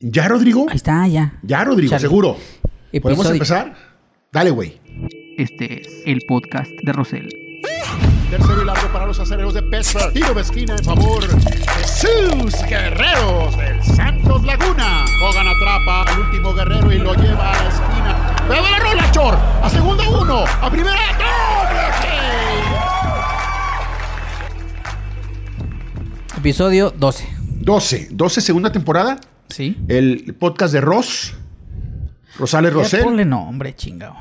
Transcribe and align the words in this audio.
¿Ya, 0.00 0.28
Rodrigo? 0.28 0.66
Ahí 0.70 0.76
está, 0.76 1.06
ya. 1.06 1.34
Ya, 1.42 1.62
Rodrigo, 1.62 1.98
seguro. 1.98 2.36
¿Podemos 3.02 3.26
Episodio- 3.26 3.32
empezar? 3.34 3.74
Dale, 4.32 4.50
güey. 4.50 4.80
Este 5.36 5.82
es 5.82 5.88
el 6.06 6.22
podcast 6.26 6.70
de 6.82 6.92
Rosel. 6.92 7.28
Tercero 8.30 8.62
y 8.62 8.64
largo 8.64 8.88
para 8.92 9.06
los 9.06 9.18
acereros 9.20 9.52
de 9.54 9.62
Pittsburgh. 9.62 10.12
Tiro 10.14 10.32
de 10.32 10.40
esquina 10.40 10.76
en 10.76 10.84
favor 10.84 11.26
de 11.26 11.84
sus 11.86 12.62
guerreros 12.66 13.56
del 13.58 13.82
Santos 13.82 14.42
Laguna. 14.44 15.04
Hogan 15.22 15.46
atrapa 15.48 16.02
al 16.04 16.20
último 16.20 16.54
guerrero 16.54 16.92
y 16.92 16.98
lo 16.98 17.14
lleva 17.14 17.50
a 17.52 17.62
la 17.62 17.68
esquina. 17.68 18.36
¡Pero 18.48 18.62
la 18.70 18.78
rola, 18.78 19.10
Chor! 19.12 19.34
¡A 19.62 19.68
segunda 19.68 20.08
uno! 20.08 20.44
¡A 20.46 20.70
primera! 20.70 20.96
¡Doble 21.18 21.80
Episodio 26.38 26.90
12. 26.96 27.28
12. 27.60 28.08
12, 28.12 28.40
segunda 28.40 28.72
temporada. 28.72 29.20
¿Sí? 29.50 29.76
El 29.88 30.34
podcast 30.38 30.72
de 30.72 30.80
Ross. 30.80 31.34
Rosales 32.38 32.72
Rosel. 32.72 33.02
Ponle 33.04 33.24
nombre, 33.24 33.74
chingado. 33.74 34.14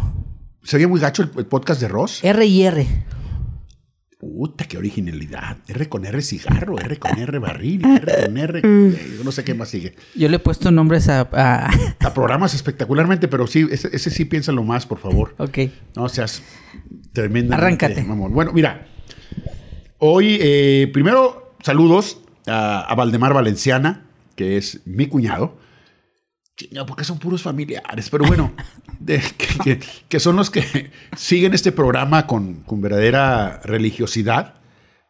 Se 0.63 0.77
oye 0.77 0.87
muy 0.87 0.99
gacho 0.99 1.23
el, 1.23 1.29
el 1.37 1.45
podcast 1.45 1.79
de 1.81 1.87
Ross. 1.87 2.23
R 2.23 2.45
y 2.45 2.63
R. 2.63 2.87
Puta, 4.19 4.65
qué 4.65 4.77
originalidad. 4.77 5.57
R 5.67 5.87
con 5.87 6.05
R 6.05 6.21
cigarro, 6.21 6.77
R 6.77 6.97
con 6.97 7.17
R 7.17 7.39
barril, 7.39 7.85
R 7.85 8.25
con 8.25 8.37
R. 8.37 8.59
eh, 8.63 9.15
yo 9.17 9.23
no 9.23 9.31
sé 9.31 9.45
qué 9.45 9.53
más 9.53 9.69
sigue. 9.69 9.95
Yo 10.13 10.27
le 10.27 10.35
he 10.35 10.39
puesto 10.39 10.71
nombres 10.71 11.07
a. 11.07 11.29
a- 11.31 11.69
A 12.01 12.13
programas 12.13 12.53
espectacularmente, 12.53 13.27
pero 13.29 13.47
sí, 13.47 13.65
ese, 13.71 13.89
ese 13.93 14.09
sí 14.09 14.25
piénsalo 14.25 14.63
más, 14.63 14.85
por 14.85 14.97
favor. 14.99 15.35
ok. 15.37 15.57
No 15.95 16.09
seas 16.09 16.43
tremendo. 17.13 17.53
Arráncate. 17.55 18.03
Bueno, 18.03 18.51
mira. 18.51 18.87
Hoy, 19.99 20.37
eh, 20.41 20.89
primero, 20.91 21.55
saludos 21.63 22.19
a, 22.47 22.81
a 22.81 22.95
Valdemar 22.95 23.33
Valenciana, 23.33 24.08
que 24.39 24.55
es 24.55 24.79
mi 24.85 25.05
cuñado. 25.07 25.57
Chinga, 26.55 26.85
porque 26.85 27.03
son 27.03 27.19
puros 27.19 27.41
familiares, 27.41 28.09
pero 28.09 28.23
bueno, 28.25 28.53
de- 29.01 29.21
que, 29.37 29.47
que- 29.77 29.79
que 30.07 30.19
son 30.21 30.37
los 30.37 30.49
que 30.49 30.91
siguen 31.17 31.53
este 31.53 31.73
programa 31.73 32.25
con, 32.25 32.61
con 32.63 32.79
verdadera 32.79 33.59
religiosidad. 33.65 34.55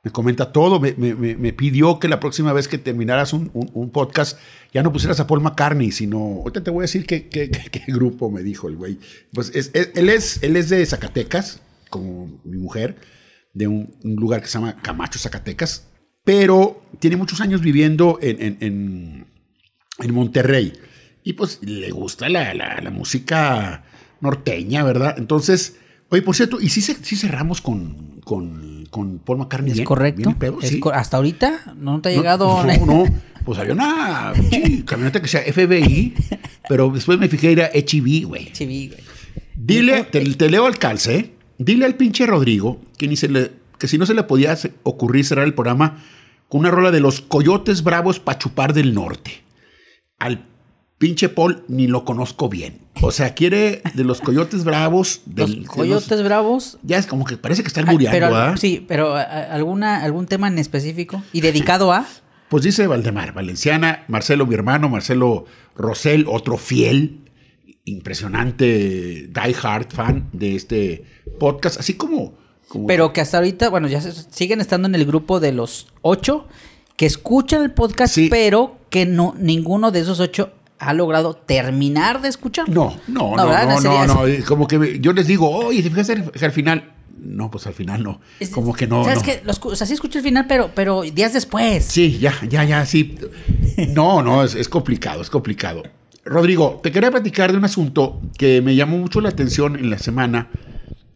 Me 0.03 0.09
comenta 0.11 0.51
todo, 0.51 0.79
me, 0.79 0.93
me- 0.97 1.13
me- 1.13 1.35
me 1.35 1.53
pidió 1.53 1.99
que 1.99 2.07
la 2.07 2.19
próxima 2.19 2.53
vez 2.53 2.67
que 2.67 2.79
terminaras 2.79 3.31
un, 3.33 3.51
un- 3.53 3.69
un 3.75 3.91
podcast 3.91 4.39
ya 4.73 4.81
no 4.81 4.91
pusieras 4.91 5.19
a 5.19 5.27
Paul 5.27 5.41
McCartney, 5.41 5.91
sino, 5.91 6.17
ahorita 6.17 6.63
te 6.63 6.71
voy 6.71 6.79
a 6.81 6.89
decir 6.89 7.05
qué, 7.05 7.27
qué- 7.29 7.51
qué- 7.51 7.69
qué 7.69 7.83
grupo 7.91 8.31
me 8.31 8.41
dijo 8.41 8.67
el 8.67 8.77
güey. 8.77 8.97
Pues 9.31 9.51
es- 9.53 9.69
es- 9.75 9.91
él, 9.93 10.09
es, 10.09 10.41
él 10.41 10.55
es 10.55 10.69
de 10.69 10.83
Zacatecas, 10.87 11.61
como 11.91 12.41
mi 12.45 12.57
mujer, 12.57 12.95
de 13.53 13.67
un, 13.67 13.95
un 14.03 14.15
lugar 14.15 14.41
que 14.41 14.47
se 14.47 14.57
llama 14.57 14.75
Camacho, 14.81 15.19
Zacatecas, 15.19 15.85
pero 16.29 16.83
tiene 16.99 17.17
muchos 17.17 17.41
años 17.41 17.59
viviendo 17.61 18.19
en- 18.21 18.39
en- 18.39 18.57
en, 18.59 19.25
en 19.97 20.13
Monterrey. 20.13 20.73
Y 21.23 21.33
pues 21.33 21.57
le 21.63 21.89
gusta 21.89 22.29
la, 22.29 22.53
la- 22.53 22.79
la 22.81 22.91
música 22.91 23.83
norteña, 24.21 24.83
¿verdad? 24.83 25.15
Entonces, 25.17 25.77
oye, 26.09 26.21
por 26.21 26.35
cierto, 26.35 26.61
¿y 26.61 26.69
si, 26.69 26.81
sí 26.81 27.15
cerramos 27.15 27.61
con, 27.61 28.21
con, 28.23 28.85
con 28.91 29.17
Paul 29.17 29.39
McCartney? 29.39 29.71
¿Es 29.71 29.77
bien? 29.77 29.85
correcto? 29.85 30.17
¿Bien 30.17 30.29
el 30.29 30.35
pedo? 30.35 30.59
Es 30.61 30.69
Sí. 30.69 30.79
co- 30.79 30.91
Hasta 30.93 31.17
ahorita 31.17 31.73
no 31.77 31.99
te 31.99 32.09
ha 32.09 32.11
No, 32.11 32.17
llegado. 32.19 32.63
No, 32.63 32.85
no, 32.85 33.05
pues 33.43 33.57
había 33.57 33.73
una 33.73 34.31
pinche 34.51 34.85
camioneta 34.85 35.19
que 35.23 35.27
sea 35.27 35.41
FBI, 35.41 36.13
pero 36.69 36.91
después 36.91 37.17
me 37.17 37.27
fijé 37.27 37.53
era 37.53 37.71
HEV, 37.73 38.25
güey. 38.27 38.51
Chivi, 38.53 38.89
güey. 38.89 38.99
Dile, 39.55 40.03
te, 40.03 40.21
te 40.35 40.49
leo 40.51 40.67
al 40.67 40.77
calce, 40.77 41.15
¿eh? 41.15 41.33
Dile 41.57 41.85
al 41.85 41.95
pinche 41.95 42.27
Rodrigo 42.27 42.79
que, 42.99 43.07
ni 43.07 43.15
se 43.17 43.29
le, 43.29 43.51
que 43.79 43.87
si 43.87 43.97
no 43.97 44.05
se 44.05 44.13
le 44.13 44.21
podía 44.23 44.55
ocurrir 44.83 45.25
cerrar 45.25 45.45
el 45.45 45.55
programa 45.55 46.03
con 46.49 46.59
una 46.61 46.71
rola 46.71 46.91
de 46.91 46.99
los 46.99 47.21
Coyotes 47.21 47.83
Bravos 47.83 48.19
pa' 48.19 48.37
chupar 48.37 48.73
del 48.73 48.93
norte. 48.93 49.43
Al 50.17 50.45
pinche 50.97 51.29
Paul 51.29 51.63
ni 51.69 51.87
lo 51.87 52.03
conozco 52.03 52.49
bien. 52.49 52.79
O 53.01 53.11
sea, 53.11 53.33
quiere 53.33 53.81
de 53.93 54.03
los 54.03 54.19
Coyotes 54.19 54.65
Bravos. 54.65 55.21
Los 55.33 55.49
del- 55.49 55.61
de 55.61 55.67
coyotes 55.67 56.21
bravos. 56.23 56.77
ya 56.83 56.97
es 56.97 57.05
como 57.07 57.23
que 57.23 57.37
parece 57.37 57.61
que 57.61 57.67
están 57.69 57.87
Ay, 57.87 57.93
muriendo, 57.95 58.35
¿ah? 58.35 58.57
sí, 58.57 58.83
pero 58.85 59.15
alguna, 59.15 60.03
algún 60.03 60.25
tema 60.27 60.49
en 60.49 60.59
específico 60.59 61.23
y 61.31 61.39
dedicado 61.39 61.93
a. 61.93 62.05
Pues 62.49 62.63
dice 62.63 62.87
Valdemar, 62.87 63.31
Valenciana, 63.31 64.03
Marcelo, 64.09 64.45
mi 64.47 64.55
hermano, 64.55 64.89
Marcelo 64.89 65.45
Rosell, 65.77 66.25
otro 66.27 66.57
fiel, 66.57 67.19
impresionante, 67.85 69.27
die 69.27 69.55
hard 69.61 69.91
fan 69.91 70.29
de 70.33 70.55
este 70.55 71.03
podcast, 71.39 71.79
así 71.79 71.93
como... 71.93 72.38
como 72.69 72.87
Pero 72.87 73.11
que 73.11 73.19
hasta 73.21 73.37
ahorita, 73.37 73.69
bueno, 73.69 73.87
ya 73.87 73.99
se- 73.99 74.13
siguen 74.31 74.61
estando 74.61 74.87
en 74.87 74.95
el 74.95 75.05
grupo 75.05 75.39
de 75.41 75.51
los 75.51 75.87
ocho 76.01 76.47
que 76.95 77.05
escuchan 77.05 77.63
el 77.63 77.71
podcast, 77.71 78.13
Sí. 78.15 78.27
pero 78.29 78.77
que 78.89 79.05
no 79.05 79.35
ninguno 79.37 79.91
de 79.91 79.99
esos 80.01 80.19
ocho 80.21 80.51
ha 80.79 80.93
logrado 80.93 81.33
terminar 81.35 82.21
de 82.21 82.29
escuchar. 82.29 82.69
No, 82.69 82.95
no, 83.07 83.35
no, 83.35 83.45
no, 83.65 83.79
no, 83.81 84.05
no, 84.05 84.45
como 84.47 84.65
que 84.67 84.99
yo 85.01 85.11
les 85.13 85.27
digo, 85.27 85.49
oye, 85.49 85.83
¿te 85.83 85.89
fijaste 85.89 86.23
que 86.31 86.45
al 86.45 86.51
final? 86.53 86.93
No, 87.21 87.51
pues 87.51 87.67
al 87.67 87.73
final 87.73 88.01
no, 88.01 88.21
Es- 88.39 88.49
como 88.49 88.73
que 88.73 88.87
no. 88.87 89.03
¿Sabes 89.03 89.25
no. 89.25 89.33
Los, 89.45 89.59
o 89.61 89.75
sea, 89.75 89.85
sí 89.85 89.93
escuché 89.93 90.19
el 90.19 90.23
final, 90.23 90.45
pero, 90.47 90.71
pero 90.73 91.01
días 91.01 91.33
después. 91.33 91.83
Sí, 91.83 92.17
ya, 92.17 92.33
ya, 92.47 92.63
ya, 92.63 92.85
sí. 92.85 93.17
No, 93.93 94.21
no, 94.21 94.43
es, 94.43 94.55
es 94.55 94.69
complicado, 94.69 95.21
es 95.21 95.29
complicado. 95.29 95.83
Rodrigo, 96.23 96.79
te 96.83 96.91
quería 96.91 97.11
platicar 97.11 97.51
de 97.51 97.57
un 97.57 97.65
asunto 97.65 98.21
que 98.37 98.61
me 98.61 98.75
llamó 98.75 98.97
mucho 98.97 99.19
la 99.19 99.29
atención 99.29 99.75
en 99.75 99.89
la 99.89 99.97
semana 99.97 100.49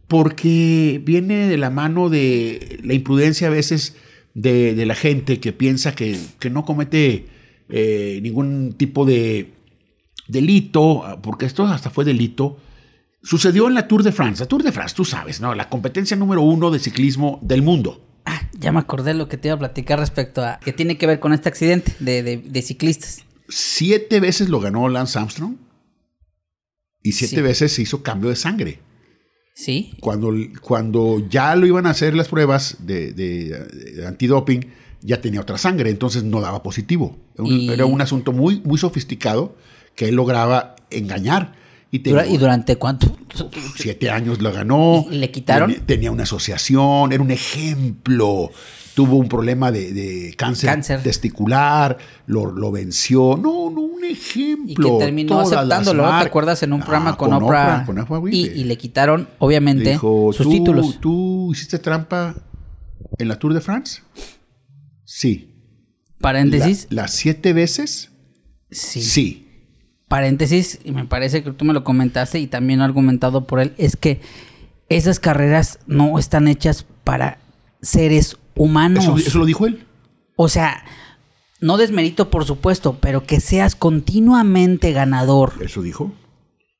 porque 0.08 1.00
viene 1.04 1.48
de 1.48 1.56
la 1.56 1.70
mano 1.70 2.08
de 2.08 2.80
la 2.84 2.94
imprudencia 2.94 3.46
a 3.48 3.50
veces 3.50 3.96
de, 4.34 4.74
de 4.74 4.86
la 4.86 4.94
gente 4.94 5.40
que 5.40 5.52
piensa 5.52 5.94
que, 5.94 6.18
que 6.38 6.50
no 6.50 6.64
comete 6.64 7.26
eh, 7.68 8.20
ningún 8.22 8.74
tipo 8.76 9.04
de 9.06 9.52
delito, 10.28 11.18
porque 11.22 11.46
esto 11.46 11.64
hasta 11.66 11.90
fue 11.90 12.04
delito. 12.04 12.58
Sucedió 13.22 13.68
en 13.68 13.74
la 13.74 13.88
Tour 13.88 14.02
de 14.02 14.12
France. 14.12 14.42
La 14.42 14.46
Tour 14.48 14.62
de 14.62 14.72
France, 14.72 14.94
tú 14.94 15.04
sabes, 15.04 15.40
¿no? 15.40 15.54
La 15.54 15.68
competencia 15.70 16.16
número 16.16 16.42
uno 16.42 16.70
de 16.70 16.78
ciclismo 16.78 17.38
del 17.42 17.62
mundo. 17.62 18.04
Ah, 18.26 18.48
ya 18.58 18.72
me 18.72 18.80
acordé 18.80 19.14
lo 19.14 19.28
que 19.28 19.36
te 19.38 19.48
iba 19.48 19.54
a 19.54 19.58
platicar 19.58 19.98
respecto 19.98 20.42
a 20.42 20.58
que 20.62 20.72
tiene 20.72 20.98
que 20.98 21.06
ver 21.06 21.20
con 21.20 21.32
este 21.32 21.48
accidente 21.48 21.92
de, 22.00 22.22
de- 22.22 22.36
de 22.38 22.62
ciclistas. 22.62 23.24
Siete 23.48 24.20
veces 24.20 24.48
lo 24.48 24.60
ganó 24.60 24.88
Lance 24.88 25.18
Armstrong 25.18 25.56
y 27.02 27.12
siete 27.12 27.36
Sí. 27.36 27.42
veces 27.42 27.72
se 27.72 27.82
hizo 27.82 28.02
cambio 28.02 28.30
de 28.30 28.36
sangre. 28.36 28.78
Sí. 29.54 29.92
Cuando, 30.00 30.32
cuando 30.60 31.24
ya 31.30 31.54
lo 31.56 31.66
iban 31.66 31.86
a 31.86 31.90
hacer 31.90 32.14
las 32.14 32.28
pruebas 32.28 32.78
de, 32.80 33.12
de- 33.12 33.58
de 33.94 34.06
antidoping, 34.06 34.60
ya 35.00 35.20
tenía 35.20 35.40
otra 35.40 35.58
sangre, 35.58 35.90
entonces 35.90 36.24
no 36.24 36.40
daba 36.40 36.62
positivo. 36.62 37.16
Era 37.34 37.44
un, 37.44 37.50
Y- 37.52 37.70
era 37.70 37.86
un 37.86 38.00
asunto 38.00 38.32
muy, 38.32 38.60
muy 38.64 38.78
sofisticado 38.78 39.56
que 39.94 40.08
él 40.08 40.16
lograba 40.16 40.74
engañar. 40.90 41.52
Y, 41.90 41.98
Dura- 41.98 42.22
tenía- 42.22 42.34
¿Y 42.34 42.38
durante 42.38 42.76
cuánto? 42.76 43.16
siete 43.76 44.10
años 44.10 44.40
lo 44.42 44.52
ganó. 44.52 45.04
¿Y 45.10 45.16
le 45.18 45.30
quitaron? 45.30 45.70
Tenía, 45.70 45.86
tenía 45.86 46.10
una 46.10 46.24
asociación, 46.24 47.12
era 47.12 47.22
un 47.22 47.30
ejemplo. 47.30 48.50
Tuvo 48.94 49.16
un 49.16 49.28
problema 49.28 49.72
de, 49.72 49.92
de 49.92 50.34
cáncer, 50.36 50.70
Cáncer. 50.70 51.02
testicular, 51.02 51.98
lo, 52.26 52.52
lo 52.52 52.70
venció. 52.70 53.36
No, 53.36 53.70
no, 53.70 53.80
un 53.80 54.04
ejemplo. 54.04 54.70
Y 54.70 54.74
que 54.74 55.04
terminó 55.04 55.28
Todas 55.30 55.52
aceptándolo. 55.52 56.04
¿te 56.04 56.26
acuerdas? 56.26 56.62
En 56.62 56.72
un 56.72 56.80
Ah, 56.82 56.84
programa 56.84 57.16
con, 57.16 57.32
Oprah. 57.32 57.84
con 57.86 57.98
Oprah 57.98 58.20
y, 58.30 58.64
le 58.64 58.78
quitaron, 58.78 59.28
obviamente, 59.38 59.90
Dijo, 59.90 60.32
sus 60.32 60.46
¿tú, 60.46 60.52
títulos. 60.52 61.00
¿Tú 61.00 61.50
hiciste 61.52 61.78
trampa 61.80 62.34
en 63.18 63.28
la 63.28 63.38
Tour 63.38 63.52
de 63.54 63.60
France? 63.60 64.02
Sí. 65.04 65.50
Paréntesis. 66.20 66.86
La- 66.90 67.02
¿Las 67.02 67.12
siete 67.12 67.52
veces? 67.52 68.10
sí. 68.70 69.02
Sí. 69.02 69.40
Paréntesis, 70.08 70.78
y 70.84 70.92
me 70.92 71.06
parece 71.06 71.42
que 71.42 71.50
tú 71.50 71.64
me 71.64 71.72
lo 71.72 71.82
comentaste 71.82 72.38
y 72.38 72.46
también 72.46 72.80
argumentado 72.82 73.46
por 73.46 73.58
él, 73.58 73.72
es 73.78 73.96
que 73.96 74.20
esas 74.88 75.18
carreras 75.18 75.80
no 75.86 76.18
están 76.18 76.46
hechas 76.46 76.86
para 77.02 77.38
seres 77.80 78.36
humanos. 78.56 79.04
Eso, 79.04 79.16
eso 79.16 79.38
lo 79.38 79.44
dijo 79.46 79.66
él. 79.66 79.86
O 80.36 80.48
sea, 80.48 80.84
no 81.60 81.76
desmerito, 81.76 82.30
por 82.30 82.44
supuesto, 82.44 82.98
pero 83.00 83.24
que 83.24 83.40
seas 83.40 83.74
continuamente 83.76 84.92
ganador 84.92 85.52
Eso 85.60 85.82
dijo. 85.82 86.12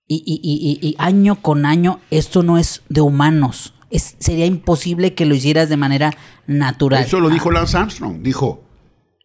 y, 0.06 0.17
y- 0.26 0.41
y- 0.43 0.79
y- 0.82 0.91
y 0.91 0.94
año 0.99 1.41
con 1.41 1.65
año, 1.67 2.00
esto 2.11 2.43
no 2.43 2.59
es 2.59 2.82
de 2.88 3.00
humanos. 3.00 3.75
Es, 3.91 4.17
sería 4.19 4.47
imposible 4.47 5.15
que 5.15 5.25
lo 5.25 5.35
hicieras 5.35 5.69
de 5.69 5.76
manera 5.76 6.12
natural. 6.47 7.05
Eso 7.05 7.21
lo 7.21 7.31
dijo 7.31 7.50
Lance 7.50 7.77
Armstrong. 7.77 8.23
Dijo, 8.23 8.65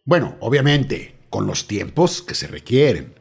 bueno, 0.04 0.36
obviamente, 0.40 1.18
con 1.28 1.46
los 1.46 1.66
tiempos 1.66 2.22
que 2.22 2.34
se 2.34 2.46
requieren. 2.46 3.14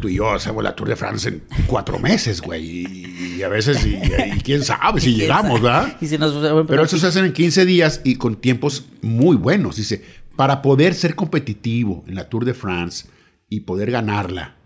Tú 0.00 0.08
y 0.08 0.14
yo 0.14 0.30
hacemos 0.30 0.62
la 0.62 0.74
Tour 0.74 0.88
de 0.88 0.96
France 0.96 1.28
en 1.28 1.42
cuatro 1.66 1.98
meses, 1.98 2.40
güey. 2.40 2.64
Y, 2.86 3.34
y 3.38 3.42
a 3.42 3.48
veces, 3.48 3.84
y, 3.84 3.94
y 4.36 4.40
quién 4.40 4.62
sabe 4.64 5.00
si 5.00 5.14
llegamos, 5.16 5.60
¿verdad? 5.60 5.96
Y 6.00 6.06
si 6.06 6.16
nos- 6.18 6.66
Pero 6.66 6.84
eso 6.84 6.98
se 6.98 7.06
hace 7.06 7.20
en 7.20 7.32
15 7.32 7.64
días 7.66 8.00
y 8.04 8.16
con 8.16 8.36
tiempos 8.36 8.84
muy 9.02 9.36
buenos. 9.36 9.76
Dice, 9.76 10.04
para 10.36 10.62
poder 10.62 10.94
ser 10.94 11.14
competitivo 11.14 12.04
en 12.06 12.14
la 12.14 12.28
Tour 12.28 12.44
de 12.44 12.54
France 12.54 13.06
y 13.48 13.60
poder 13.60 13.90
ganarla, 13.90 14.56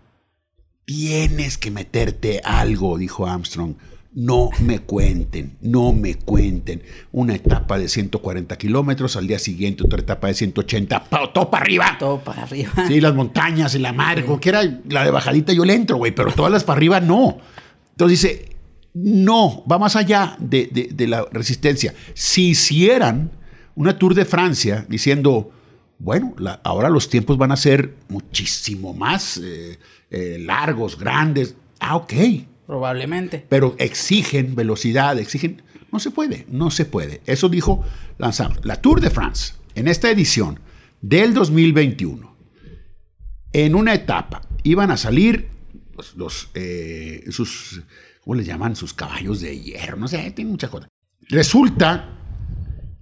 tienes 0.85 1.57
que 1.57 1.71
meterte 1.71 2.41
algo, 2.43 2.97
dijo 2.97 3.27
Armstrong. 3.27 3.75
No 4.21 4.49
me 4.59 4.79
cuenten, 4.79 5.55
no 5.61 5.93
me 5.93 6.15
cuenten. 6.15 6.83
Una 7.13 7.35
etapa 7.35 7.77
de 7.79 7.87
140 7.87 8.57
kilómetros, 8.57 9.15
al 9.15 9.27
día 9.27 9.39
siguiente 9.39 9.83
otra 9.85 9.99
etapa 10.01 10.27
de 10.27 10.33
180, 10.33 11.05
pa- 11.05 11.31
todo 11.31 11.49
para 11.49 11.63
arriba. 11.63 11.95
Todo 11.97 12.19
para 12.21 12.43
arriba. 12.43 12.71
Sí, 12.87 12.99
las 12.99 13.15
montañas 13.15 13.73
y 13.75 13.79
la 13.79 13.93
madre, 13.93 14.25
cualquiera, 14.25 14.61
la 14.89 15.05
de 15.05 15.11
bajadita 15.11 15.53
yo 15.53 15.63
le 15.63 15.73
entro, 15.73 15.95
güey, 15.95 16.11
pero 16.13 16.31
todas 16.33 16.51
las 16.51 16.65
para 16.65 16.77
arriba 16.77 16.99
no. 16.99 17.37
Entonces 17.91 18.21
dice, 18.21 18.55
no, 18.93 19.63
va 19.71 19.79
más 19.79 19.95
allá 19.95 20.35
de, 20.39 20.67
de- 20.71 20.89
de 20.93 21.07
la 21.07 21.25
resistencia. 21.31 21.93
Si 22.13 22.49
hicieran 22.49 23.31
una 23.75 23.97
Tour 23.97 24.15
de 24.15 24.25
Francia 24.25 24.85
diciendo, 24.89 25.51
bueno, 25.97 26.33
la- 26.37 26.59
ahora 26.65 26.89
los 26.89 27.07
tiempos 27.07 27.37
van 27.37 27.53
a 27.53 27.55
ser 27.57 27.95
muchísimo 28.09 28.93
más 28.93 29.37
eh, 29.41 29.79
eh, 30.11 30.37
largos, 30.41 30.99
grandes, 30.99 31.55
ah, 31.79 31.95
ok, 31.95 32.13
Probablemente. 32.69 33.43
pero 33.49 33.75
exigen 33.79 34.53
velocidad, 34.53 35.17
exigen... 35.17 35.63
No 35.91 35.99
se 35.99 36.11
puede, 36.11 36.45
no 36.51 36.69
se 36.69 36.85
puede. 36.85 37.19
Eso 37.25 37.49
dijo 37.49 37.83
Armstrong. 38.19 38.63
La 38.63 38.75
Tour 38.75 39.01
de 39.01 39.09
France, 39.09 39.55
en 39.73 39.87
esta 39.87 40.11
edición 40.11 40.59
del 41.01 41.33
2021, 41.33 42.31
en 43.53 43.73
una 43.73 43.95
etapa 43.95 44.43
iban 44.61 44.91
a 44.91 44.97
salir 44.97 45.49
los, 46.15 46.51
eh, 46.53 47.25
sus, 47.31 47.81
¿cómo 48.23 48.35
les 48.35 48.45
llaman? 48.45 48.75
Sus 48.75 48.93
caballos 48.93 49.41
de 49.41 49.59
hierro, 49.59 49.97
no 49.97 50.07
sé, 50.07 50.29
tiene 50.29 50.51
muchas 50.51 50.69
cosas. 50.69 50.89
Resulta 51.27 52.19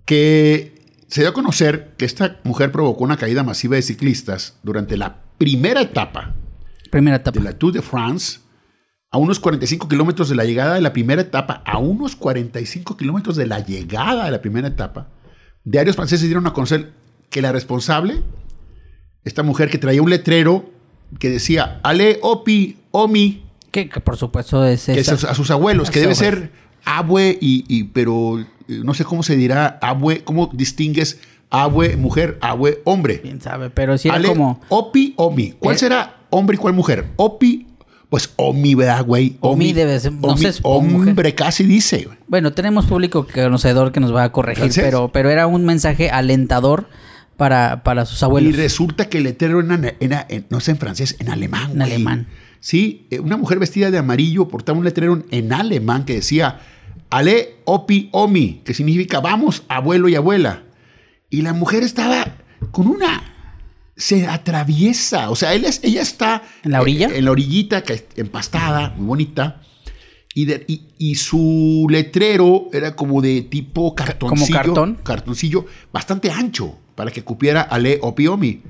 que 0.06 0.76
se 1.08 1.24
dio 1.24 1.32
a 1.32 1.34
conocer 1.34 1.94
que 1.98 2.06
esta 2.06 2.40
mujer 2.46 2.72
provocó 2.72 3.04
una 3.04 3.18
caída 3.18 3.44
masiva 3.44 3.76
de 3.76 3.82
ciclistas 3.82 4.60
durante 4.64 4.96
la 4.96 5.24
primera 5.38 5.82
etapa 5.82 6.38
Primera 6.90 7.18
etapa. 7.18 7.38
de 7.38 7.44
la 7.44 7.52
Tour 7.52 7.74
de 7.74 7.82
France, 7.82 8.40
a 9.12 9.18
unos 9.18 9.40
45 9.40 9.88
kilómetros 9.88 10.30
de 10.30 10.36
la 10.36 10.44
llegada 10.44 10.76
de 10.76 10.82
la 10.82 10.92
primera 10.94 11.22
etapa, 11.22 11.62
a 11.66 11.78
unos 11.78 12.16
45 12.16 12.98
kilómetros 12.98 13.36
de 13.36 13.48
la 13.48 13.60
llegada 13.60 14.26
de 14.26 14.32
la 14.32 14.42
primera 14.42 14.68
etapa, 14.68 15.08
diarios 15.64 15.96
franceses 15.96 16.28
dieron 16.28 16.46
a 16.48 16.54
conocer 16.54 16.92
que 17.30 17.42
la 17.42 17.52
responsable, 17.52 18.22
esta 19.24 19.44
mujer 19.44 19.70
que 19.70 19.78
traía 19.78 20.02
un 20.02 20.10
letrero 20.10 20.70
que 21.20 21.30
decía, 21.30 21.80
Ale, 21.84 22.20
Opi, 22.22 22.78
Omi, 22.92 23.44
Que, 23.72 23.88
que 23.90 24.00
por 24.02 24.18
supuesto 24.18 24.66
es 24.66 24.86
que 24.86 25.00
es 25.00 25.08
a, 25.10 25.16
sus- 25.18 25.30
a 25.30 25.36
sus 25.36 25.52
abuelos, 25.52 25.90
que 25.92 26.00
debe 26.02 26.16
ser 26.16 26.52
abue, 26.86 27.38
y, 27.42 27.64
y- 27.68 27.84
pero 27.86 28.40
eh, 28.40 28.46
no 28.68 28.94
sé 28.94 29.04
cómo 29.06 29.24
se 29.24 29.36
dirá 29.36 29.78
abue, 29.82 30.24
cómo 30.24 30.50
distingues 30.54 31.20
abue, 31.50 31.96
mujer, 31.96 32.38
abue, 32.42 32.82
hombre. 32.86 33.22
Quién 33.22 33.40
sabe, 33.42 33.70
pero 33.70 33.94
era 33.96 34.16
Ale, 34.16 34.28
como. 34.30 34.60
Opi, 34.70 35.14
Omi. 35.18 35.54
¿Cuál 35.60 35.76
Eh. 35.76 35.80
será 35.80 36.18
hombre 36.30 36.56
y 36.56 36.58
cuál 36.60 36.74
mujer? 36.74 37.06
Opi, 37.18 37.68
pues 38.10 38.32
Omi, 38.38 38.74
¿verdad, 38.76 39.06
güey? 39.06 39.36
Omi 39.42 39.74
debe 39.74 40.00
ser- 40.00 40.14
no 40.14 40.30
Omi, 40.30 40.42
sé, 40.52 40.60
hombre 40.64 41.36
casi 41.36 41.64
dice, 41.66 42.04
güey. 42.06 42.18
Bueno, 42.28 42.54
tenemos 42.54 42.86
público 42.86 43.28
conocedor 43.34 43.92
que 43.92 44.00
nos 44.00 44.14
va 44.16 44.24
a 44.24 44.32
corregir, 44.32 44.72
pero, 44.76 45.10
pero 45.12 45.30
era 45.30 45.46
un 45.48 45.66
mensaje 45.66 46.10
alentador 46.10 46.88
para, 47.36 47.84
para 47.84 48.06
sus 48.06 48.22
Y 48.22 48.26
abuelos. 48.26 48.56
resulta 48.56 49.10
que 49.10 49.18
el 49.20 49.26
letrero 49.26 49.60
era, 49.60 49.76
en- 49.76 49.96
era 50.00 50.26
en- 50.30 50.46
no 50.50 50.60
sé 50.60 50.72
en 50.72 50.78
francés, 50.78 51.16
en 51.20 51.30
alemán. 51.30 51.72
En 51.72 51.78
güey. 51.78 51.92
alemán. 51.92 52.28
Sí, 52.60 53.06
eh, 53.12 53.20
una 53.20 53.38
mujer 53.38 53.60
vestida 53.60 53.92
de 53.92 53.98
amarillo 53.98 54.48
portaba 54.48 54.78
un 54.80 54.86
letrero 54.86 55.24
en 55.30 55.54
alemán 55.54 56.06
que 56.06 56.14
decía 56.16 56.60
Ale, 57.10 57.58
Opi, 57.66 58.10
Omi, 58.12 58.62
que 58.66 58.74
significa 58.74 59.20
vamos, 59.20 59.64
abuelo 59.68 60.10
y 60.10 60.16
abuela. 60.16 60.64
Y 61.30 61.42
la 61.42 61.54
mujer 61.54 61.84
estaba 61.84 62.36
con 62.72 62.88
una. 62.88 63.36
Se 63.98 64.28
atraviesa. 64.28 65.30
O 65.32 65.36
sea, 65.36 65.54
él 65.54 65.66
es- 65.66 65.80
ella 65.84 66.02
está. 66.02 66.44
¿En 66.64 66.72
la 66.72 66.82
orilla? 66.82 67.10
en 67.14 67.26
la 67.26 67.32
orillita, 67.32 67.84
que 67.84 67.94
es 67.94 68.06
empastada, 68.16 68.92
muy 68.96 69.08
bonita. 69.08 69.62
Y, 70.36 70.46
de- 70.46 70.64
y- 70.68 70.82
y 71.00 71.16
su 71.16 71.88
letrero 71.90 72.70
era 72.72 72.96
como 72.96 73.22
de 73.24 73.42
tipo 73.42 73.96
cartoncillo. 73.96 74.54
cartón? 74.56 75.00
Cartoncillo 75.04 75.66
bastante 75.92 76.30
ancho 76.30 76.78
para 76.94 77.10
que 77.10 77.24
cupiera 77.24 77.62
Ale 77.62 77.98
Opiomi. 78.04 78.62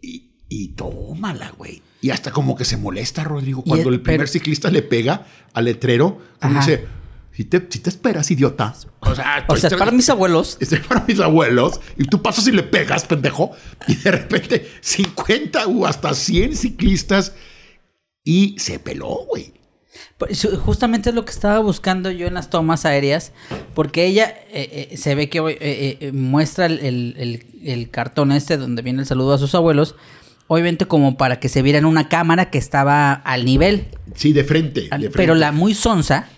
Y, 0.00 0.30
y 0.48 0.68
tómala, 0.68 1.52
güey. 1.58 1.82
Y 2.00 2.10
hasta 2.10 2.30
como 2.30 2.54
que 2.56 2.64
se 2.64 2.76
molesta, 2.76 3.24
Rodrigo, 3.24 3.62
cuando 3.64 3.88
el- 3.88 3.94
el 3.96 4.00
primer 4.00 4.20
pero- 4.20 4.32
ciclista 4.32 4.70
le 4.70 4.82
pega 4.82 5.26
al 5.54 5.64
letrero. 5.64 6.18
Como 6.40 6.54
dice, 6.60 6.86
si 7.34 7.44
te, 7.44 7.66
si 7.70 7.78
te 7.78 7.90
esperas, 7.90 8.30
idiota. 8.30 8.74
O 9.00 9.14
sea, 9.14 9.44
o 9.48 9.56
sea, 9.56 9.68
es 9.70 9.74
para 9.76 9.90
mis 9.90 10.08
abuelos. 10.10 10.56
Estoy 10.60 10.78
para 10.80 11.04
mis 11.06 11.18
abuelos 11.20 11.80
y 11.96 12.04
tú 12.04 12.20
pasas 12.22 12.46
y 12.46 12.52
le 12.52 12.62
pegas, 12.62 13.04
pendejo. 13.04 13.52
Y 13.88 13.94
de 13.96 14.10
repente 14.10 14.70
50 14.80 15.66
o 15.66 15.86
hasta 15.86 16.14
100 16.14 16.56
ciclistas 16.56 17.32
y 18.24 18.56
se 18.58 18.78
peló, 18.78 19.26
güey. 19.28 19.52
Justamente 20.64 21.08
es 21.10 21.14
lo 21.16 21.24
que 21.24 21.32
estaba 21.32 21.58
buscando 21.58 22.10
yo 22.10 22.26
en 22.28 22.34
las 22.34 22.48
tomas 22.48 22.84
aéreas, 22.86 23.32
porque 23.74 24.06
ella 24.06 24.28
eh, 24.52 24.88
eh, 24.92 24.96
se 24.96 25.14
ve 25.16 25.28
que 25.28 25.40
eh, 25.60 26.12
muestra 26.12 26.66
el, 26.66 26.78
el- 26.78 27.14
el- 27.18 27.46
el 27.64 27.90
cartón 27.90 28.30
este 28.32 28.56
donde 28.56 28.82
viene 28.82 29.00
el 29.00 29.06
saludo 29.06 29.34
a 29.34 29.38
sus 29.38 29.54
abuelos, 29.56 29.96
obviamente 30.46 30.86
como 30.86 31.16
para 31.16 31.40
que 31.40 31.48
se 31.48 31.62
viera 31.62 31.78
en 31.78 31.84
una 31.86 32.08
cámara 32.08 32.50
que 32.50 32.58
estaba 32.58 33.12
al 33.12 33.44
nivel. 33.44 33.88
Sí, 34.14 34.32
de 34.32 34.44
frente. 34.44 34.86
Al- 34.92 35.00
de 35.02 35.10
Pero 35.10 35.32
frente. 35.34 35.40
la 35.40 35.50
muy 35.52 35.74
sonsa, 35.74 36.28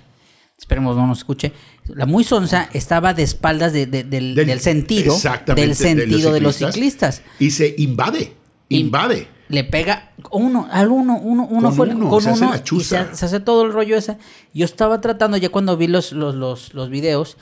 esperemos 0.59 0.97
no 0.97 1.07
nos 1.07 1.19
escuche, 1.19 1.53
la 1.87 2.07
muy 2.07 2.25
sonsa 2.25 2.69
estaba 2.73 3.13
de 3.15 3.23
espaldas 3.23 3.73
de- 3.73 3.87
de- 3.87 4.05
del, 4.05 4.35
Del- 4.35 4.47
del 4.47 4.61
sentido, 4.61 5.15
del 5.47 5.57
de 5.57 5.67
los 5.67 5.79
sentido 5.79 6.33
de 6.33 6.41
los 6.41 6.57
ciclistas. 6.57 7.23
Y 7.39 7.51
se 7.51 7.75
invade. 7.79 8.33
Invade. 8.69 9.29
Le 9.49 9.63
pega 9.65 10.13
uno, 10.31 10.67
al 10.71 10.89
uno, 10.89 11.19
uno, 11.19 11.47
uno 11.51 11.69
Con 11.69 11.77
fue 11.77 11.89
uno, 11.91 12.09
con 12.09 12.23
se 12.23 12.31
hace 12.31 12.43
uno 12.45 12.53
la 12.53 12.59
y 12.59 12.81
se, 12.85 13.15
se 13.15 13.25
hace 13.27 13.41
todo 13.41 13.65
el 13.67 13.73
rollo 13.73 13.97
ese. 13.97 14.17
Yo 14.55 14.65
estaba 14.65 15.01
tratando, 15.03 15.37
ya 15.37 15.51
cuando 15.51 15.77
vi 15.77 15.87
los, 15.87 16.13
los, 16.13 16.35
los, 16.35 16.73
los 16.73 16.89
videos, 16.89 17.37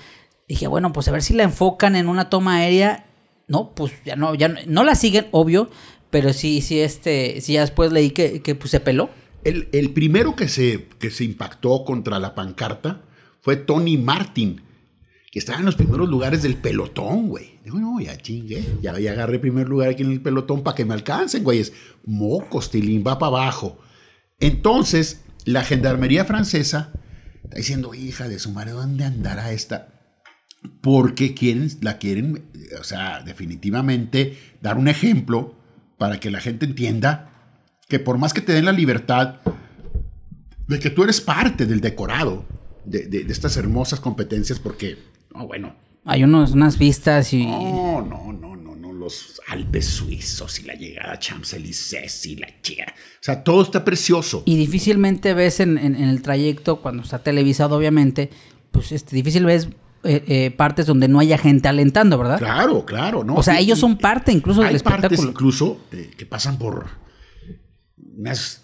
dije, 0.48 0.66
bueno, 0.66 0.92
pues 0.92 1.06
a 1.06 1.12
ver 1.12 1.22
si 1.22 1.32
la 1.34 1.44
enfocan 1.44 1.94
en 1.94 2.08
una 2.08 2.28
toma 2.28 2.56
aérea. 2.56 3.06
No, 3.46 3.70
pues 3.74 3.92
ya 4.04 4.16
no, 4.16 4.34
ya 4.34 4.48
no, 4.48 4.58
no 4.66 4.82
la 4.84 4.94
siguen, 4.96 5.28
obvio, 5.30 5.70
pero 6.10 6.32
sí, 6.32 6.60
sí, 6.60 6.80
este, 6.80 7.40
sí, 7.40 7.52
ya 7.52 7.60
después 7.60 7.92
leí 7.92 8.10
que, 8.10 8.42
que 8.42 8.54
pues, 8.56 8.70
se 8.72 8.80
peló. 8.80 9.10
El, 9.44 9.90
primero 9.90 10.36
que 10.36 10.48
se, 10.48 10.88
que 10.98 11.10
se 11.10 11.24
impactó 11.24 11.84
contra 11.84 12.18
la 12.18 12.34
pancarta 12.34 13.02
fue 13.40 13.56
Tony 13.56 13.96
Martin, 13.96 14.62
que 15.32 15.38
estaba 15.38 15.58
en 15.58 15.64
los 15.64 15.74
primeros 15.74 16.08
lugares 16.08 16.42
del 16.42 16.56
pelotón, 16.56 17.28
güey. 17.28 17.58
Digo, 17.64 17.78
no, 17.78 18.00
ya 18.00 18.16
chingue, 18.16 18.64
ya, 18.80 18.98
ya 18.98 19.12
agarré 19.12 19.38
primer 19.38 19.68
lugar 19.68 19.90
aquí 19.90 20.02
en 20.02 20.12
el 20.12 20.20
pelotón 20.20 20.62
para 20.62 20.76
que 20.76 20.84
me 20.84 20.94
alcancen, 20.94 21.42
güey. 21.42 21.58
Es 21.58 21.72
mocos, 22.04 22.70
tilín, 22.70 23.02
va 23.04 23.18
para 23.18 23.38
abajo. 23.38 23.78
Entonces, 24.38 25.22
la 25.44 25.64
gendarmería 25.64 26.24
francesa 26.24 26.92
está 27.42 27.56
diciendo, 27.56 27.94
hija 27.94 28.28
de 28.28 28.38
su 28.38 28.50
madre, 28.52 28.72
¿dónde 28.72 29.04
andará 29.04 29.52
esta? 29.52 29.88
Porque 30.80 31.34
quieren, 31.34 31.68
la 31.80 31.98
quieren, 31.98 32.44
o 32.78 32.84
sea, 32.84 33.22
definitivamente 33.22 34.38
dar 34.60 34.78
un 34.78 34.86
ejemplo 34.86 35.56
para 35.98 36.20
que 36.20 36.30
la 36.30 36.40
gente 36.40 36.66
entienda 36.66 37.31
que 37.92 37.98
por 38.00 38.16
más 38.16 38.32
que 38.32 38.40
te 38.40 38.54
den 38.54 38.64
la 38.64 38.72
libertad 38.72 39.34
de 40.66 40.78
que 40.78 40.88
tú 40.88 41.02
eres 41.04 41.20
parte 41.20 41.66
del 41.66 41.82
decorado 41.82 42.46
de, 42.86 43.00
de- 43.06 43.24
de 43.24 43.32
estas 43.32 43.58
hermosas 43.58 44.00
competencias, 44.00 44.58
porque, 44.58 44.96
no, 45.34 45.46
bueno, 45.46 45.74
Hay 46.06 46.24
unos, 46.24 46.52
unas 46.52 46.78
vistas 46.78 47.34
y... 47.34 47.44
no, 47.44 48.00
no, 48.00 48.32
no, 48.32 48.56
no, 48.56 48.74
no, 48.74 48.92
los 48.94 49.42
Alpes 49.46 49.84
suizos 49.86 50.58
y 50.60 50.62
la 50.64 50.72
llegada 50.74 51.12
a 51.12 51.18
Champs-Élysées 51.18 52.24
y 52.26 52.36
la 52.36 52.48
chica. 52.62 52.86
O 52.96 53.18
sea, 53.20 53.44
todo 53.44 53.62
está 53.62 53.84
precioso. 53.84 54.42
Y 54.46 54.56
difícilmente 54.56 55.34
ves 55.34 55.60
en, 55.60 55.76
en- 55.76 55.94
en 55.94 56.08
el 56.08 56.22
trayecto, 56.22 56.80
cuando 56.80 57.02
está 57.02 57.18
televisado, 57.22 57.76
obviamente, 57.76 58.30
pues 58.70 58.90
este, 58.92 59.14
difícil 59.14 59.44
ves 59.44 59.68
eh, 60.04 60.24
eh, 60.26 60.50
partes 60.50 60.86
donde 60.86 61.08
no 61.08 61.20
haya 61.20 61.36
gente 61.36 61.68
alentando, 61.68 62.16
¿verdad? 62.16 62.38
Claro, 62.38 62.86
claro, 62.86 63.22
¿no? 63.22 63.34
O 63.34 63.42
sea, 63.42 63.60
Y- 63.60 63.64
ellos 63.64 63.78
son 63.78 63.98
parte 63.98 64.32
incluso 64.32 64.62
del 64.62 64.74
Hay 64.74 64.78
partes 64.80 65.04
espectáculo. 65.04 65.30
incluso 65.30 65.80
eh, 65.92 66.10
que 66.16 66.24
pasan 66.26 66.56
por 66.58 66.86
unas 68.22 68.62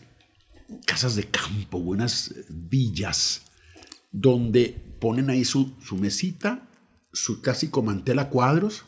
casas 0.86 1.16
de 1.16 1.24
campo, 1.24 1.78
unas 1.78 2.32
villas, 2.48 3.42
donde 4.12 4.80
ponen 5.00 5.30
ahí 5.30 5.44
su, 5.44 5.74
su 5.84 5.96
mesita, 5.96 6.68
su 7.12 7.42
casi 7.42 7.68
con 7.68 7.86
mantel 7.86 8.20
a 8.20 8.28
cuadros, 8.28 8.84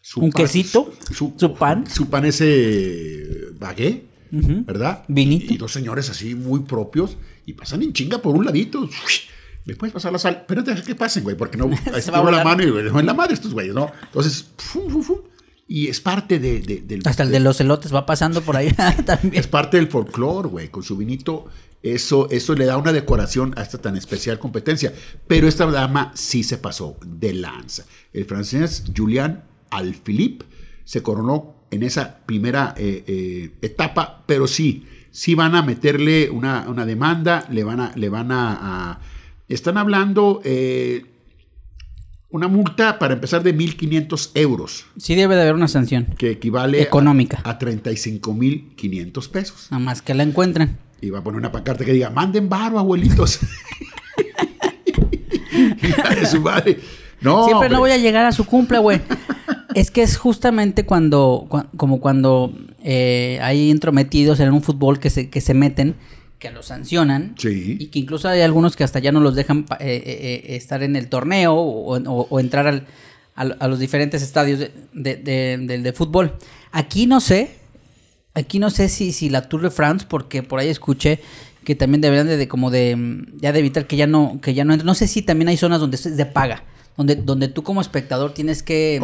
su 0.00 0.20
Un 0.20 0.30
quesito, 0.30 0.92
su 1.10 1.54
pan. 1.54 1.84
su 1.90 2.08
pan 2.08 2.26
ese 2.26 3.50
bagué, 3.58 4.06
¿verdad? 4.30 5.04
Vinito. 5.08 5.52
Y, 5.52 5.56
y 5.56 5.58
dos 5.58 5.72
señores 5.72 6.10
así 6.10 6.34
muy 6.34 6.60
propios 6.60 7.16
y 7.44 7.54
pasan 7.54 7.82
en 7.82 7.92
chinga 7.92 8.18
por 8.18 8.36
un 8.36 8.44
ladito. 8.44 8.88
¿Me 9.64 9.74
puedes 9.74 9.92
pasar 9.94 10.12
la 10.12 10.18
sal? 10.18 10.44
Pero 10.46 10.62
deja 10.62 10.82
que 10.82 10.94
pasen, 10.94 11.24
güey, 11.24 11.36
porque 11.36 11.56
no 11.56 11.68
va 11.70 11.76
a 11.92 11.98
estiro 11.98 12.30
la 12.30 12.44
mano 12.44 12.62
y 12.62 12.70
güey, 12.70 12.86
en 12.86 13.06
la 13.06 13.14
madre 13.14 13.34
estos 13.34 13.52
güeyes, 13.52 13.74
¿no? 13.74 13.90
Entonces, 14.02 14.46
fum, 14.58 14.88
fum, 14.90 15.02
fum, 15.02 15.18
y 15.66 15.88
es 15.88 16.00
parte 16.00 16.38
de, 16.38 16.60
de- 16.60 16.80
del 16.82 17.02
Hasta 17.06 17.22
el 17.22 17.30
de 17.30 17.40
los 17.40 17.60
elotes 17.60 17.94
va 17.94 18.04
pasando 18.06 18.42
por 18.42 18.56
ahí 18.56 18.70
también. 19.06 19.34
es 19.34 19.46
parte 19.46 19.76
del 19.78 19.88
folclore, 19.88 20.48
güey, 20.48 20.68
con 20.68 20.82
su 20.82 20.96
vinito. 20.96 21.46
Eso, 21.82 22.28
eso 22.30 22.54
le 22.54 22.64
da 22.64 22.78
una 22.78 22.92
decoración 22.94 23.52
a 23.58 23.62
esta 23.62 23.76
tan 23.78 23.94
especial 23.96 24.38
competencia. 24.38 24.94
Pero 25.26 25.46
esta 25.48 25.66
dama 25.66 26.12
sí 26.14 26.42
se 26.42 26.56
pasó 26.56 26.96
de 27.04 27.34
lanza. 27.34 27.84
El 28.14 28.24
francés 28.24 28.84
Julian 28.96 29.44
Alphilippe 29.70 30.46
se 30.84 31.02
coronó 31.02 31.54
en 31.70 31.82
esa 31.82 32.18
primera 32.24 32.74
eh, 32.78 33.04
eh, 33.06 33.50
etapa, 33.60 34.22
pero 34.26 34.46
sí, 34.46 34.86
sí 35.10 35.34
van 35.34 35.54
a 35.54 35.62
meterle 35.62 36.30
una, 36.30 36.66
una 36.68 36.86
demanda, 36.86 37.46
le 37.50 37.64
van 37.64 37.80
a, 37.80 37.92
le 37.96 38.08
van 38.08 38.32
a, 38.32 38.92
a- 38.92 39.00
Están 39.48 39.76
hablando 39.76 40.40
eh, 40.44 41.04
una 42.34 42.48
multa 42.48 42.98
para 42.98 43.14
empezar 43.14 43.44
de 43.44 43.54
1.500 43.56 44.30
euros, 44.34 44.86
Sí 44.96 45.14
debe 45.14 45.36
de 45.36 45.42
haber 45.42 45.54
una 45.54 45.68
sanción. 45.68 46.06
que 46.18 46.30
equivale 46.32 46.80
a- 46.80 46.82
Económica. 46.82 47.40
a, 47.44 47.58
35.500 47.60 49.28
pesos. 49.30 49.68
Nada 49.70 49.82
más 49.84 50.02
que 50.02 50.14
la 50.14 50.24
encuentren. 50.24 50.76
Y 51.00 51.10
va 51.10 51.20
a 51.20 51.22
poner 51.22 51.38
una 51.38 51.52
pancarta 51.52 51.84
que 51.84 51.92
diga, 51.92 52.10
manden 52.10 52.48
varo, 52.48 52.78
abuelitos. 52.80 53.38
De 56.20 56.26
su 56.26 56.40
madre. 56.40 56.78
No, 57.20 57.44
Siempre 57.46 57.68
no 57.68 57.78
voy 57.78 57.90
a 57.92 57.96
llegar 57.98 58.24
a 58.26 58.32
su 58.32 58.44
cumple, 58.44 58.78
güey. 58.78 59.00
es 59.74 59.90
que 59.90 60.02
es 60.02 60.16
justamente 60.16 60.84
cuando, 60.84 61.46
cua- 61.48 61.68
como 61.76 62.00
cuando 62.00 62.52
eh, 62.82 63.38
hay 63.42 63.70
entrometidos 63.70 64.40
en 64.40 64.52
un 64.52 64.62
fútbol 64.62 64.98
que 64.98 65.10
se, 65.10 65.30
que 65.30 65.40
se 65.40 65.54
meten, 65.54 65.94
que 66.38 66.50
los 66.50 66.66
sancionan. 66.66 67.34
Sí. 67.38 67.76
Y 67.80 67.86
que 67.86 67.98
incluso 67.98 68.28
hay 68.28 68.40
algunos 68.42 68.76
que 68.76 68.84
hasta 68.84 68.98
ya 68.98 69.12
no 69.12 69.20
los 69.20 69.34
dejan 69.34 69.66
eh, 69.80 70.02
eh, 70.04 70.42
eh, 70.46 70.56
estar 70.56 70.82
en 70.82 70.96
el 70.96 71.08
torneo 71.08 71.54
o, 71.54 71.96
o- 71.98 72.26
o 72.28 72.40
entrar 72.40 72.66
al- 72.66 72.86
al- 73.34 73.56
a 73.60 73.68
los 73.68 73.78
diferentes 73.78 74.22
estadios 74.22 74.58
de, 74.60 74.70
de- 75.16 75.78
de- 75.78 75.92
fútbol. 75.92 76.34
Aquí 76.72 77.06
no 77.06 77.20
sé, 77.20 77.50
aquí 78.34 78.58
no 78.58 78.70
sé 78.70 78.88
si, 78.88 79.12
si 79.12 79.30
la 79.30 79.48
Tour 79.48 79.62
de 79.62 79.70
France, 79.70 80.06
porque 80.08 80.42
por 80.42 80.58
ahí 80.60 80.68
escuché 80.68 81.20
que 81.64 81.74
también 81.74 82.00
deberían 82.02 82.26
de, 82.26 82.36
de 82.36 82.46
como 82.48 82.70
de 82.70 82.94
mm, 82.94 83.38
ya 83.40 83.52
de 83.52 83.58
evitar 83.60 83.86
que 83.86 83.96
ya 83.96 84.06
no 84.06 84.38
que 84.42 84.52
ya 84.54 84.64
no 84.64 84.74
entre. 84.74 84.84
No 84.84 84.94
sé 84.94 85.06
si 85.08 85.22
también 85.22 85.48
hay 85.48 85.56
zonas 85.56 85.80
donde 85.80 85.96
es 85.96 86.16
de 86.16 86.26
paga, 86.26 86.62
donde 86.96 87.16
donde 87.16 87.48
tú 87.48 87.62
como 87.62 87.80
espectador 87.80 88.34
tienes 88.34 88.62
que 88.62 89.00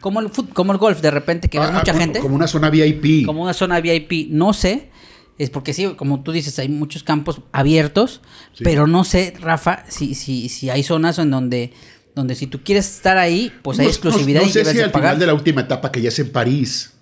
como 0.00 0.20
el 0.20 0.30
como 0.30 0.70
el 0.72 0.78
golf 0.78 1.00
de 1.00 1.10
repente 1.10 1.48
que 1.48 1.58
ves 1.58 1.70
Ah, 1.70 1.72
mucha 1.72 1.92
como- 1.92 1.98
gente 2.04 2.20
Como 2.20 2.36
una 2.36 2.46
zona 2.46 2.70
VIP. 2.70 3.26
como 3.26 3.42
una 3.42 3.52
zona 3.52 3.80
VIP, 3.80 4.28
no 4.30 4.52
sé, 4.52 4.90
es 5.38 5.50
porque 5.50 5.72
sí, 5.72 5.86
como 5.96 6.22
tú 6.22 6.32
dices, 6.32 6.58
hay 6.58 6.68
muchos 6.68 7.02
campos 7.02 7.40
abiertos, 7.52 8.20
Sí. 8.52 8.62
pero 8.64 8.86
no 8.86 9.04
sé, 9.04 9.34
Rafa, 9.40 9.84
si, 9.88 10.14
si, 10.14 10.48
si 10.48 10.70
hay 10.70 10.82
zonas 10.82 11.18
en 11.18 11.30
donde, 11.30 11.72
donde 12.14 12.34
si 12.36 12.46
tú 12.46 12.60
quieres 12.62 12.88
estar 12.88 13.18
ahí, 13.18 13.52
pues 13.62 13.78
hay 13.80 13.86
No- 13.86 13.90
exclusividad 13.90 14.40
no, 14.40 14.46
no 14.46 14.50
y 14.50 14.52
sé 14.52 14.58
debes 14.60 14.72
si 14.72 14.78
de 14.78 14.84
al 14.84 14.90
pagar. 14.92 15.10
final 15.10 15.20
de 15.20 15.26
la 15.26 15.34
última 15.34 15.60
etapa 15.62 15.90
que 15.90 16.00
ya 16.00 16.08
es 16.10 16.18
en 16.20 16.30
París. 16.30 16.92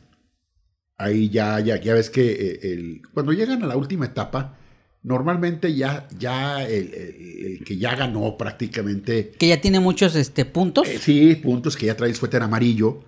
Ahí 0.98 1.28
ya, 1.30 1.58
ya, 1.60 1.80
ya 1.80 1.94
ves 1.94 2.10
que 2.10 2.30
eh, 2.32 2.58
el- 2.72 3.02
cuando 3.12 3.32
llegan 3.32 3.62
a 3.62 3.66
la 3.66 3.76
última 3.76 4.06
etapa, 4.06 4.56
normalmente 5.02 5.74
ya, 5.74 6.06
ya 6.18 6.62
el, 6.64 6.94
el- 6.94 7.46
el 7.58 7.64
que 7.64 7.76
ya 7.76 7.96
ganó 7.96 8.36
prácticamente, 8.38 9.30
Que 9.38 9.48
ya 9.48 9.60
tiene 9.60 9.80
muchos 9.80 10.14
este, 10.14 10.44
puntos. 10.44 10.86
eh, 10.88 10.98
sí, 11.00 11.34
puntos, 11.36 11.76
que 11.76 11.86
ya 11.86 11.96
trae 11.96 12.08
el 12.10 12.16
suéter 12.16 12.42
amarillo. 12.42 13.02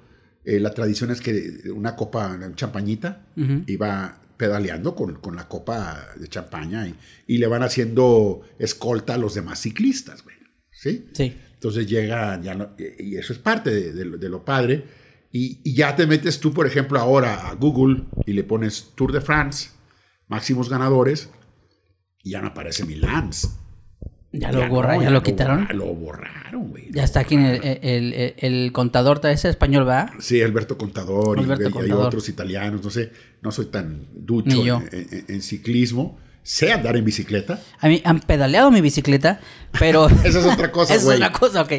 Eh, 0.44 0.58
la 0.60 0.70
tradición 0.74 1.10
es 1.10 1.20
que 1.20 1.70
una 1.74 1.94
copa, 1.96 2.26
una 2.34 2.54
champañita, 2.54 3.22
Ujú. 3.36 3.62
iba 3.68 4.18
pedaleando 4.36 4.94
con, 4.94 5.14
con 5.16 5.36
la 5.36 5.48
copa 5.48 6.08
de 6.16 6.28
champaña 6.28 6.86
y, 6.88 6.94
y 7.26 7.38
le 7.38 7.46
van 7.46 7.62
haciendo 7.62 8.42
escolta 8.58 9.14
a 9.14 9.18
los 9.18 9.34
demás 9.34 9.60
ciclistas, 9.60 10.22
güey. 10.24 10.36
¿Sí? 10.70 11.08
Sí. 11.14 11.36
Entonces 11.54 11.86
llega, 11.86 12.40
ya 12.42 12.54
no- 12.54 12.70
y 12.98 13.16
eso 13.16 13.32
es 13.32 13.38
parte 13.38 13.70
de, 13.70 13.92
de 13.92 14.04
lo- 14.04 14.18
de 14.18 14.28
lo 14.28 14.44
padre. 14.44 14.84
Y, 15.32 15.60
y 15.64 15.74
ya 15.74 15.96
te 15.96 16.06
metes 16.06 16.38
tú, 16.40 16.52
por 16.52 16.66
ejemplo, 16.66 16.98
ahora 17.00 17.48
a 17.48 17.54
Google 17.54 18.04
y 18.26 18.32
le 18.34 18.44
pones 18.44 18.92
Tour 18.94 19.10
de 19.12 19.20
France, 19.20 19.70
máximos 20.28 20.68
ganadores, 20.68 21.28
y 22.22 22.30
ya 22.30 22.40
no 22.40 22.48
aparece 22.48 22.84
Milans. 22.84 23.56
Ya 24.32 24.50
lo 24.50 24.68
borra, 24.68 24.96
no, 24.96 25.02
ya 25.02 25.10
lo 25.10 25.22
quitaron. 25.22 25.64
borra- 25.66 25.74
Lo 25.74 25.86
borraron, 25.94 26.68
güey. 26.70 26.90
Ya 26.90 27.04
está 27.04 27.20
aquí 27.20 27.36
en 27.36 27.44
el, 27.46 27.64
el, 27.82 28.12
el- 28.14 28.34
el 28.38 28.72
contador, 28.72 29.20
ese 29.26 29.48
español, 29.48 29.86
¿va? 29.88 30.12
Sí, 30.18 30.42
Alberto 30.42 30.76
Contador, 30.76 31.38
y- 31.38 31.44
Alberto 31.44 31.62
y, 31.62 31.66
hay 31.66 31.72
Contador. 31.72 32.06
otros 32.06 32.28
italianos, 32.28 32.82
no 32.82 32.90
sé, 32.90 33.12
no 33.44 33.52
soy 33.52 33.66
tan 33.66 34.08
ducho 34.12 34.64
en, 34.64 34.88
en- 34.92 35.24
en 35.28 35.42
ciclismo. 35.42 36.18
Sé 36.42 36.72
andar 36.72 36.96
en 36.96 37.04
bicicleta. 37.04 37.62
A 37.80 37.88
mí 37.88 38.02
han 38.04 38.20
pedaleado 38.20 38.70
mi 38.70 38.80
bicicleta, 38.82 39.40
pero... 39.78 40.08
Esa 40.24 40.40
es 40.40 40.44
otra 40.46 40.70
cosa, 40.72 40.94
Esa 40.96 41.10
es 41.10 41.16
otra 41.16 41.32
cosa, 41.32 41.62
ok. 41.62 41.72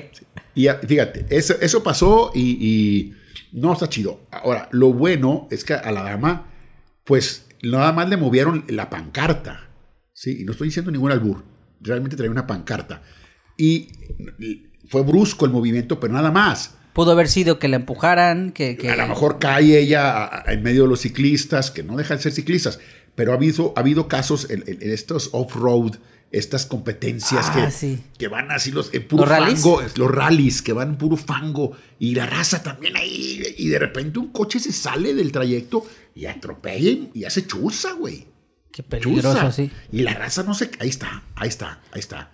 Y 0.56 0.68
fíjate, 0.88 1.26
eso, 1.30 1.54
eso 1.62 1.84
pasó 1.84 2.32
y, 2.34 2.42
y 2.66 3.14
no 3.52 3.74
está 3.74 3.90
chido. 3.90 4.22
Ahora, 4.32 4.68
lo 4.72 4.92
bueno 4.94 5.48
es 5.52 5.64
que 5.64 5.74
a 5.76 5.92
la 5.92 6.02
dama, 6.02 6.48
pues 7.04 7.46
nada 7.62 7.92
más 7.94 8.10
le 8.10 8.18
movieron 8.18 8.64
la 8.70 8.90
pancarta. 8.90 9.70
Sí, 10.14 10.38
y 10.42 10.46
no 10.46 10.54
estoy 10.54 10.70
diciendo 10.70 10.92
ningún 10.92 11.12
albur. 11.12 11.44
Realmente 11.82 12.16
traía 12.16 12.32
una 12.32 12.48
pancarta. 12.48 13.04
Y 13.58 13.90
fue 14.90 15.04
brusco 15.04 15.46
el 15.46 15.52
movimiento, 15.52 16.00
pero 16.00 16.14
nada 16.14 16.32
más. 16.32 16.76
Pudo 16.96 17.12
haber 17.12 17.28
sido 17.28 17.60
que 17.60 17.68
la 17.68 17.75
empujaran, 17.75 18.52
que... 18.54 18.78
que... 18.78 18.90
A 18.90 18.96
lo 18.96 19.06
mejor 19.08 19.38
cae 19.38 19.78
ella 19.78 20.44
en 20.48 20.64
medio 20.64 20.84
de 20.84 20.88
los 20.88 21.02
ciclistas, 21.02 21.70
que 21.70 21.84
no 21.84 21.98
dejan 21.98 22.16
de 22.18 22.24
ser 22.24 22.32
ciclistas. 22.32 22.80
Pero 23.16 23.34
ha 23.34 23.36
habido, 23.36 23.74
ha 23.75 23.82
habido 23.82 24.08
casos 24.08 24.50
en, 24.50 24.64
estos 24.80 25.30
off-road, 25.34 25.98
estas 26.32 26.66
competencias 26.66 27.48
Ah, 27.50 27.66
que, 27.66 27.72
sí. 27.72 28.02
que 28.18 28.30
van 28.30 28.50
así 28.50 28.72
los, 28.72 28.94
en 28.94 29.06
puro 29.10 29.24
¿Los 29.25 29.30
rallies? 29.30 29.60
fango, 29.62 29.82
los 29.98 30.10
rallies, 30.10 30.62
que 30.62 30.72
van 30.72 30.92
en 30.92 30.96
puro 30.96 31.18
fango, 31.18 31.74
y 32.00 32.16
la 32.16 32.28
raza 32.28 32.64
también 32.64 32.96
ahí, 32.96 33.44
y 33.58 33.68
de 33.68 33.78
repente 33.78 34.18
un 34.20 34.30
coche 34.32 34.62
se 34.62 34.72
sale 34.72 35.14
del 35.14 35.34
trayecto 35.34 35.86
y 36.16 36.28
atropella 36.28 37.10
y 37.14 37.25
hace 37.25 37.46
chuza, 37.46 37.92
güey. 37.92 38.25
Qué 38.72 38.84
peligroso, 38.84 39.34
Chuza. 39.34 39.52
sí. 39.52 39.70
Y 39.92 40.02
la 40.02 40.14
raza 40.14 40.44
no 40.44 40.54
se... 40.54 40.72
Ahí 40.80 40.90
está, 40.90 41.24
ahí 41.36 41.50
está, 41.50 41.82
ahí 41.92 42.00
está. 42.00 42.32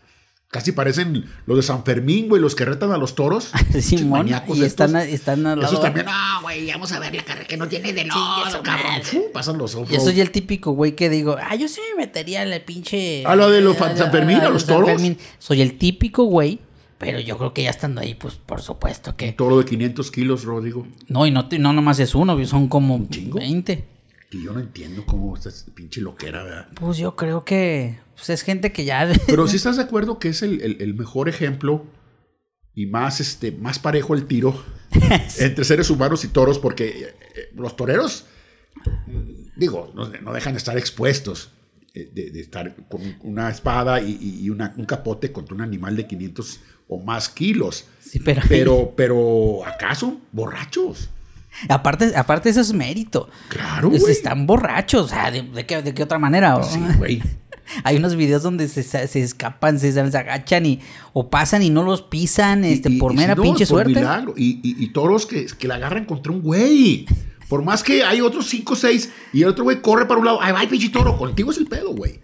Casi 0.51 0.74
parecen 0.74 1.25
los 1.46 1.55
de 1.55 1.63
San 1.63 1.86
Fermín, 1.86 2.27
güey, 2.27 2.41
los 2.41 2.55
que 2.55 2.65
retan 2.65 2.91
a 2.91 2.98
los 2.98 3.15
toros. 3.15 3.51
Simón, 3.79 4.10
maníacos 4.20 4.58
y 4.58 4.63
estos. 4.63 4.67
están, 4.88 4.96
a- 4.98 5.03
están 5.05 5.46
al 5.48 5.60
lado. 5.60 5.72
Esos 5.72 5.81
también, 5.81 6.05
ah, 6.10 6.39
güey, 6.43 6.70
vamos 6.70 6.91
a 6.91 7.00
ver 7.00 7.15
la 7.15 7.24
carrera 7.24 7.48
que 7.48 7.55
no 7.55 7.70
tiene 7.70 7.93
de 7.93 8.03
lodo, 8.03 8.62
cabrón. 8.62 9.01
Fu, 9.01 9.31
pasan 9.31 9.58
los 9.58 9.75
ojos. 9.75 9.89
Yo 9.89 10.01
soy 10.01 10.20
el 10.20 10.29
típico 10.31 10.72
güey 10.72 10.93
que 10.93 11.10
digo, 11.10 11.38
ah, 11.41 11.55
yo 11.55 11.70
sí 11.70 11.79
me 11.96 12.03
metería 12.05 12.43
en 12.43 12.50
la 12.50 12.60
pinche. 12.65 13.24
¿A 13.25 13.36
lo 13.38 13.50
de 13.50 13.62
los 13.62 13.77
San 13.77 14.12
Fermín, 14.12 14.38
a 14.41 14.50
los 14.50 14.63
San 14.63 14.75
toros? 14.75 14.89
Fermín. 14.89 15.17
Soy 15.39 15.62
el 15.62 15.77
típico 15.77 16.24
güey, 16.25 16.60
pero 16.98 17.22
yo 17.22 17.38
creo 17.38 17.53
que 17.53 17.63
ya 17.63 17.70
estando 17.70 18.01
ahí, 18.01 18.15
pues 18.15 18.34
por 18.36 18.62
supuesto 18.62 19.12
Un 19.12 19.15
que. 19.15 19.31
toro 19.31 19.58
de 19.58 19.63
500 19.63 20.12
kilos, 20.12 20.43
Rodrigo. 20.43 20.86
No, 21.08 21.25
y 21.25 21.31
no, 21.31 21.48
te- 21.48 21.60
no 21.60 21.72
nomás 21.72 21.98
es 22.00 22.13
uno, 22.13 22.46
son 22.46 22.67
como 22.67 23.08
chingo? 23.10 23.39
20. 23.39 23.86
Y 24.32 24.44
yo 24.44 24.54
no 24.54 24.60
entiendo 24.62 25.06
cómo 25.06 25.36
esta 25.36 25.50
pinche 25.74 26.00
loquera, 26.02 26.44
¿verdad? 26.44 26.68
Pues 26.76 26.98
yo 26.98 27.16
creo 27.16 27.44
que 27.44 28.00
pues 28.16 28.30
es 28.30 28.42
gente 28.44 28.72
que 28.72 28.86
ya. 28.86 29.12
Pero 29.28 29.48
si 29.50 29.58
estás 29.58 29.76
de 29.78 29.84
acuerdo 29.84 30.20
que 30.20 30.30
es 30.30 30.42
el, 30.42 30.62
el- 30.62 30.82
el 30.82 30.94
mejor 30.94 31.28
ejemplo 31.30 31.86
y 32.74 32.86
más, 32.86 33.20
este, 33.20 33.52
más 33.52 33.80
parejo 33.80 34.14
el 34.14 34.26
tiro 34.28 34.64
entre 35.40 35.66
seres 35.66 35.90
humanos 35.90 36.24
y 36.24 36.30
toros, 36.30 36.60
porque 36.60 36.88
eh, 36.88 37.16
eh, 37.36 37.50
los 37.56 37.76
toreros, 37.76 38.26
digo, 39.56 39.92
no, 39.96 40.08
no 40.10 40.34
dejan 40.34 40.54
de 40.54 40.58
estar 40.60 40.78
expuestos, 40.78 41.52
eh, 41.94 42.10
de, 42.14 42.32
de 42.32 42.40
estar 42.40 42.74
con 42.88 43.02
una 43.24 43.50
espada 43.50 44.00
y, 44.02 44.18
y- 44.22 44.46
y 44.46 44.50
una- 44.50 44.74
un 44.78 44.86
capote 44.86 45.32
contra 45.32 45.56
un 45.56 45.62
animal 45.62 45.96
de 45.96 46.08
500 46.08 46.60
o 46.88 47.00
más 47.00 47.28
kilos. 47.30 47.86
Sí, 48.00 48.20
pero. 48.20 48.42
Pero, 48.48 48.94
pero, 48.96 49.66
¿acaso 49.66 50.22
borrachos? 50.32 51.10
Aparte, 51.70 52.13
aparte, 52.15 52.50
eso 52.50 52.62
es 52.62 52.74
mérito. 52.74 53.29
Claro, 53.50 53.89
güey. 53.89 54.12
Están 54.12 54.46
borrachos. 54.48 55.05
O 55.05 55.08
sea, 55.10 55.31
¿de, 55.31 55.43
de 55.43 55.65
qué, 55.65 55.81
de 55.81 55.93
qué 55.93 56.03
otra 56.03 56.20
manera? 56.20 56.62
Sí, 56.63 56.79
güey. 56.98 57.22
Hay 57.86 57.96
unos 57.98 58.15
videos 58.15 58.43
donde 58.43 58.67
se, 58.67 58.84
se 58.84 59.22
escapan, 59.22 59.79
se, 59.79 59.91
se 59.93 60.00
agachan 60.17 60.65
y 60.65 60.81
o 61.13 61.29
pasan 61.29 61.63
y 61.63 61.70
no 61.70 61.84
los 61.84 62.01
pisan 62.01 62.65
este, 62.65 62.89
Y- 62.89 62.96
y- 62.96 63.00
por 63.00 63.13
mera 63.13 63.34
si 63.34 63.38
no, 63.38 63.43
pinche 63.43 63.65
por 63.65 63.67
suerte. 63.84 63.93
milagro. 63.93 64.34
Y, 64.36 64.60
y- 64.63 64.88
toros 64.88 65.25
que, 65.25 65.46
que 65.46 65.67
la 65.67 65.75
agarran 65.75 66.05
contra 66.05 66.34
un 66.34 66.41
güey. 66.41 67.05
Por 67.48 67.63
más 67.63 67.84
que 67.84 68.03
hay 68.03 68.20
otros 68.22 68.48
cinco 68.50 68.74
o 68.74 68.75
seis 68.75 69.12
y 69.34 69.43
el 69.43 69.50
otro 69.50 69.63
güey 69.63 69.81
corre 69.81 70.05
para 70.05 70.20
un 70.20 70.25
lado. 70.25 70.39
Ay, 70.41 70.51
va, 70.53 70.62
pinche 70.70 70.89
toro. 70.89 71.17
Contigo 71.17 71.51
es 71.51 71.58
el 71.58 71.67
pedo, 71.67 71.93
güey. 71.93 72.20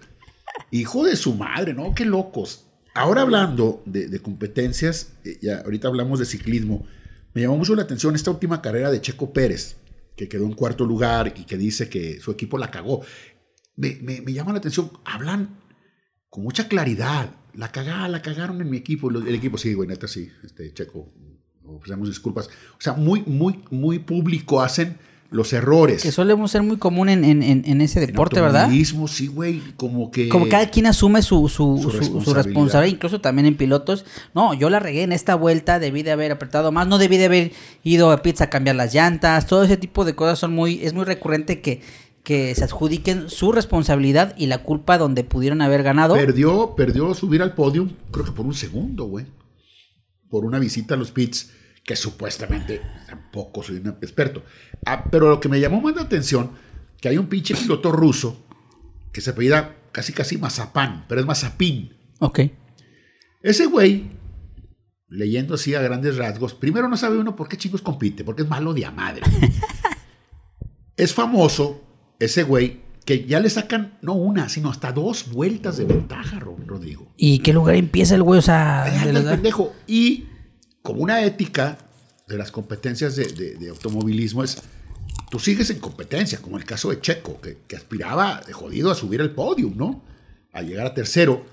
Hijo 0.72 1.06
de 1.06 1.16
su 1.16 1.34
madre, 1.36 1.74
¿no? 1.74 1.94
Qué 1.94 2.04
locos. 2.06 2.66
Ahora 2.94 3.22
hablando 3.22 3.84
de, 3.86 4.08
de 4.08 4.20
competencias, 4.22 5.12
eh, 5.24 5.38
ya 5.42 5.60
ahorita 5.60 5.88
hablamos 5.88 6.20
de 6.20 6.26
ciclismo. 6.26 6.86
Me 7.38 7.44
llamó 7.44 7.56
mucho 7.60 7.76
la 7.76 7.84
atención 7.84 8.16
esta 8.16 8.32
última 8.32 8.64
carrera 8.64 8.90
de 8.90 9.00
Checo 9.00 9.32
Pérez, 9.32 9.78
que 10.16 10.28
quedó 10.28 10.46
en 10.46 10.54
cuarto 10.54 10.86
lugar 10.88 11.34
y 11.38 11.44
que 11.44 11.56
dice 11.56 11.88
que 11.88 12.20
su 12.20 12.32
equipo 12.32 12.58
la 12.58 12.72
cagó. 12.72 13.02
Me, 13.76 14.00
me- 14.02 14.22
me 14.22 14.34
llama 14.34 14.54
la 14.54 14.58
atención. 14.58 14.90
Hablan 15.06 15.56
con 16.32 16.44
mucha 16.44 16.68
claridad. 16.68 17.30
La 17.54 17.72
cagada, 17.72 18.08
la 18.08 18.24
cagaron 18.24 18.60
en 18.60 18.72
mi 18.72 18.78
equipo. 18.78 19.12
El 19.12 19.36
equipo, 19.36 19.60
sí, 19.60 19.76
güey, 19.76 19.88
neta, 19.88 20.08
sí. 20.08 20.32
Este, 20.44 20.74
Checo, 20.74 21.14
ofrecemos 21.64 22.08
disculpas. 22.10 22.48
O 22.48 22.82
sea, 22.82 22.94
muy, 22.94 23.22
muy, 23.28 23.64
muy 23.70 24.00
público 24.00 24.60
hacen 24.60 24.98
los 25.30 25.52
errores. 25.52 26.04
Que 26.04 26.12
solemos 26.12 26.52
ser 26.52 26.64
muy 26.64 26.78
común 26.78 27.10
en, 27.10 27.26
en, 27.26 27.44
en, 27.44 27.64
en 27.66 27.82
ese 27.82 28.00
En 28.02 28.08
deporte, 28.08 28.40
¿verdad? 28.40 28.62
automovilismo, 28.62 29.08
sí, 29.10 29.28
güey, 29.28 29.62
como 29.76 30.10
que... 30.10 30.30
Como 30.30 30.48
cada 30.48 30.70
quien 30.70 30.86
asume 30.88 31.22
su, 31.22 31.50
su, 31.50 31.50
su 31.50 31.78
su- 31.78 31.82
su 31.82 31.90
responsabilidad. 31.98 32.44
responsabilidad. 32.46 32.96
incluso 32.96 33.20
también 33.22 33.46
en 33.46 33.58
pilotos. 33.58 34.06
No, 34.34 34.54
yo 34.54 34.70
la 34.70 34.80
regué 34.80 35.04
en 35.04 35.12
esta 35.12 35.36
vuelta, 35.36 35.80
debí 35.80 36.02
de 36.04 36.12
haber 36.12 36.32
apretado 36.32 36.72
más, 36.72 36.88
no 36.88 36.98
debí 36.98 37.18
de 37.18 37.26
haber 37.26 37.52
ido 37.84 38.12
a 38.12 38.22
pizza 38.22 38.46
a 38.46 38.50
cambiar 38.50 38.78
las 38.78 38.94
llantas, 38.94 39.48
todo 39.48 39.64
ese 39.64 39.76
tipo 39.76 40.06
de 40.06 40.16
cosas 40.16 40.40
son 40.40 40.54
muy, 40.54 40.80
es 40.82 40.94
muy 40.94 41.04
recurrente 41.04 41.60
que, 41.60 41.82
que 42.24 42.56
se 42.56 42.64
adjudiquen 42.64 43.30
su 43.30 43.52
responsabilidad 43.52 44.34
y 44.38 44.46
la 44.46 44.60
culpa 44.64 44.98
donde 44.98 45.26
pudieron 45.26 45.62
haber 45.62 45.84
ganado. 45.84 46.14
Perdió, 46.16 46.74
perdió 46.76 47.14
subir 47.14 47.42
al 47.42 47.54
podio, 47.54 47.90
creo 48.12 48.24
que 48.26 48.32
por 48.32 48.46
un 48.46 48.54
segundo, 48.54 49.06
güey. 49.06 49.26
Por 50.30 50.46
una 50.46 50.60
visita 50.60 50.94
a 50.96 50.98
los 50.98 51.12
pits, 51.12 51.52
que 51.88 51.96
supuestamente 51.96 52.82
tampoco 53.08 53.64
soy 53.64 53.78
un 53.78 53.88
experto. 53.88 54.44
Ah, 54.86 55.06
pero 55.10 55.30
lo 55.30 55.40
que 55.40 55.48
me 55.48 55.60
llamó 55.62 55.80
más 55.82 55.96
la 55.96 56.02
atención, 56.02 56.52
que 57.00 57.08
hay 57.08 57.18
un 57.18 57.28
pinche 57.28 57.56
piloto 57.56 57.94
ruso 57.94 58.46
que 59.14 59.22
se 59.22 59.30
apellida 59.32 59.78
casi 59.94 60.12
casi 60.12 60.38
Mazapán, 60.38 61.06
pero 61.08 61.22
es 61.22 61.26
Mazapín. 61.26 61.96
Ok. 62.20 62.42
Ese 63.42 63.68
güey, 63.68 64.10
leyendo 65.08 65.56
así 65.56 65.76
a 65.76 65.82
grandes 65.82 66.18
rasgos, 66.18 66.54
primero 66.54 66.90
no 66.90 66.98
sabe 66.98 67.18
uno 67.20 67.38
por 67.38 67.48
qué 67.48 67.56
chicos 67.56 67.82
compite, 67.82 68.26
porque 68.26 68.42
es 68.42 68.50
malo 68.50 68.74
de 68.74 68.86
a 68.86 68.92
madre. 68.92 69.22
es 70.98 71.14
famoso 71.14 71.82
ese 72.20 72.44
güey 72.44 72.82
que 73.06 73.24
ya 73.24 73.40
le 73.40 73.50
sacan 73.50 73.98
no 74.02 74.14
una, 74.14 74.50
sino 74.50 74.70
hasta 74.70 74.92
dos 74.92 75.32
vueltas 75.32 75.78
de 75.78 75.86
ventaja, 75.86 76.40
Ro- 76.40 76.58
Rodrigo. 76.66 77.14
¿Y 77.16 77.40
qué 77.40 77.54
lugar 77.54 77.76
empieza 77.76 78.16
el 78.16 78.24
güey? 78.24 78.40
O 78.40 78.42
sea, 78.42 78.84
de 79.06 79.22
pendejo. 79.22 79.74
Y 79.88 80.26
como 80.88 81.02
una 81.04 81.22
ética 81.26 81.78
de 82.30 82.38
las 82.38 82.50
competencias 82.50 83.18
de, 83.18 83.26
de- 83.26 83.56
de 83.56 83.70
automovilismo 83.70 84.42
es, 84.42 84.62
tú 85.30 85.38
sigues 85.38 85.70
en 85.70 85.80
competencia, 85.80 86.40
como 86.42 86.58
el 86.58 86.64
caso 86.64 86.90
de 86.92 87.02
Checo, 87.02 87.42
que, 87.42 87.58
que 87.68 87.76
aspiraba 87.76 88.40
de 88.48 88.54
jodido 88.54 88.90
a 88.90 88.96
subir 88.96 89.20
al 89.20 89.32
podio, 89.32 89.70
¿no? 89.76 90.02
A 90.54 90.62
llegar 90.62 90.86
a 90.88 90.94
tercero. 90.94 91.46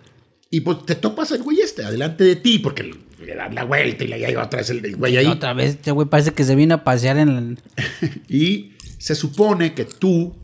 Y 0.50 0.60
pues 0.60 0.86
te 0.86 0.94
topas 0.94 1.32
al 1.32 1.42
güey 1.42 1.60
este, 1.60 1.84
adelante 1.84 2.22
de 2.22 2.36
ti, 2.36 2.60
porque 2.60 2.84
le, 2.84 3.34
dan 3.34 3.56
la 3.56 3.64
vuelta 3.64 4.04
y 4.04 4.06
le 4.06 4.20
lleva 4.20 4.44
otra 4.44 4.60
vez 4.60 4.70
el, 4.70 4.94
güey 4.96 5.16
ahí. 5.16 5.26
Otra 5.26 5.52
vez, 5.52 5.70
este 5.70 5.90
güey 5.90 6.06
parece 6.08 6.32
que 6.32 6.44
se 6.44 6.54
vino 6.54 6.76
a 6.76 6.84
pasear 6.84 7.18
en 7.18 7.28
el... 7.30 7.58
Y 8.28 8.74
se 8.98 9.16
supone 9.16 9.74
que 9.74 9.84
tú 9.84 10.36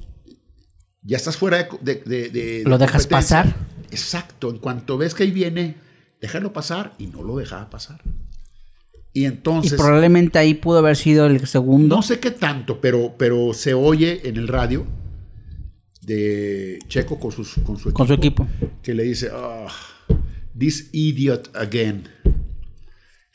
ya 1.03 1.17
estás 1.17 1.37
fuera 1.37 1.69
de... 1.81 1.95
de- 2.05 2.63
¿Lo 2.67 2.77
de 2.77 2.87
dejas 2.87 3.07
pasar? 3.07 3.55
Exacto. 3.93 4.51
En 4.51 4.59
cuanto 4.59 4.99
ves 4.99 5.15
que 5.15 5.23
ahí 5.23 5.31
viene, 5.31 5.77
déjalo 6.21 6.53
pasar 6.53 6.93
y 6.99 7.07
no 7.07 7.23
lo 7.23 7.37
dejaba 7.37 7.71
pasar. 7.71 8.01
Y 9.13 9.23
Y 9.23 9.25
entonces... 9.25 9.75
probablemente 9.81 10.39
ahí 10.39 10.55
pudo 10.55 10.79
haber 10.79 10.97
sido 10.97 11.27
el 11.27 11.47
segundo. 11.47 11.97
No 11.97 12.03
sé 12.03 12.21
qué 12.21 12.31
tanto, 12.31 12.81
pero, 12.81 13.15
pero 13.19 13.53
se 13.55 13.75
oye 13.75 14.29
en 14.29 14.37
el 14.37 14.49
radio 14.49 14.87
de 16.03 16.79
Checo 16.89 17.19
con, 17.19 17.33
sus, 17.33 17.55
con 17.65 17.77
su 17.77 17.89
equipo. 17.91 17.95
Con 17.97 18.07
su 18.07 18.15
equipo. 18.15 18.49
Que 18.83 18.95
le 18.95 19.05
dice, 19.05 19.31
"Ah, 19.33 19.67
this 20.59 20.89
idiot 20.93 21.55
again. 21.57 22.09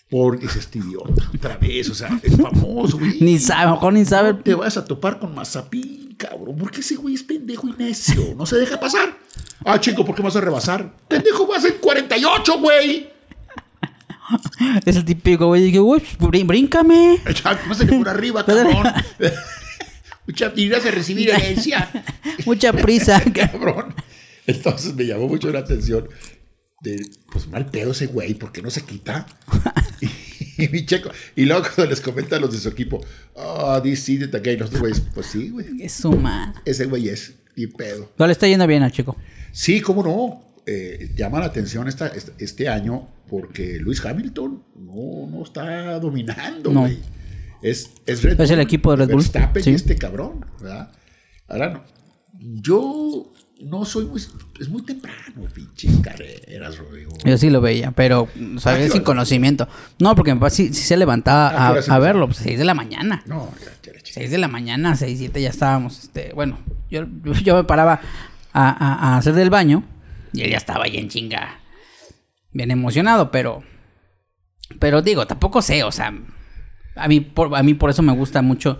Por 0.10 0.42
es 0.44 0.56
este 0.56 0.78
idiota, 0.80 1.30
otra 1.36 1.58
vez, 1.58 1.90
o 1.90 1.96
sea, 1.96 2.20
es 2.22 2.38
famoso, 2.38 3.00
güey. 3.00 3.20
Ni 3.22 3.40
sabe, 3.40 3.72
mejor 3.72 3.92
ni 3.94 4.06
sabe. 4.06 4.34
No 4.34 4.40
te 4.40 4.54
vas 4.54 4.78
a 4.78 4.86
topar 4.86 5.20
con 5.20 5.34
Mazapín, 5.34 6.14
cabrón. 6.16 6.56
Porque 6.58 6.82
ese 6.82 6.96
güey 6.96 7.16
es 7.16 7.24
pendejo 7.24 7.68
y 7.68 7.74
necio. 7.74 8.36
No 8.38 8.46
se 8.46 8.56
deja 8.58 8.80
pasar. 8.80 9.18
Ah, 9.66 9.80
chico, 9.82 10.06
¿por 10.06 10.14
qué 10.16 10.22
vas 10.22 10.36
a 10.36 10.42
rebasar? 10.42 10.96
Pendejo, 11.08 11.48
vas 11.48 11.66
en 11.66 11.74
48, 11.82 12.60
güey. 12.60 13.10
Es 14.86 14.96
el 14.96 15.06
típico 15.06 15.48
güey. 15.48 15.72
Pues, 15.72 16.18
brin- 16.20 16.48
bríncame. 16.48 17.20
Ya, 17.44 17.60
Pásale 17.68 17.98
por 17.98 18.10
arriba, 18.10 18.46
cabrón. 18.46 18.84
Mucha 20.28 20.52
irás 20.56 20.86
a 20.86 20.92
recibir 20.92 21.30
herencia. 21.30 21.90
Mucha 22.46 22.74
prisa. 22.74 23.22
cabrón. 23.34 23.94
Entonces 24.48 24.96
me 24.96 25.06
llamó 25.06 25.28
mucho 25.28 25.52
la 25.52 25.60
atención 25.60 26.08
de, 26.82 27.04
pues 27.32 27.48
mal 27.48 27.66
pedo 27.68 27.92
ese 27.92 28.08
güey, 28.08 28.34
¿por 28.36 28.52
qué 28.52 28.62
no 28.62 28.70
se 28.72 28.82
quita? 28.82 29.26
y, 30.02 30.68
mi 30.70 30.86
checo. 30.86 31.10
Y 31.36 31.46
luego 31.46 31.62
cuando 31.64 31.86
les 31.92 32.02
comenta 32.02 32.36
a 32.36 32.40
los 32.40 32.52
de 32.52 32.60
su 32.60 32.70
equipo, 32.70 33.04
oh, 33.34 33.80
this 33.82 34.08
idiot 34.10 34.34
again, 34.36 34.60
los 34.60 34.72
güeyes, 34.72 35.02
pues 35.14 35.28
sí, 35.28 35.50
güey. 35.50 35.68
es 35.80 35.94
su 35.94 36.12
madre. 36.12 36.60
Ese 36.66 36.86
güey 36.86 37.10
es, 37.10 37.36
y 37.56 37.68
pedo. 37.68 38.12
No 38.18 38.26
le 38.28 38.34
está 38.34 38.48
yendo 38.48 38.66
bien 38.68 38.84
al 38.84 38.92
chico. 38.92 39.16
Sí, 39.52 39.80
cómo 39.82 40.04
no. 40.04 40.55
Eh, 40.68 41.12
llama 41.16 41.40
la 41.40 41.46
atención 41.46 41.88
esta, 41.88 42.12
este, 42.40 42.68
año 42.70 43.08
porque 43.30 43.78
Luis 43.80 44.04
Hamilton 44.04 44.64
no, 44.80 45.28
no 45.30 45.44
está 45.44 46.00
dominando, 46.00 46.72
No. 46.72 46.82
güey. 46.82 47.00
Es, 47.62 47.92
es 48.06 48.22
Red 48.24 48.40
Es 48.42 48.52
el 48.52 48.60
equipo 48.60 48.92
de 48.92 48.98
Red 48.98 49.08
Bull, 49.08 49.18
Verstappen 49.22 49.64
sí. 49.64 49.72
y 49.72 49.74
este 49.76 49.96
cabrón, 49.96 50.46
¿verdad? 50.62 50.92
Ahora 51.48 51.70
no. 51.70 51.84
Yo 52.40 53.32
no 53.62 53.86
soy 53.86 54.06
muy. 54.06 54.22
Es 54.60 54.70
muy 54.70 54.82
temprano, 54.84 55.42
pinches 55.54 55.98
carreras, 56.00 56.78
Rodrigo. 56.78 57.12
Yo 57.24 57.38
sí 57.38 57.50
lo 57.50 57.62
veía, 57.62 57.92
pero 57.92 58.28
¿qué 58.34 58.90
sin 58.90 59.04
conocimiento. 59.04 59.68
No, 60.00 60.16
porque 60.16 60.34
mi 60.34 60.40
papá 60.40 60.50
sí, 60.50 60.74
sí 60.74 60.82
se 60.84 60.98
levantaba 60.98 61.48
Ah, 61.70 61.76
¿qué 61.84 61.92
a, 61.92 62.00
verlo, 62.00 62.26
pues 62.28 62.38
6 62.40 62.58
de 62.60 62.66
la 62.66 62.74
mañana. 62.74 63.24
No, 63.26 63.52
ya, 63.84 63.92
ya, 63.94 64.00
ya, 64.00 64.14
6 64.14 64.32
de 64.32 64.38
la 64.38 64.48
mañana, 64.48 64.96
6, 64.96 65.18
7 65.18 65.42
ya 65.42 65.50
estábamos. 65.50 66.04
Este, 66.04 66.34
bueno, 66.34 66.60
yo, 66.92 67.06
yo 67.44 67.56
me 67.56 67.64
paraba 67.64 68.02
a, 68.54 68.70
a- 68.70 69.14
a 69.14 69.18
hacer 69.18 69.34
del 69.34 69.50
baño 69.50 69.84
y 70.36 70.42
él 70.44 70.52
ya 70.52 70.58
estaba 70.58 70.86
ahí 70.86 70.98
en 70.98 71.10
chinga. 71.10 71.60
Bien 72.52 72.72
emocionado, 72.72 73.32
pero. 73.32 73.64
Pero 74.80 75.02
digo, 75.02 75.28
tampoco 75.28 75.62
sé, 75.62 75.84
o 75.84 75.92
sea. 75.92 76.14
A 76.96 77.08
mí 77.08 77.20
por, 77.20 77.56
a 77.56 77.62
mí 77.64 77.74
por 77.74 77.90
eso 77.90 78.02
me 78.02 78.14
gusta 78.14 78.42
mucho. 78.42 78.78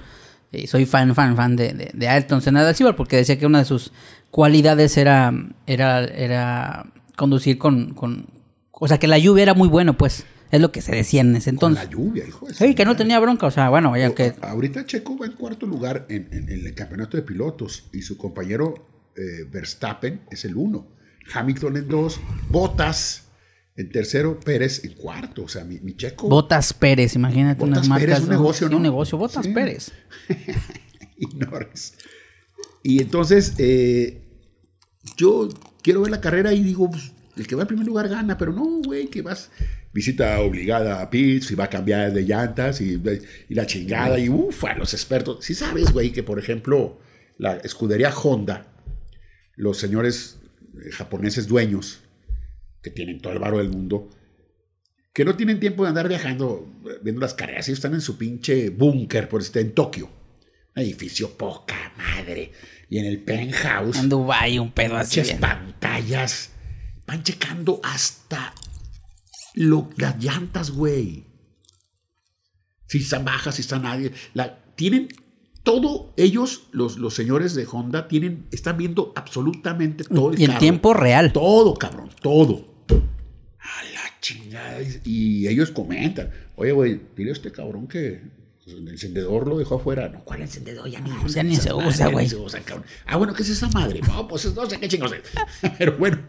eh, 0.52 0.68
soy 0.68 0.86
fan, 0.86 1.14
fan, 1.16 1.36
fan 1.36 1.56
de, 1.56 1.74
de, 1.74 1.92
de 1.94 2.08
Ayrton 2.08 2.42
Senna 2.42 2.64
da 2.64 2.74
Silva, 2.74 2.96
porque 2.96 3.18
decía 3.18 3.38
que 3.38 3.46
una 3.46 3.60
de 3.60 3.66
sus 3.66 3.92
cualidades 4.32 4.98
era. 4.98 5.34
Era, 5.68 6.04
era 6.06 6.92
conducir 7.18 7.58
con, 7.58 7.94
con. 7.94 8.28
O 8.72 8.88
sea, 8.88 8.98
que 8.98 9.08
la 9.08 9.18
lluvia 9.18 9.44
era 9.44 9.54
muy 9.54 9.68
bueno, 9.68 9.98
pues. 9.98 10.26
Es 10.52 10.62
lo 10.62 10.72
que 10.72 10.80
se 10.82 10.94
decía 10.96 11.22
en 11.22 11.36
ese 11.36 11.50
Con 11.56 11.72
entonces. 11.74 11.86
la 11.86 11.90
lluvia, 11.92 12.26
hijo 12.26 12.46
de 12.46 12.54
Sí, 12.54 12.76
que 12.76 12.86
no 12.86 12.96
tenía 12.96 13.20
bronca, 13.20 13.48
o 13.48 13.52
sea, 13.52 13.70
bueno, 13.70 13.92
vaya 13.92 14.14
que. 14.14 14.34
Ahorita 14.42 14.86
Checo 14.86 15.18
va 15.18 15.26
en 15.26 15.34
cuarto 15.34 15.66
lugar 15.66 16.06
en, 16.08 16.30
en- 16.32 16.50
en 16.50 16.66
el 16.68 16.74
campeonato 16.76 17.18
de 17.18 17.24
pilotos 17.24 17.90
y 17.92 18.04
su 18.04 18.16
compañero 18.18 18.88
eh, 19.18 19.44
Verstappen 19.52 20.22
es 20.32 20.46
el 20.46 20.56
uno. 20.56 20.88
Hamilton 21.34 21.78
en 21.78 21.88
dos, 21.88 22.20
Bottas 22.50 23.24
en 23.76 23.92
tercero, 23.92 24.40
Pérez 24.40 24.84
en 24.86 24.94
cuarto. 24.94 25.44
O 25.44 25.48
sea, 25.50 25.64
mi, 25.66 25.80
mi 25.80 25.96
Checo 25.98 26.30
Botas 26.30 26.74
Pérez, 26.74 27.16
imagínate 27.16 27.60
Botas 27.60 27.78
unas 27.80 27.90
marcas. 27.90 28.08
Pérez, 28.08 28.24
un 28.24 28.30
negocio, 28.30 28.68
Sí, 28.68 28.72
¿no? 28.72 28.78
un 28.78 28.84
negocio, 28.84 29.18
Botas 29.18 29.46
Sí. 29.46 29.54
Pérez. 29.54 29.92
y 31.18 31.26
Norris. 31.38 31.94
Y 32.84 33.02
entonces 33.02 33.54
eh, 33.58 34.22
yo 35.18 35.50
quiero 35.82 36.02
ver 36.02 36.12
la 36.12 36.22
carrera 36.22 36.54
y 36.54 36.64
digo, 36.64 36.90
pues, 36.90 37.12
el 37.36 37.48
que 37.48 37.56
va 37.56 37.64
en 37.64 37.68
primer 37.68 37.86
lugar 37.86 38.08
gana, 38.08 38.38
pero 38.38 38.54
no, 38.54 38.82
güey, 38.84 39.08
que 39.08 39.22
vas 39.22 39.50
visita 39.92 40.40
obligada 40.42 41.02
a 41.02 41.10
Pitts 41.10 41.52
y 41.52 41.56
va 41.56 41.66
a 41.66 41.70
cambiar 41.70 42.12
de 42.14 42.24
llantas 42.24 42.82
y, 42.82 43.02
y 43.50 43.54
la 43.56 43.66
chingada 43.66 44.20
y 44.20 44.30
ufa, 44.30 44.76
los 44.76 44.94
expertos. 44.94 45.44
Si 45.44 45.54
sabes, 45.56 45.92
güey, 45.92 46.12
que 46.12 46.22
por 46.24 46.38
ejemplo 46.40 47.00
la 47.38 47.58
escudería 47.58 48.14
Honda, 48.14 48.68
los 49.56 49.78
señores 49.78 50.38
japoneses 50.92 51.48
dueños 51.48 52.02
que 52.82 52.92
tienen 52.92 53.20
todo 53.22 53.34
el 53.34 53.40
varo 53.40 53.58
del 53.58 53.70
mundo, 53.70 54.10
que 55.14 55.26
no 55.26 55.36
tienen 55.36 55.60
tiempo 55.60 55.84
de 55.84 55.90
andar 55.90 56.08
viajando, 56.08 56.72
eh, 56.86 57.00
viendo 57.04 57.22
las 57.22 57.34
carreras, 57.34 57.68
ellos 57.68 57.78
están 57.80 57.94
en 57.94 58.02
su 58.02 58.18
pinche 58.18 58.70
búnker, 58.70 59.28
por 59.30 59.42
estar 59.42 59.62
en 59.62 59.74
Tokio. 59.74 60.10
Un 60.76 60.84
edificio 60.84 61.32
poca 61.38 61.94
madre. 61.98 62.52
Y 62.90 63.00
en 63.00 63.06
el 63.06 63.24
penthouse, 63.24 63.98
En 63.98 64.10
Dubai 64.10 64.60
un 64.60 64.72
pedo 64.72 64.98
así. 64.98 65.22
bien. 65.22 65.40
pantallas, 65.40 66.52
van 67.08 67.24
checando 67.24 67.80
hasta 67.84 68.54
lo- 69.56 69.90
las 69.98 70.22
llantas, 70.24 70.70
güey. 70.72 71.26
Si 72.88 73.00
están 73.00 73.26
bajas, 73.26 73.56
si 73.56 73.62
están 73.62 73.82
nadie. 73.84 74.12
La, 74.34 74.64
tienen 74.76 75.08
todo, 75.66 76.14
ellos, 76.16 76.68
los, 76.72 76.98
los 76.98 77.16
señores 77.16 77.56
de 77.56 77.68
Honda, 77.70 78.08
tienen, 78.08 78.46
están 78.52 78.78
viendo 78.78 79.12
absolutamente 79.16 80.04
todo 80.04 80.32
el 80.32 80.40
Y 80.40 80.46
en 80.46 80.58
tiempo 80.60 80.94
real. 80.94 81.34
Todo, 81.34 81.74
cabrón, 81.74 82.12
todo. 82.22 82.68
A 82.88 83.84
la 83.94 84.20
chingada. 84.22 84.78
Y 85.04 85.48
ellos 85.48 85.72
comentan, 85.72 86.30
oye, 86.56 86.72
güey, 86.72 87.02
dile 87.18 87.32
a 87.32 87.34
este 87.34 87.52
cabrón 87.52 87.88
que 87.88 88.22
pues, 88.64 88.78
el 88.78 88.88
encendedor 88.88 89.48
lo 89.48 89.58
dejó 89.58 89.78
afuera. 89.78 90.08
No, 90.08 90.24
¿cuál 90.24 90.44
encendedor? 90.44 90.88
Ya 90.88 91.00
ni, 91.02 91.10
ya 91.28 91.42
ni 91.42 91.54
esa 91.56 91.64
se 91.64 91.74
madre, 91.74 91.88
usa, 91.88 91.98
ya 91.98 92.06
ni 92.06 92.14
güey. 92.14 92.30
se 92.30 92.36
usa, 92.36 92.60
cabrón. 92.60 92.86
Ah, 93.08 93.18
bueno, 93.18 93.34
¿qué 93.34 93.42
es 93.42 93.50
esa 93.50 93.68
madre? 93.70 94.02
No, 94.08 94.28
pues 94.28 94.46
no 94.54 94.70
sé 94.70 94.80
qué 94.80 94.88
chingos 94.88 95.14
es. 95.14 95.22
Pero 95.80 95.98
bueno. 95.98 96.20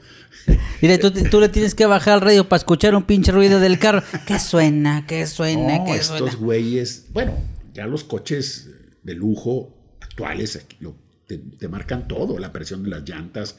Dile, 0.80 0.96
tú, 0.96 1.10
tú 1.10 1.40
le 1.40 1.50
tienes 1.50 1.74
que 1.74 1.84
bajar 1.84 2.14
al 2.14 2.20
radio 2.22 2.48
para 2.48 2.56
escuchar 2.56 2.94
un 2.94 3.02
pinche 3.02 3.32
ruido 3.32 3.60
del 3.60 3.78
carro. 3.78 4.02
¿Qué 4.26 4.38
suena? 4.38 5.04
¿Qué 5.06 5.26
suena? 5.26 5.76
No, 5.76 5.84
¿Qué 5.84 5.96
estos 5.96 6.18
suena? 6.20 6.36
güeyes, 6.36 7.04
bueno, 7.12 7.34
ya 7.74 7.86
los 7.86 8.02
coches 8.02 8.70
de 9.06 9.14
lujo 9.14 9.72
actuales 10.00 10.66
lo- 10.80 10.96
te, 11.26 11.38
te 11.38 11.68
marcan 11.68 12.06
todo, 12.06 12.38
la 12.38 12.52
presión 12.52 12.82
de 12.82 12.90
las 12.90 13.08
llantas, 13.08 13.56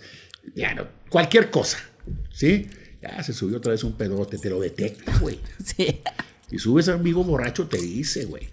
ya 0.55 0.73
no, 0.75 0.87
cualquier 1.09 1.49
cosa, 1.49 1.77
¿sí? 2.31 2.67
Ya 3.01 3.21
se 3.23 3.33
subió 3.33 3.57
otra 3.57 3.71
vez 3.73 3.83
un 3.83 3.93
pedote, 3.93 4.37
te 4.37 4.49
lo 4.49 4.59
detecta, 4.59 5.17
güey. 5.19 5.39
Sí. 5.63 5.99
Y 6.49 6.59
subes 6.59 6.87
a 6.87 6.93
un 6.95 7.01
amigo 7.01 7.23
borracho, 7.25 7.67
te 7.67 7.77
dice, 7.77 8.25
güey. 8.25 8.47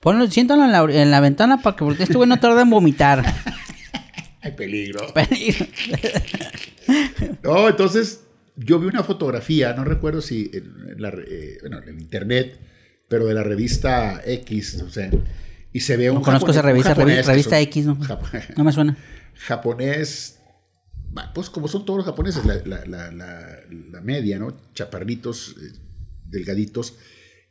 Ponlo, 0.00 0.30
siéntalo 0.30 0.64
en 0.64 0.72
la, 0.72 0.82
en 1.02 1.10
la 1.10 1.20
ventana 1.20 1.60
para 1.62 1.76
que 1.76 1.84
porque 1.84 2.02
este 2.04 2.14
güey 2.14 2.28
no 2.28 2.38
tarda 2.40 2.62
en 2.62 2.70
vomitar. 2.70 3.22
Hay 4.40 4.52
peligro. 4.52 5.12
Peligro. 5.12 5.66
No, 7.42 7.68
entonces 7.68 8.20
yo 8.56 8.78
vi 8.78 8.86
una 8.86 9.02
fotografía, 9.02 9.72
no 9.74 9.84
recuerdo 9.84 10.20
si 10.22 10.50
en, 10.52 11.00
la, 11.00 11.08
eh, 11.10 11.58
bueno, 11.60 11.80
en 11.86 12.00
internet, 12.00 12.58
pero 13.08 13.26
de 13.26 13.34
la 13.34 13.42
revista 13.42 14.22
X, 14.24 14.76
no 14.82 14.90
sé. 14.90 15.10
Y 15.74 15.80
se 15.80 15.96
ve 15.98 16.08
un 16.08 16.16
No 16.18 16.22
conozco 16.22 16.46
japonés- 16.46 16.50
esa 16.52 16.60
un 16.60 16.66
revista, 16.66 16.88
japonés 16.94 17.26
revista 17.26 17.50
son- 17.56 17.62
X, 17.62 17.84
¿no? 17.86 17.98
No 18.56 18.64
me 18.64 18.72
suena. 18.72 18.96
japonés, 19.34 20.38
pues 21.34 21.50
como 21.50 21.68
son 21.68 21.84
todos 21.84 21.98
los 21.98 22.06
japoneses, 22.06 22.44
la, 22.46 22.56
la- 22.64 23.10
la- 23.12 24.00
media, 24.00 24.38
¿no? 24.38 24.56
Chaparritos, 24.72 25.56
eh, 25.60 25.76
delgaditos, 26.26 26.96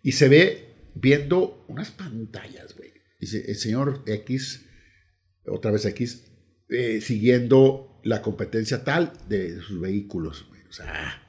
y 0.01 0.13
se 0.13 0.27
ve 0.29 0.73
viendo 0.95 1.65
unas 1.67 1.91
pantallas, 1.91 2.75
güey. 2.77 2.91
Dice, 3.19 3.43
el 3.49 3.55
señor 3.55 4.03
X, 4.05 4.65
otra 5.45 5.71
vez 5.71 5.85
X, 5.85 6.23
eh, 6.69 7.01
siguiendo 7.01 7.99
la 8.03 8.21
competencia 8.21 8.83
tal 8.83 9.11
de 9.27 9.59
sus 9.61 9.79
vehículos, 9.81 10.45
güey. 10.49 10.61
O 10.69 10.71
sea, 10.73 11.21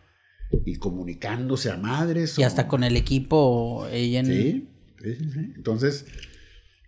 y 0.65 0.77
comunicándose 0.77 1.71
a 1.71 1.77
madres. 1.77 2.39
Y 2.39 2.43
o- 2.43 2.47
hasta 2.47 2.69
con 2.69 2.85
el 2.85 2.97
equipo 2.97 3.87
ella 3.91 4.21
en... 4.21 4.27
Sí, 4.27 4.69
sí, 5.03 5.15
sí, 5.17 5.31
sí. 5.33 5.53
Entonces, 5.57 6.07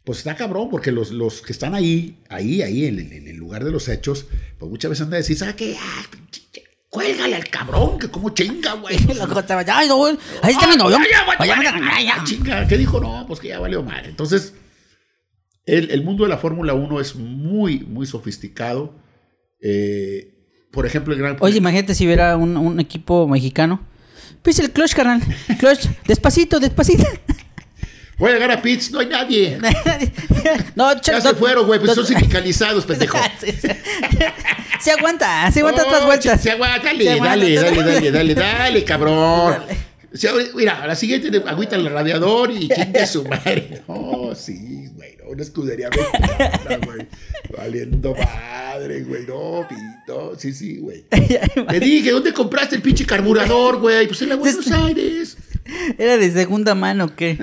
pues 0.07 0.19
está 0.19 0.37
cabrón, 0.37 0.69
porque 0.71 0.93
los, 0.93 1.11
los 1.11 1.43
que 1.43 1.53
están 1.53 1.75
ahí, 1.75 2.17
ahí, 2.31 2.63
ahí, 2.63 2.87
en 2.87 3.01
el, 3.01 3.13
en 3.13 3.27
el 3.27 3.37
lugar 3.37 3.65
de 3.65 3.73
los 3.73 3.89
hechos, 3.89 4.27
pues 4.57 4.71
muchas 4.71 4.89
veces 4.89 5.03
han 5.05 5.11
de 5.11 5.17
decir, 5.17 5.37
¿sabes 5.37 5.57
qué? 5.57 5.77
Ah, 5.77 6.05
cuélgale 6.89 7.35
al 7.35 7.49
cabrón, 7.49 7.99
que 7.99 8.09
como 8.09 8.31
chinga, 8.31 8.75
güey. 8.75 8.97
"Ay, 9.69 9.89
no, 9.89 10.07
ahí 10.43 10.53
está 10.53 10.69
mi 10.69 10.77
novio. 10.77 10.97
Ah, 10.97 11.05
ya, 11.11 11.27
ya, 11.27 11.37
Ay, 11.39 11.49
ya, 11.49 11.57
ya, 11.57 11.79
ya, 11.81 12.01
ya, 12.01 12.17
ya". 12.19 12.25
chinga. 12.25 12.69
¿Qué 12.69 12.79
dijo? 12.79 13.01
No, 13.01 13.25
pues 13.27 13.41
que 13.41 13.49
ya 13.49 13.59
valió 13.59 13.83
mal. 13.83 14.07
Entonces, 14.07 14.55
el, 15.65 15.91
el 15.91 16.05
mundo 16.05 16.23
de 16.23 16.31
la 16.31 16.39
Fórmula 16.39 16.73
1 16.75 17.01
es 17.01 17.17
muy, 17.17 17.81
muy 17.81 18.07
sofisticado. 18.07 18.95
Eh, 19.61 20.33
por 20.71 20.87
ejemplo, 20.87 21.13
el 21.15 21.19
gran 21.19 21.37
Oye, 21.41 21.59
imagínate 21.59 21.97
si 21.97 22.07
hubiera 22.07 22.37
un, 22.37 22.57
un 22.57 22.79
equipo 22.79 23.27
mexicano. 23.27 23.85
Pues 24.43 24.61
el 24.61 24.71
clutch, 24.71 24.95
carnal. 24.95 25.21
Clutch, 25.59 25.89
despacito, 26.07 26.61
despacito. 26.61 27.03
Voy 28.19 28.31
a 28.31 28.35
llegar 28.35 28.51
a 28.51 28.63
Pitts, 28.63 28.91
no 28.91 29.01
hay 29.01 29.07
nadie. 29.07 29.59
no, 30.75 31.01
Ya 31.01 31.21
se 31.21 31.35
fueron, 31.35 31.67
güey, 31.67 31.81
pues 31.81 31.95
son 31.95 32.07
sindicalizados, 32.07 32.85
pendejo. 32.87 33.19
Sí. 33.41 33.53
Se 34.81 34.91
aguanta, 34.93 35.51
se 35.51 35.61
aguanta 35.61 35.85
Oh, 35.85 35.87
otras 35.89 36.05
vueltas. 36.05 36.41
Se 36.43 36.51
aguanta, 36.51 36.85
dale, 36.85 37.05
dale, 37.07 37.19
dale, 37.21 37.55
dale. 37.57 37.83
dale, 37.83 38.11
dale, 38.11 38.35
dale, 38.35 38.85
cabrón. 38.85 39.55
Mira, 40.55 40.83
a 40.83 40.87
la 40.87 40.95
siguiente 40.95 41.31
le 41.31 41.39
agüita 41.39 41.77
el 41.77 41.91
radiador 41.91 42.51
y 42.51 42.69
chingue 42.69 43.07
su 43.07 43.25
madre. 43.25 43.83
No, 43.89 44.35
sí, 44.35 44.89
güey, 44.95 45.17
una 45.27 45.43
escudería 45.43 45.89
güey. 45.89 47.07
Valiendo 47.57 48.15
madre, 48.15 49.03
güey, 49.03 49.27
no, 49.27 49.67
pito, 49.67 50.35
sí, 50.39 50.53
sí, 50.53 50.77
güey. 50.77 51.05
Te 51.09 51.81
dije, 51.81 52.11
¿dónde 52.11 52.33
compraste 52.35 52.77
el 52.77 52.83
pinche 52.83 53.07
carburador, 53.07 53.79
güey? 53.79 54.07
Pues 54.07 54.21
en 54.23 54.29
la 54.29 54.37
Buenos 54.37 54.71
Aires. 54.71 55.39
¿Era 55.99 56.19
de 56.19 56.31
segunda 56.31 56.75
mano 56.75 57.07
o 57.07 57.15
qué? 57.15 57.39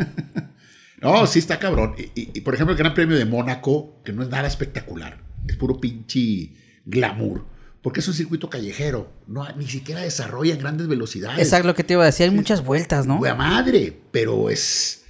No, 1.03 1.27
sí 1.27 1.39
está 1.39 1.59
cabrón. 1.59 1.95
Y, 1.97 2.03
y- 2.21 2.29
y, 2.33 2.41
por 2.41 2.53
ejemplo, 2.53 2.71
el 2.73 2.77
Gran 2.79 2.93
Premio 2.93 3.17
de 3.17 3.25
Mónaco, 3.25 4.01
que 4.03 4.13
no 4.13 4.23
es 4.23 4.29
nada 4.29 4.47
espectacular, 4.47 5.19
es 5.47 5.55
puro 5.57 5.79
pinche 5.79 6.51
glamour, 6.85 7.45
porque 7.81 7.99
es 7.99 8.07
un 8.07 8.13
circuito 8.13 8.49
callejero, 8.49 9.11
no 9.27 9.45
ni 9.57 9.67
siquiera 9.67 10.01
desarrolla 10.01 10.53
en 10.53 10.59
grandes 10.59 10.87
velocidades. 10.87 11.39
Exacto 11.39 11.67
lo 11.67 11.75
que 11.75 11.83
te 11.83 11.93
iba 11.93 12.03
a 12.03 12.07
decir. 12.07 12.29
Hay 12.29 12.35
muchas 12.35 12.63
vueltas, 12.63 13.05
¿no? 13.05 13.17
Güey, 13.17 13.31
a 13.31 13.35
madre, 13.35 13.93
pero 14.11 14.49
es. 14.49 15.03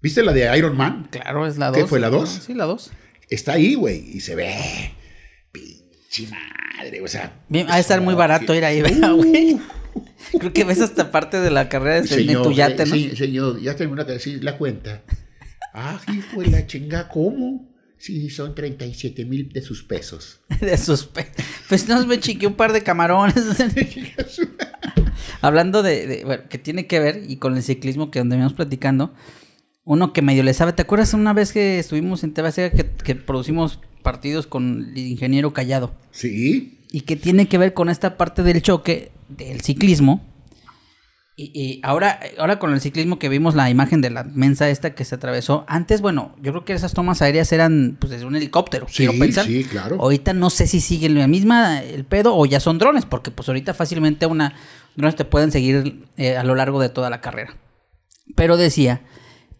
¿Viste 0.00 0.22
la 0.22 0.32
de 0.32 0.56
Iron 0.58 0.76
Man? 0.76 1.08
Claro, 1.10 1.46
es 1.46 1.56
la 1.58 1.68
2. 1.68 1.76
¿Qué 1.78 1.86
fue, 1.86 1.98
la 1.98 2.10
dos? 2.10 2.42
Sí, 2.46 2.54
la 2.54 2.64
2. 2.66 2.90
Está 3.30 3.54
ahí, 3.54 3.74
güey, 3.74 4.04
y 4.16 4.20
se 4.20 4.34
ve. 4.34 4.54
Pinche 5.50 6.28
madre, 6.30 7.00
o 7.02 7.08
sea. 7.08 7.40
Bien, 7.48 7.66
ha 7.70 7.76
de 7.76 7.80
estar 7.80 8.00
muy 8.00 8.14
barato 8.14 8.46
que- 8.52 8.58
ir 8.58 8.64
ahí, 8.64 8.82
¿verdad, 8.82 9.14
güey? 9.14 9.58
Creo 10.38 10.52
que 10.52 10.64
ves 10.64 10.80
hasta 10.80 11.10
parte 11.10 11.40
de 11.40 11.50
la 11.50 11.68
carrera 11.68 12.00
de 12.02 12.14
en 12.32 12.42
tu 12.42 12.52
yate, 12.52 12.84
¿no? 12.86 12.94
sí, 12.94 13.14
señor, 13.16 13.60
ya 13.60 13.76
tengo 13.76 13.92
una 13.92 14.04
que 14.04 14.12
decir 14.12 14.42
la 14.42 14.56
cuenta. 14.58 15.02
Ah, 15.74 16.00
hijo 16.16 16.40
de 16.40 16.48
la 16.50 16.66
chinga, 16.66 17.08
¿cómo? 17.08 17.68
Sí, 17.98 18.30
son 18.30 18.54
37 18.54 19.24
mil 19.24 19.48
de 19.48 19.60
sus 19.62 19.82
pesos. 19.82 20.40
De 20.60 20.76
sus 20.78 21.04
pe- 21.06 21.26
Pues 21.68 21.88
nos 21.88 22.06
me 22.06 22.20
chiqué 22.20 22.46
un 22.46 22.54
par 22.54 22.72
de 22.72 22.82
camarones. 22.82 23.34
Hablando 25.40 25.82
de, 25.82 26.06
de- 26.06 26.24
bueno, 26.24 26.44
que 26.48 26.58
tiene 26.58 26.86
que 26.86 27.00
ver 27.00 27.22
y 27.28 27.36
con 27.36 27.56
el 27.56 27.62
ciclismo 27.62 28.10
que 28.10 28.18
donde 28.20 28.36
veníamos 28.36 28.54
platicando, 28.54 29.12
uno 29.84 30.12
que 30.12 30.22
medio 30.22 30.42
le 30.42 30.54
sabe. 30.54 30.72
¿Te 30.72 30.82
acuerdas 30.82 31.14
una 31.14 31.32
vez 31.32 31.52
que 31.52 31.78
estuvimos 31.78 32.24
en 32.24 32.32
que, 32.32 32.90
que 33.04 33.14
producimos 33.14 33.80
partidos 34.02 34.46
con 34.46 34.90
el 34.94 34.98
ingeniero 34.98 35.52
Callado? 35.52 35.94
Sí, 36.10 36.78
Y 36.90 37.02
que 37.02 37.16
tiene 37.16 37.48
que 37.48 37.58
ver 37.58 37.74
con 37.74 37.88
esta 37.88 38.16
parte 38.16 38.42
del 38.42 38.62
choque 38.62 39.12
del 39.28 39.60
ciclismo. 39.60 40.24
Y, 41.36 41.50
y 41.52 41.80
ahora, 41.82 42.20
ahora 42.38 42.60
con 42.60 42.72
el 42.72 42.80
ciclismo 42.80 43.18
que 43.18 43.28
vimos 43.28 43.56
la 43.56 43.68
imagen 43.68 44.00
de 44.00 44.10
la 44.10 44.22
mensa 44.22 44.70
esta 44.70 44.94
que 44.94 45.04
se 45.04 45.16
atravesó. 45.16 45.64
Antes, 45.66 46.00
bueno, 46.00 46.36
yo 46.40 46.52
creo 46.52 46.64
que 46.64 46.72
esas 46.72 46.94
tomas 46.94 47.22
aéreas 47.22 47.50
eran 47.52 47.96
pues 47.98 48.12
desde 48.12 48.24
un 48.24 48.36
helicóptero. 48.36 48.86
Sí, 48.88 48.98
quiero 48.98 49.18
pensar. 49.18 49.44
sí, 49.44 49.64
claro. 49.64 49.96
Ahorita 50.00 50.32
no 50.32 50.48
sé 50.50 50.68
si 50.68 50.80
sigue 50.80 51.08
la 51.08 51.26
misma 51.26 51.82
el 51.82 52.04
pedo 52.04 52.36
o 52.36 52.46
ya 52.46 52.60
son 52.60 52.78
drones, 52.78 53.04
porque 53.04 53.32
pues 53.32 53.48
ahorita 53.48 53.74
fácilmente 53.74 54.26
una 54.26 54.54
drones 54.94 55.16
te 55.16 55.24
pueden 55.24 55.50
seguir 55.50 56.06
eh, 56.16 56.36
a 56.36 56.44
lo 56.44 56.54
largo 56.54 56.80
de 56.80 56.88
toda 56.88 57.10
la 57.10 57.20
carrera. 57.20 57.56
Pero 58.36 58.56
decía 58.56 59.02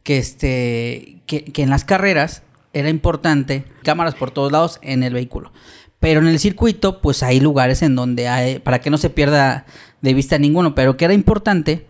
que 0.05 0.19
este 0.19 1.23
que, 1.27 1.45
que 1.45 1.63
en 1.63 1.71
las 1.71 1.85
carreras 1.85 2.43
era 2.73 2.89
importante 2.89 3.65
cámaras 3.83 4.15
por 4.15 4.31
todos 4.31 4.53
lados 4.53 4.79
en 4.83 5.03
el 5.03 5.15
vehículo. 5.15 5.53
Pero 6.01 6.21
en 6.21 6.27
el 6.27 6.39
circuito, 6.39 7.01
pues 7.01 7.23
hay 7.23 7.41
lugares 7.41 7.81
en 7.81 7.97
donde 7.97 8.29
hay, 8.29 8.59
para 8.59 8.81
que 8.81 8.91
no 8.91 8.99
se 8.99 9.09
pierda 9.09 9.65
de 10.05 10.15
vista 10.15 10.39
ninguno, 10.39 10.75
pero 10.75 10.97
que 10.97 11.05
era 11.07 11.15
importante, 11.15 11.87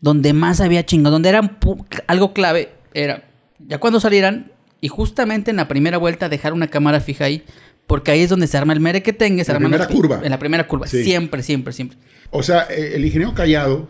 donde 0.00 0.32
más 0.32 0.60
había 0.60 0.86
chingo, 0.86 1.10
donde 1.10 1.28
era 1.28 1.58
algo 2.06 2.32
clave, 2.32 2.70
era 2.94 3.24
ya 3.58 3.78
cuando 3.78 4.00
salieran 4.00 4.52
y 4.80 4.88
justamente 4.88 5.50
en 5.50 5.56
la 5.58 5.68
primera 5.68 5.98
vuelta 5.98 6.28
dejar 6.28 6.52
una 6.52 6.68
cámara 6.68 7.00
fija 7.00 7.24
ahí, 7.24 7.42
porque 7.86 8.12
ahí 8.12 8.20
es 8.20 8.30
donde 8.30 8.46
se 8.46 8.56
arma 8.56 8.72
el 8.72 8.80
mere 8.80 9.02
que 9.02 9.12
tenga, 9.12 9.42
se 9.44 9.50
En 9.52 9.56
la 9.56 9.60
primera 9.68 9.88
curva. 9.88 10.20
En 10.22 10.30
la 10.30 10.38
primera 10.38 10.66
curva, 10.66 10.86
Sí. 10.86 11.02
siempre, 11.04 11.42
siempre, 11.42 11.72
siempre. 11.72 11.98
O 12.30 12.42
sea, 12.42 12.66
eh, 12.70 12.92
el 12.94 13.04
ingeniero 13.04 13.34
Callado 13.34 13.88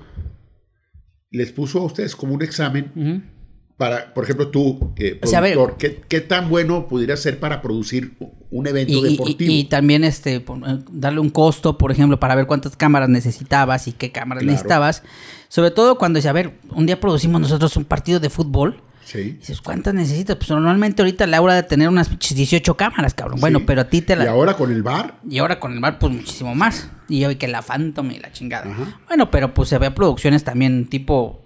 les 1.30 1.52
puso 1.52 1.80
a 1.80 1.84
ustedes 1.84 2.16
como 2.16 2.34
un 2.34 2.42
examen 2.42 3.30
para, 3.76 4.12
por 4.14 4.24
ejemplo, 4.24 4.48
tú, 4.48 4.92
eh, 4.96 5.20
O 5.22 5.26
sea, 5.26 5.38
a 5.38 5.42
ver- 5.42 5.52
productor, 5.52 5.78
¿qué, 5.78 6.00
qué 6.08 6.20
tan 6.20 6.48
bueno 6.48 6.88
pudiera 6.88 7.16
ser 7.16 7.38
para 7.38 7.62
producir 7.62 8.14
un 8.60 8.66
evento 8.66 8.92
Y, 8.92 9.12
deportivo? 9.12 9.52
y 9.52 9.64
también 9.64 10.04
este 10.04 10.36
eh, 10.36 10.44
darle 10.90 11.20
un 11.20 11.30
costo, 11.30 11.76
por 11.78 11.90
ejemplo, 11.92 12.20
para 12.20 12.34
ver 12.34 12.46
cuántas 12.46 12.76
cámaras 12.76 13.08
necesitabas 13.08 13.88
y 13.88 13.92
qué 13.92 14.12
cámaras 14.12 14.42
Claro. 14.42 14.52
necesitabas. 14.52 15.02
Sobre 15.48 15.70
todo 15.72 15.98
cuando 15.98 16.18
dice, 16.18 16.28
a 16.28 16.32
ver, 16.32 16.58
un 16.70 16.86
día 16.86 17.00
producimos 17.00 17.40
nosotros 17.40 17.76
un 17.76 17.84
partido 17.84 18.20
de 18.20 18.30
fútbol. 18.30 18.82
sí. 19.04 19.32
Dices, 19.40 19.60
¿cuántas 19.60 19.92
necesitas? 19.94 20.36
Pues 20.36 20.48
normalmente 20.50 21.02
ahorita 21.02 21.26
Laura 21.26 21.54
de 21.54 21.64
tener 21.64 21.88
unas 21.88 22.08
pinches 22.08 22.36
18 22.36 22.76
cámaras, 22.76 23.12
cabrón. 23.14 23.40
Bueno, 23.40 23.60
pero 23.66 23.80
a 23.80 23.84
ti 23.88 24.02
te 24.02 24.14
la... 24.14 24.24
Y 24.24 24.28
ahora 24.28 24.54
con 24.54 24.70
el 24.70 24.82
bar, 24.84 25.18
Y 25.28 25.38
ahora 25.38 25.58
con 25.58 25.72
el 25.72 25.80
bar, 25.80 25.98
pues 25.98 26.12
muchísimo 26.12 26.54
más. 26.54 26.88
Y 27.08 27.24
hoy 27.24 27.34
que 27.34 27.48
la 27.48 27.60
Phantom 27.62 28.08
y 28.12 28.20
la 28.20 28.30
chingada. 28.30 28.70
Ajá. 28.70 29.00
Bueno, 29.08 29.28
pero 29.32 29.52
pues 29.52 29.68
se 29.68 29.78
ve 29.78 29.90
producciones 29.90 30.44
también 30.44 30.86
tipo 30.86 31.42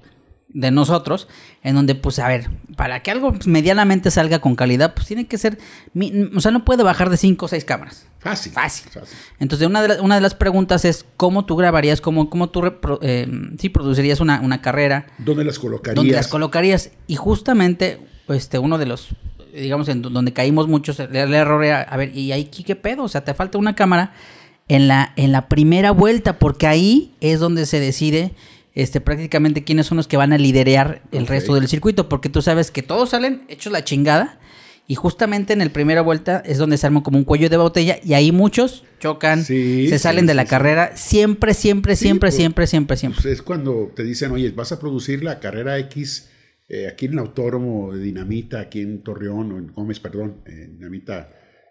de 0.54 0.70
nosotros, 0.70 1.28
en 1.62 1.74
donde 1.74 1.94
pues 1.96 2.18
a 2.20 2.28
ver, 2.28 2.48
para 2.76 3.02
que 3.02 3.10
algo 3.10 3.34
medianamente 3.44 4.10
salga 4.10 4.38
con 4.40 4.54
calidad, 4.54 4.94
pues 4.94 5.06
tiene 5.06 5.26
que 5.26 5.36
ser, 5.36 5.58
o 6.34 6.40
sea, 6.40 6.52
no 6.52 6.64
puede 6.64 6.82
bajar 6.84 7.10
de 7.10 7.16
5 7.16 7.44
o 7.44 7.48
6 7.48 7.64
cámaras. 7.64 8.06
fácil. 8.20 8.52
Fácil. 8.52 8.90
Entonces, 9.40 9.66
una 9.66 9.82
de, 9.82 9.88
la- 9.88 10.02
una 10.02 10.14
de 10.14 10.20
las 10.20 10.34
preguntas 10.34 10.84
es 10.84 11.04
cómo 11.16 11.44
tú 11.44 11.56
grabarías, 11.56 12.00
cómo, 12.00 12.30
cómo 12.30 12.48
tú 12.50 12.62
repro- 12.62 12.98
eh, 13.02 13.28
sí, 13.58 13.68
producirías 13.68 14.20
una, 14.20 14.40
una 14.40 14.62
carrera, 14.62 15.06
¿Dónde 15.18 15.44
las 15.44 15.58
colocarías? 15.58 15.96
dónde 15.96 16.14
las 16.14 16.28
colocarías. 16.28 16.90
Y 17.08 17.16
justamente, 17.16 17.98
este, 18.28 18.58
uno 18.58 18.78
de 18.78 18.86
los, 18.86 19.08
digamos, 19.52 19.88
en 19.88 20.02
do- 20.02 20.10
donde 20.10 20.32
caímos 20.32 20.68
muchos, 20.68 21.00
el, 21.00 21.14
el 21.16 21.34
error 21.34 21.64
era, 21.64 21.82
a 21.82 21.96
ver, 21.96 22.16
¿y 22.16 22.30
ahí 22.32 22.44
qué 22.44 22.76
pedo? 22.76 23.02
O 23.02 23.08
sea, 23.08 23.24
te 23.24 23.34
falta 23.34 23.58
una 23.58 23.74
cámara 23.74 24.12
en 24.68 24.88
la, 24.88 25.12
en 25.16 25.32
la 25.32 25.48
primera 25.48 25.90
vuelta, 25.90 26.38
porque 26.38 26.66
ahí 26.68 27.12
es 27.20 27.40
donde 27.40 27.66
se 27.66 27.80
decide 27.80 28.32
este, 28.74 29.00
prácticamente 29.00 29.64
quiénes 29.64 29.86
son 29.86 29.96
los 29.96 30.08
que 30.08 30.16
van 30.16 30.32
a 30.32 30.38
liderear 30.38 31.02
el 31.12 31.26
resto 31.26 31.54
del 31.54 31.68
circuito, 31.68 32.08
porque 32.08 32.28
tú 32.28 32.42
sabes 32.42 32.70
que 32.70 32.82
todos 32.82 33.10
salen 33.10 33.42
hechos 33.48 33.72
la 33.72 33.84
chingada. 33.84 34.40
Y 34.86 34.96
justamente 34.96 35.54
en 35.54 35.60
la 35.60 35.68
primera 35.70 36.02
vuelta 36.02 36.42
es 36.44 36.58
donde 36.58 36.76
se 36.76 36.86
arma 36.86 37.02
como 37.02 37.16
un 37.16 37.24
cuello 37.24 37.48
de 37.48 37.56
botella 37.56 37.98
y 38.04 38.12
ahí 38.12 38.32
muchos 38.32 38.84
chocan, 39.00 39.42
Sí, 39.42 39.86
se 39.88 39.96
sí, 39.96 40.02
salen 40.02 40.26
de 40.26 40.34
la 40.34 40.42
sí. 40.42 40.48
carrera, 40.48 40.94
siempre, 40.94 41.54
siempre, 41.54 41.96
Sí, 41.96 42.02
siempre, 42.04 42.26
pues, 42.28 42.34
siempre, 42.36 42.66
siempre, 42.66 42.96
siempre. 42.98 43.22
Pues 43.22 43.32
es 43.32 43.40
cuando 43.40 43.92
te 43.96 44.02
dicen, 44.04 44.30
oye, 44.32 44.50
vas 44.50 44.72
a 44.72 44.78
producir 44.80 45.24
la 45.24 45.40
carrera 45.40 45.78
X 45.78 46.28
eh, 46.68 46.86
aquí 46.86 47.06
en 47.06 47.12
el 47.14 47.20
autódromo 47.20 47.94
de 47.94 48.02
Dinamita, 48.02 48.60
aquí 48.60 48.80
en 48.82 49.02
Torreón, 49.02 49.52
o 49.52 49.58
en 49.58 49.68
Gómez, 49.68 50.00
perdón, 50.00 50.42
en 50.44 50.74
Dinamita, 50.76 51.30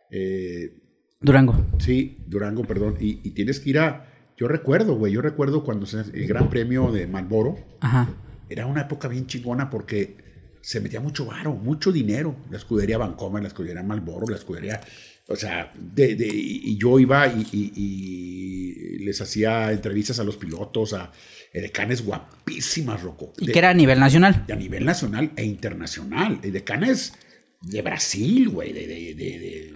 eh, 0.09 0.79
Durango. 1.21 1.55
sí, 1.77 2.17
Durango, 2.25 2.63
perdón, 2.63 2.97
y, 2.99 3.19
y 3.23 3.31
tienes 3.35 3.59
que 3.59 3.69
ir 3.69 3.77
a, 3.79 4.11
yo 4.37 4.47
recuerdo, 4.47 4.95
güey, 4.95 5.13
yo 5.13 5.21
recuerdo 5.21 5.63
cuando 5.63 5.85
se, 5.85 5.99
el 6.01 6.27
Gran 6.27 6.49
Premio 6.49 6.91
de 6.91 7.07
Malboro, 7.07 7.57
Ajá. 7.79 8.09
era 8.49 8.65
una 8.65 8.81
época 8.81 9.07
bien 9.07 9.27
chingona 9.27 9.69
porque 9.69 10.17
se 10.61 10.79
metía 10.79 10.99
mucho 11.01 11.25
varo, 11.25 11.53
mucho 11.53 11.91
dinero. 11.91 12.35
La 12.49 12.57
escudería 12.57 12.97
Vancomer, 12.97 13.41
la 13.41 13.49
escudería 13.49 13.83
Malboro, 13.83 14.27
la 14.27 14.37
escudería. 14.37 14.81
O 15.27 15.35
sea, 15.35 15.71
de, 15.77 16.15
de- 16.15 16.27
y 16.33 16.77
yo 16.77 16.99
iba 16.99 17.27
y, 17.27 17.47
y- 17.51 17.73
y 17.75 18.97
les 19.05 19.21
hacía 19.21 19.71
entrevistas 19.71 20.19
a 20.19 20.23
los 20.23 20.35
pilotos, 20.37 20.93
a 20.93 21.11
edecanes 21.53 22.03
guapísimas, 22.05 23.01
Rocco. 23.01 23.33
Y 23.39 23.47
que 23.51 23.59
era 23.59 23.69
a 23.69 23.73
nivel 23.73 23.99
nacional. 23.99 24.45
a 24.49 24.55
nivel 24.55 24.85
nacional 24.85 25.31
e 25.35 25.45
internacional. 25.45 26.39
Y 26.43 26.49
decanes 26.51 27.13
de 27.61 27.81
Brasil, 27.81 28.49
güey, 28.49 28.73
de, 28.73 28.87
de, 28.87 29.13
de, 29.15 29.39
de- 29.39 29.73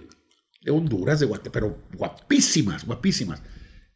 de 0.62 0.70
Honduras, 0.70 1.20
de 1.20 1.26
Guatemala, 1.26 1.52
pero 1.52 1.82
guapísimas, 1.96 2.84
guapísimas. 2.84 3.42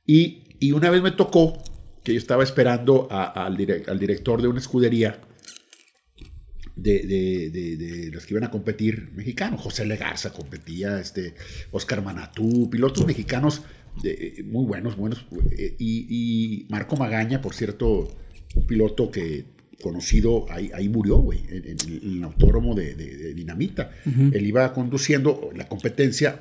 Y, 0.07 0.52
y 0.63 0.73
una 0.73 0.91
vez 0.91 1.03
me 1.03 1.11
tocó 1.13 1.63
que 2.05 2.13
yo 2.13 2.19
estaba 2.19 2.43
esperando 2.43 3.07
a- 3.11 3.45
al, 3.47 3.57
direc- 3.57 3.89
al 3.89 3.99
director 3.99 4.41
de 4.43 4.49
una 4.49 4.59
escudería 4.61 5.21
de, 6.75 7.01
de, 7.01 7.51
de- 7.51 7.77
de 7.77 8.11
los 8.11 8.25
que 8.27 8.35
iban 8.35 8.45
a 8.45 8.51
competir 8.51 9.11
mexicanos. 9.15 9.61
José 9.61 9.85
Legarza 9.85 10.33
competía, 10.33 10.99
este, 11.01 11.35
Oscar 11.71 12.03
Manatú, 12.03 12.71
pilotos 12.71 13.07
mexicanos 13.07 13.63
de- 14.03 14.43
muy 14.47 14.65
buenos, 14.65 14.97
buenos. 14.97 15.27
eh, 15.57 15.77
Y, 15.79 16.07
y 16.09 16.67
Marco 16.71 16.97
Magaña, 16.97 17.41
por 17.43 17.55
cierto, 17.55 18.09
un 18.55 18.67
piloto 18.67 19.11
que 19.11 19.45
conocido, 19.83 20.47
ahí, 20.51 20.71
ahí 20.75 20.89
murió, 20.89 21.17
güey, 21.19 21.41
en, 21.49 21.67
en 21.67 22.17
el 22.19 22.25
autódromo 22.25 22.75
de, 22.75 22.95
de- 22.95 23.17
de 23.17 23.35
Dinamita. 23.35 23.91
Él 24.33 24.47
iba 24.47 24.73
conduciendo 24.73 25.51
la 25.55 25.69
competencia 25.69 26.41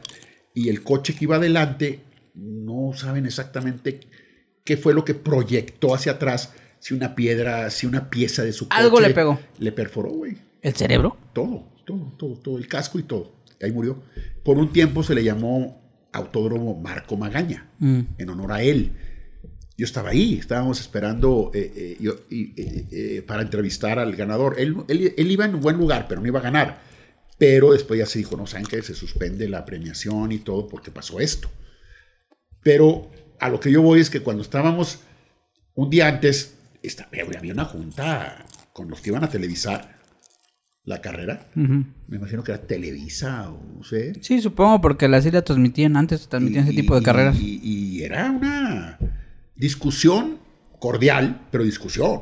y 0.53 0.69
el 0.69 0.81
coche 0.84 1.13
que 1.13 1.25
iba 1.25 1.36
adelante, 1.38 1.99
no 2.33 2.91
saben 2.95 3.25
exactamente 3.25 3.99
qué 4.63 4.77
fue 4.77 4.93
lo 4.93 5.03
que 5.05 5.13
proyectó 5.13 5.93
hacia 5.93 6.13
atrás, 6.13 6.53
si 6.79 6.93
una 6.93 7.15
piedra, 7.15 7.69
si 7.69 7.85
una 7.87 8.09
pieza 8.09 8.43
de 8.43 8.53
su 8.53 8.67
coche. 8.67 8.81
Algo 8.81 8.99
le 8.99 9.09
pegó. 9.11 9.39
Le 9.59 9.71
perforó, 9.71 10.09
güey. 10.11 10.37
¿El 10.61 10.73
cerebro? 10.75 11.17
Todo, 11.33 11.67
todo, 11.85 12.13
todo, 12.17 12.35
todo, 12.39 12.57
el 12.57 12.67
casco 12.67 12.99
y 12.99 13.03
todo. 13.03 13.33
Ahí 13.61 13.71
murió. 13.71 14.01
Por 14.43 14.57
un 14.57 14.71
tiempo 14.71 15.03
se 15.03 15.13
le 15.15 15.23
llamó 15.23 15.79
Autódromo 16.13 16.79
Marco 16.79 17.17
Magaña, 17.17 17.69
Mm. 17.79 17.99
en 18.17 18.29
honor 18.29 18.51
a 18.53 18.63
él. 18.63 18.91
Yo 19.77 19.85
estaba 19.85 20.09
ahí, 20.09 20.35
estábamos 20.39 20.79
esperando 20.79 21.49
eh, 21.53 21.71
eh, 21.75 21.97
yo- 21.99 22.15
y, 22.29 22.59
eh, 22.61 22.87
eh, 22.91 23.21
para 23.25 23.41
entrevistar 23.41 23.97
al 23.99 24.15
ganador. 24.15 24.55
Él, 24.59 24.75
él- 24.87 25.13
él 25.17 25.31
iba 25.31 25.45
en 25.45 25.55
un 25.55 25.61
buen 25.61 25.77
lugar, 25.77 26.07
pero 26.07 26.21
no 26.21 26.27
iba 26.27 26.39
a 26.39 26.43
ganar. 26.43 26.81
Pero 27.37 27.71
después 27.73 27.97
ya 27.99 28.05
se 28.05 28.19
dijo, 28.19 28.37
no, 28.37 28.45
¿saben 28.45 28.67
qué? 28.67 28.81
Se 28.83 28.93
suspende 28.93 29.49
la 29.49 29.65
premiación 29.65 30.31
y 30.31 30.39
todo 30.39 30.67
porque 30.67 30.91
pasó 30.91 31.19
esto. 31.19 31.49
Pero 32.63 33.10
a 33.39 33.50
lo 33.50 33.60
que 33.60 33.71
yo 33.71 33.82
voy 33.82 34.00
es 34.00 34.10
que 34.10 34.21
cuando 34.21 34.41
estábamos 34.43 35.00
un 35.76 35.89
día 35.89 36.08
antes, 36.08 36.56
esta- 36.84 37.08
había 37.38 37.54
una 37.54 37.65
junta 37.65 38.45
con 38.74 38.89
los 38.89 39.02
que 39.02 39.10
iban 39.10 39.24
a 39.24 39.30
televisar 39.30 40.00
la 40.84 41.00
carrera. 41.02 41.47
Me 41.56 42.17
imagino 42.17 42.43
que 42.43 42.52
era 42.54 42.62
Televisa 42.62 43.50
o 43.52 43.62
no 43.78 43.84
sé. 43.84 44.13
Sí, 44.21 44.41
supongo, 44.41 44.82
porque 44.82 45.08
las 45.08 45.26
islas 45.26 45.43
transmitían 45.43 45.95
antes, 45.95 46.28
transmitían 46.28 46.63
ese 46.65 46.74
tipo 46.76 46.95
de 46.95 47.02
y- 47.02 47.04
carreras. 47.04 47.39
Y, 47.39 47.60
y 47.63 48.04
era 48.04 48.32
una 48.32 48.97
discusión 49.56 50.39
cordial, 50.80 51.47
pero 51.52 51.63
discusión. 51.63 52.21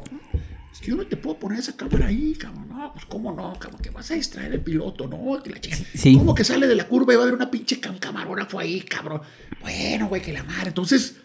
Es 0.72 0.80
que 0.80 0.88
yo 0.88 0.96
no 0.96 1.06
te 1.06 1.18
puedo 1.18 1.40
poner 1.40 1.60
esa 1.60 1.76
cámara 1.76 2.08
ahí, 2.08 2.34
cabrón. 2.34 2.70
No, 2.70 2.94
pues 2.94 3.06
cómo 3.06 3.34
no, 3.34 3.58
cabrón, 3.60 3.82
que 3.82 3.90
vas 3.90 4.10
a 4.12 4.16
distraer 4.16 4.54
el 4.54 4.62
piloto, 4.62 5.08
no, 5.08 5.42
que 5.44 5.50
la 5.50 5.60
chica. 5.60 5.78
Sí. 5.94 6.16
¿Cómo 6.16 6.36
que 6.36 6.44
sale 6.44 6.68
de 6.68 6.76
la 6.76 6.88
curva 6.88 7.14
y 7.14 7.16
va 7.16 7.24
a 7.24 7.26
haber 7.26 7.36
una 7.36 7.52
pinche 7.52 7.80
cam 7.80 7.98
camarógrafo 7.98 8.60
ahí, 8.60 8.82
cabrón? 8.82 9.22
Bueno, 9.62 10.08
güey, 10.08 10.22
que 10.22 10.34
la 10.34 10.44
madre. 10.44 10.68
Entonces, 10.70 11.16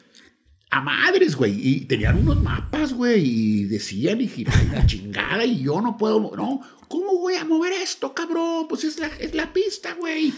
a 0.71 0.81
madres, 0.81 1.37
güey. 1.37 1.55
Y 1.67 1.81
tenían 1.85 2.19
unos 2.19 2.43
mapas, 2.43 2.93
güey, 2.93 3.23
y 3.25 3.65
decían 3.65 4.21
y 4.21 4.29
giraban 4.29 4.73
la 4.73 4.87
chingada, 4.87 5.45
y 5.45 5.63
yo 5.63 5.81
no 5.81 5.97
puedo, 5.97 6.35
no, 6.37 6.61
¿cómo 6.89 7.19
voy 7.19 7.35
a 7.37 7.45
mover 7.45 7.73
esto, 7.75 8.13
cabrón? 8.13 8.67
Pues 8.69 8.85
es 8.85 8.99
la, 8.99 9.07
es 9.07 9.35
la 9.35 9.53
pista, 9.53 9.95
güey. 9.95 10.33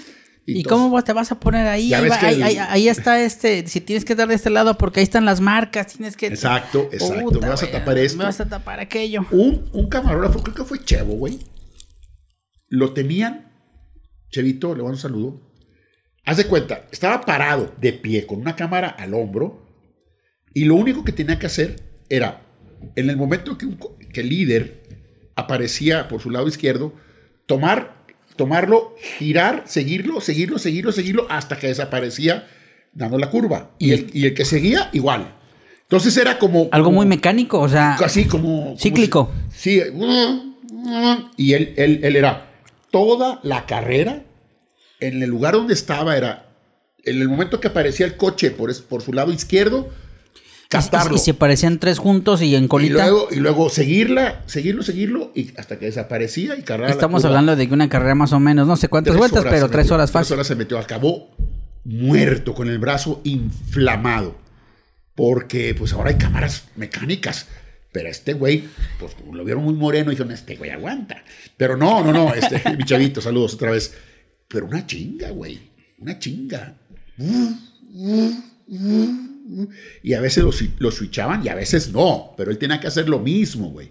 ¿Y 0.47 0.63
cómo 0.63 0.91
vos 0.91 1.03
te 1.05 1.13
vas 1.13 1.33
a 1.33 1.41
poner 1.41 1.67
ahí? 1.67 1.93
Ahí, 1.93 2.09
va- 2.09 2.19
ahí, 2.21 2.35
el- 2.37 2.43
ahí- 2.43 2.57
ahí 2.59 2.89
está 2.89 3.21
este. 3.23 3.67
Si 3.67 3.81
tienes 3.81 4.05
que 4.05 4.15
dar 4.15 4.29
de 4.29 4.35
este 4.35 4.49
lado 4.51 4.79
porque 4.79 5.01
ahí 5.01 5.05
están 5.05 5.25
las 5.25 5.41
marcas, 5.41 5.89
tienes 5.89 6.17
que. 6.17 6.27
Exacto, 6.29 6.89
exacto. 6.93 7.21
Puta, 7.25 7.39
me 7.41 7.49
vas 7.49 7.63
a 7.63 7.71
tapar 7.71 7.99
esto. 7.99 8.19
Me 8.19 8.25
vas 8.25 8.41
a 8.41 8.49
tapar 8.49 8.79
aquello. 8.81 9.27
Un, 9.33 9.69
un 9.73 9.89
camarógrafo, 9.89 10.43
creo 10.43 10.55
que 10.55 10.65
fue 10.65 10.85
Chevo, 10.85 11.15
güey. 11.15 11.39
Lo 12.69 12.93
tenían, 12.93 13.53
Chevito, 14.31 14.69
le 14.75 14.83
mando 14.83 14.93
un 14.97 14.99
saludo. 15.01 15.41
Haz 16.25 16.37
de 16.39 16.47
cuenta, 16.47 16.87
estaba 16.91 17.21
parado 17.21 17.73
de 17.81 17.93
pie 17.93 18.27
con 18.27 18.41
una 18.41 18.57
cámara 18.57 18.89
al 18.89 19.15
hombro 19.15 19.65
y 20.53 20.65
lo 20.65 20.75
único 20.75 21.05
que 21.05 21.13
tenía 21.13 21.39
que 21.39 21.47
hacer 21.47 21.77
era, 22.09 22.43
en 22.97 23.11
el 23.11 23.17
momento 23.17 23.57
que, 23.57 23.67
un 23.67 23.79
que 24.13 24.21
el 24.23 24.29
líder 24.29 24.83
aparecía 25.37 26.09
por 26.09 26.21
su 26.21 26.31
lado 26.31 26.49
izquierdo, 26.49 26.93
tomar, 27.47 28.06
tomarlo, 28.37 28.95
girar, 29.19 29.65
seguirlo, 29.67 30.21
seguirlo, 30.21 30.59
seguirlo, 30.59 30.93
seguirlo, 30.93 31.27
hasta 31.31 31.59
que 31.59 31.67
desaparecía 31.69 32.47
dando 32.93 33.19
la 33.19 33.31
curva. 33.31 33.71
Y 33.79 33.93
el, 33.93 34.11
y 34.13 34.27
el 34.27 34.35
que 34.35 34.45
seguía, 34.45 34.91
igual. 34.93 35.35
Entonces 35.83 36.17
era 36.17 36.39
como... 36.39 36.69
Algo 36.73 36.87
como- 36.87 36.97
muy 36.99 37.07
mecánico, 37.07 37.61
o 37.61 37.69
sea. 37.69 37.95
Así 37.95 38.25
como... 38.27 38.43
como 38.65 38.79
Cíclico. 38.79 39.33
si- 39.55 39.81
sí. 39.81 40.53
Y 41.37 41.53
él, 41.55 41.75
él, 41.77 42.01
él 42.03 42.17
era 42.17 42.51
toda 42.91 43.41
la 43.43 43.67
carrera, 43.67 44.23
en 45.01 45.23
el 45.23 45.29
lugar 45.29 45.55
donde 45.55 45.75
estaba 45.75 46.17
era, 46.17 46.49
en 47.05 47.21
el 47.21 47.29
momento 47.29 47.61
que 47.61 47.69
aparecía 47.69 48.07
el 48.07 48.17
coche 48.17 48.51
por, 48.51 48.75
por 48.87 49.03
su 49.03 49.13
lado 49.13 49.33
izquierdo, 49.33 49.91
captarlo. 50.69 51.13
Y, 51.15 51.17
y 51.17 51.19
se 51.21 51.35
parecían 51.35 51.79
tres 51.79 51.99
juntos 51.99 52.43
y 52.43 52.55
en 52.55 52.65
Y 52.65 52.69
colita. 52.69 52.95
luego, 53.07 53.29
y 53.31 53.37
luego 53.37 53.69
seguirla, 53.71 54.43
seguirlo, 54.47 54.83
seguirlo, 54.83 55.33
y 55.35 55.53
hasta 55.59 55.79
que 55.79 55.87
desaparecía 55.87 56.57
y 56.57 56.63
cargaba 56.63 56.89
la 56.89 56.95
Estamos 56.95 57.25
hablando 57.25 57.57
de 57.57 57.67
que 57.69 57.75
una 57.75 57.89
carrera 57.89 58.15
más 58.15 58.33
o 58.33 58.41
menos, 58.41 58.67
no 58.67 58.77
sé 58.77 58.89
cuántas 58.89 59.13
Tres 59.13 59.19
vueltas, 59.19 59.45
pero 59.45 59.69
tres 59.69 59.85
metió, 59.85 59.95
horas 59.95 60.11
Tres 60.11 60.21
fácil. 60.21 60.35
horas 60.35 60.47
se 60.47 60.55
metió, 60.57 60.79
acabó 60.79 61.35
muerto, 61.85 62.55
con 62.55 62.69
el 62.69 62.79
brazo 62.79 63.21
inflamado. 63.25 64.37
Porque 65.15 65.75
pues 65.75 65.93
ahora 65.95 66.11
hay 66.11 66.17
cámaras 66.17 66.65
mecánicas. 66.77 67.47
Pero 67.93 68.11
este 68.11 68.35
güey, 68.35 68.65
pues 68.99 69.15
como 69.15 69.35
lo 69.35 69.43
vieron 69.45 69.65
muy 69.65 69.73
moreno, 69.73 70.11
dijeron, 70.11 70.31
este 70.33 70.57
güey 70.57 70.71
aguanta. 70.71 71.25
Pero 71.57 71.79
no, 71.79 72.05
no, 72.05 72.13
no, 72.13 72.35
este, 72.35 72.63
mi 72.77 72.85
chavito, 72.85 73.23
saludos 73.23 73.55
otra 73.55 73.71
vez. 73.71 73.95
Pero 74.49 74.67
una 74.67 74.87
chinga, 74.87 75.31
güey, 75.31 75.59
una 75.99 76.19
chinga. 76.19 76.75
Y 80.03 80.15
a 80.15 80.21
veces 80.21 80.45
lo, 80.45 80.51
lo 80.79 80.91
switchaban 80.91 81.45
y 81.45 81.49
a 81.49 81.55
veces 81.55 81.93
no, 81.93 82.35
pero 82.37 82.51
él 82.51 82.59
tenía 82.59 82.81
que 82.81 82.87
hacer 82.89 83.09
lo 83.09 83.19
mismo, 83.21 83.71
güey. 83.71 83.91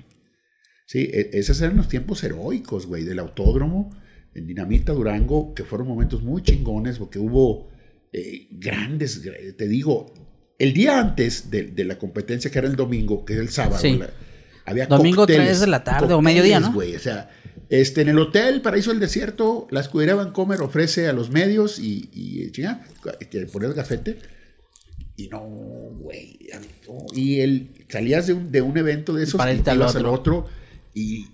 Sí, 0.87 0.99
e- 1.11 1.29
esos 1.33 1.59
eran 1.61 1.77
los 1.77 1.87
tiempos 1.87 2.23
heroicos, 2.23 2.85
güey, 2.85 3.03
del 3.03 3.19
autódromo 3.19 3.95
en 4.33 4.45
Dinamita 4.47 4.93
Durango, 4.93 5.53
que 5.53 5.63
fueron 5.63 5.87
momentos 5.87 6.21
muy 6.21 6.41
chingones, 6.43 6.97
porque 6.99 7.19
hubo 7.19 7.69
eh, 8.13 8.47
grandes, 8.51 9.23
gra- 9.23 9.55
te 9.55 9.67
digo, 9.67 10.13
el 10.59 10.73
día 10.73 10.99
antes 10.99 11.49
de, 11.49 11.63
de 11.63 11.83
la 11.85 11.97
competencia, 11.97 12.51
que 12.51 12.59
era 12.59 12.67
el 12.67 12.75
domingo, 12.75 13.25
que 13.25 13.33
era 13.33 13.41
el 13.41 13.49
sábado, 13.49 13.79
Sí. 13.81 13.97
la- 13.97 14.09
había 14.65 14.87
Domingo 14.87 15.21
cócteles, 15.23 15.45
3 15.47 15.59
de 15.61 15.67
la 15.67 15.83
tarde 15.83 15.97
o 16.13 16.17
cócteles, 16.17 16.23
mediodía, 16.23 16.59
¿no? 16.59 16.73
güey, 16.73 16.95
o 16.95 16.99
sea, 16.99 17.29
este, 17.69 18.01
en 18.01 18.09
el 18.09 18.17
hotel 18.19 18.61
Paraíso 18.61 18.89
del 18.91 18.99
Desierto, 18.99 19.67
la 19.71 19.79
escudería 19.79 20.15
Vancomer 20.15 20.61
ofrece 20.61 21.07
a 21.07 21.13
los 21.13 21.29
medios 21.31 21.77
y, 21.79 22.09
y 22.13 22.51
chinga, 22.51 22.83
poner 23.51 23.69
el 23.69 23.75
gafete. 23.75 24.17
Y 25.17 25.27
no, 25.29 25.39
güey. 25.39 26.39
no. 26.87 26.97
Y 27.13 27.39
el, 27.39 27.85
salías 27.89 28.27
de 28.27 28.33
un, 28.33 28.51
de 28.51 28.61
un 28.61 28.77
evento 28.77 29.13
de 29.13 29.23
esos 29.23 29.39
y 29.53 29.57
te 29.59 29.69
al 29.71 29.81
otro. 29.81 30.11
otro 30.11 30.45
y 30.93 31.27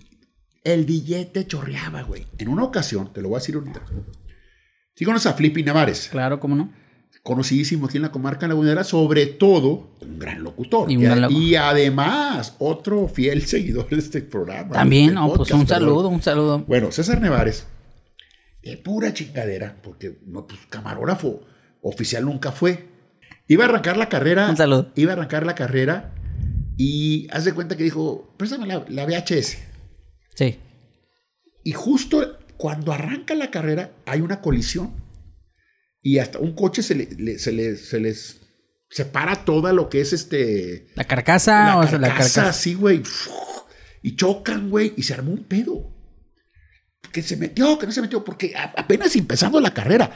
el 0.64 0.84
billete 0.84 1.46
chorreaba, 1.46 2.02
güey. 2.02 2.26
En 2.38 2.48
una 2.48 2.64
ocasión, 2.64 3.12
te 3.12 3.20
lo 3.20 3.28
voy 3.28 3.36
a 3.36 3.40
decir 3.40 3.56
ahorita. 3.56 3.82
Sí 4.94 5.04
conoces 5.04 5.26
a 5.26 5.34
Flippy 5.34 5.62
Navares, 5.62 6.08
Claro, 6.10 6.38
¿cómo 6.38 6.54
no? 6.54 6.72
conocidísimo 7.22 7.86
aquí 7.86 7.98
en 7.98 8.02
la 8.02 8.10
comarca 8.10 8.48
lagunera, 8.48 8.82
sobre 8.84 9.26
todo 9.26 9.90
un 10.00 10.18
gran 10.18 10.42
locutor. 10.42 10.90
Y 10.90 10.94
Y, 10.94 10.98
gran 10.98 11.30
y 11.30 11.54
además, 11.54 12.56
otro 12.58 13.06
fiel 13.08 13.42
seguidor 13.46 13.88
de 13.90 13.98
este 13.98 14.22
programa. 14.22 14.72
También, 14.72 15.06
del 15.06 15.14
no, 15.16 15.32
pues 15.32 15.50
un 15.52 15.60
perdón. 15.64 15.68
saludo, 15.68 16.08
un 16.08 16.22
saludo. 16.22 16.58
Bueno, 16.66 16.90
César 16.90 17.20
Nevares, 17.20 17.66
de 18.62 18.76
pura 18.76 19.12
chingadera, 19.14 19.76
porque 19.82 20.18
no, 20.26 20.46
pues, 20.46 20.60
camarógrafo 20.68 21.42
oficial 21.82 22.24
nunca 22.24 22.50
fue. 22.50 22.91
Iba 23.52 23.64
a 23.64 23.68
arrancar 23.68 23.96
la 23.96 24.08
carrera. 24.08 24.48
Un 24.50 24.56
saludo. 24.56 24.90
Iba 24.96 25.12
a 25.12 25.14
arrancar 25.16 25.44
la 25.46 25.54
carrera 25.54 26.14
y 26.76 27.28
haz 27.30 27.44
de 27.44 27.52
cuenta 27.52 27.76
que 27.76 27.84
dijo, 27.84 28.34
préstame 28.38 28.66
la, 28.66 28.84
la 28.88 29.04
VHS. 29.06 29.58
Sí. 30.34 30.58
Y 31.64 31.72
justo 31.72 32.38
cuando 32.56 32.92
arranca 32.92 33.34
la 33.34 33.50
carrera 33.50 33.92
hay 34.06 34.20
una 34.20 34.40
colisión 34.40 34.92
y 36.00 36.18
hasta 36.18 36.38
un 36.38 36.54
coche 36.54 36.82
se, 36.82 36.94
le, 36.94 37.08
le- 37.18 37.38
se, 37.38 37.52
le- 37.52 37.76
se 37.76 38.00
les 38.00 38.40
separa 38.90 39.44
toda 39.44 39.72
lo 39.72 39.88
que 39.88 40.00
es 40.00 40.12
este... 40.12 40.88
La 40.96 41.04
carcasa, 41.04 41.66
la 41.66 41.78
o 41.78 41.86
sea, 41.86 41.98
la 41.98 42.08
carcasa 42.08 42.34
carcasa. 42.42 42.48
así, 42.50 42.74
güey. 42.74 43.02
Y 44.02 44.16
chocan, 44.16 44.68
güey, 44.70 44.92
y 44.96 45.02
se 45.04 45.14
armó 45.14 45.30
un 45.32 45.44
pedo. 45.44 45.90
Que 47.12 47.22
se 47.22 47.36
metió, 47.36 47.78
que 47.78 47.86
no 47.86 47.92
se 47.92 48.00
metió, 48.02 48.24
porque 48.24 48.54
apenas 48.56 49.14
empezando 49.16 49.60
la 49.60 49.72
carrera. 49.74 50.10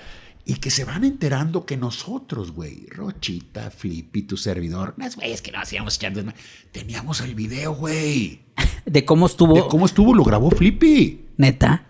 Y 0.49 0.55
que 0.57 0.71
se 0.71 0.85
van 0.85 1.03
enterando 1.03 1.67
que 1.67 1.77
nosotros, 1.77 2.53
güey, 2.53 2.87
Rochita, 2.91 3.73
Flippy, 3.73 4.23
tu 4.23 4.37
servidor, 4.37 4.95
unas 4.97 5.17
güeyes 5.17 5.43
que 5.43 5.51
no 5.51 5.59
hacíamos 5.59 5.97
echar 5.97 6.13
desma- 6.15 6.35
Teníamos 6.71 7.21
el 7.21 7.35
video, 7.35 7.75
güey. 7.75 8.43
De 8.87 9.05
cómo 9.05 9.27
estuvo. 9.27 9.55
De 9.55 9.69
cómo 9.69 9.87
estuvo, 9.87 10.15
lo 10.15 10.23
grabó 10.23 10.51
Flippy. 10.51 11.27
Neta. 11.37 11.87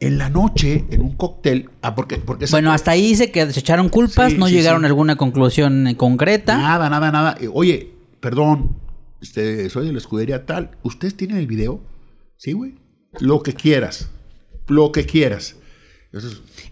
En 0.00 0.18
la 0.18 0.30
noche, 0.30 0.84
en 0.90 1.00
un 1.00 1.16
cóctel. 1.16 1.70
Ah, 1.82 1.96
porque, 1.96 2.18
porque 2.18 2.46
Bueno, 2.52 2.70
hasta 2.70 2.92
ahí 2.92 3.02
dice 3.08 3.32
que 3.32 3.50
se 3.52 3.58
echaron 3.58 3.88
culpas, 3.88 4.30
Sí, 4.30 4.38
no 4.38 4.46
sí, 4.46 4.52
llegaron 4.54 4.82
sí. 4.82 4.84
a 4.84 4.86
alguna 4.88 5.16
conclusión 5.16 5.88
eh, 5.88 5.96
concreta. 5.96 6.56
Nada, 6.56 6.88
nada, 6.88 7.10
nada. 7.10 7.36
Eh, 7.40 7.48
Oye, 7.52 7.92
perdón, 8.20 8.76
este, 9.20 9.68
soy 9.70 9.86
de 9.86 9.92
la 9.92 9.98
escudería 9.98 10.46
tal. 10.46 10.78
¿Ustedes 10.84 11.16
tienen 11.16 11.38
el 11.38 11.48
video? 11.48 11.80
Sí, 12.36 12.52
güey. 12.52 12.76
Lo 13.18 13.42
que 13.42 13.54
quieras. 13.54 14.08
Lo 14.68 14.92
que 14.92 15.04
quieras. 15.04 15.56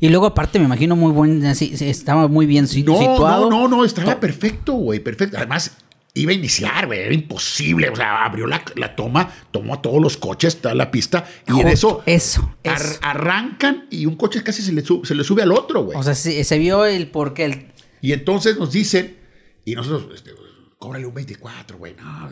Y 0.00 0.08
luego, 0.08 0.26
aparte, 0.26 0.58
me 0.58 0.64
imagino 0.64 0.96
muy 0.96 1.12
buen. 1.12 1.44
así, 1.46 1.76
sí, 1.76 1.88
estaba 1.88 2.26
muy 2.28 2.46
bien 2.46 2.64
no, 2.64 2.68
situado. 2.70 3.50
no, 3.50 3.68
no, 3.68 3.68
no, 3.68 3.84
estaba 3.84 4.18
perfecto, 4.18 4.72
güey, 4.74 5.00
perfecto. 5.00 5.36
Además, 5.36 5.76
iba 6.14 6.30
a 6.32 6.34
iniciar, 6.34 6.86
güey, 6.86 7.00
era 7.00 7.14
imposible. 7.14 7.90
O 7.90 7.96
sea, 7.96 8.24
abrió 8.24 8.46
la, 8.46 8.62
la 8.76 8.96
toma, 8.96 9.30
tomó 9.50 9.74
a 9.74 9.82
todos 9.82 10.00
los 10.00 10.16
coches, 10.16 10.60
toda 10.60 10.74
la 10.74 10.90
pista, 10.90 11.26
y 11.46 11.60
en 11.60 11.68
eso, 11.68 12.02
eso, 12.06 12.56
ar- 12.64 12.80
eso. 12.80 12.98
arrancan 13.02 13.86
y 13.90 14.06
un 14.06 14.16
coche 14.16 14.42
casi 14.42 14.62
se 14.62 14.72
le, 14.72 14.82
su- 14.82 15.04
se 15.04 15.14
le 15.14 15.22
sube 15.22 15.42
al 15.42 15.52
otro, 15.52 15.84
güey. 15.84 15.98
O 15.98 16.02
sea, 16.02 16.14
se 16.14 16.58
vio 16.58 16.84
el 16.86 17.08
por 17.08 17.34
qué. 17.34 17.44
el- 17.44 17.72
Y 18.00 18.12
entonces 18.12 18.58
nos 18.58 18.72
dicen, 18.72 19.18
y 19.66 19.74
nosotros, 19.74 20.14
este, 20.14 20.30
cóbrale 20.78 21.06
un 21.06 21.14
24, 21.14 21.76
güey. 21.76 21.94
No, 21.94 22.28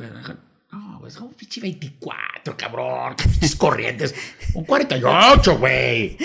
no, 0.74 0.98
güey, 0.98 1.10
es 1.10 1.16
un 1.18 1.32
pinche 1.34 1.60
24, 1.60 2.56
cabrón. 2.56 3.14
qué 3.16 3.24
pinches 3.28 3.56
corrientes. 3.56 4.14
Un 4.54 4.64
48, 4.64 5.58
güey. 5.58 6.16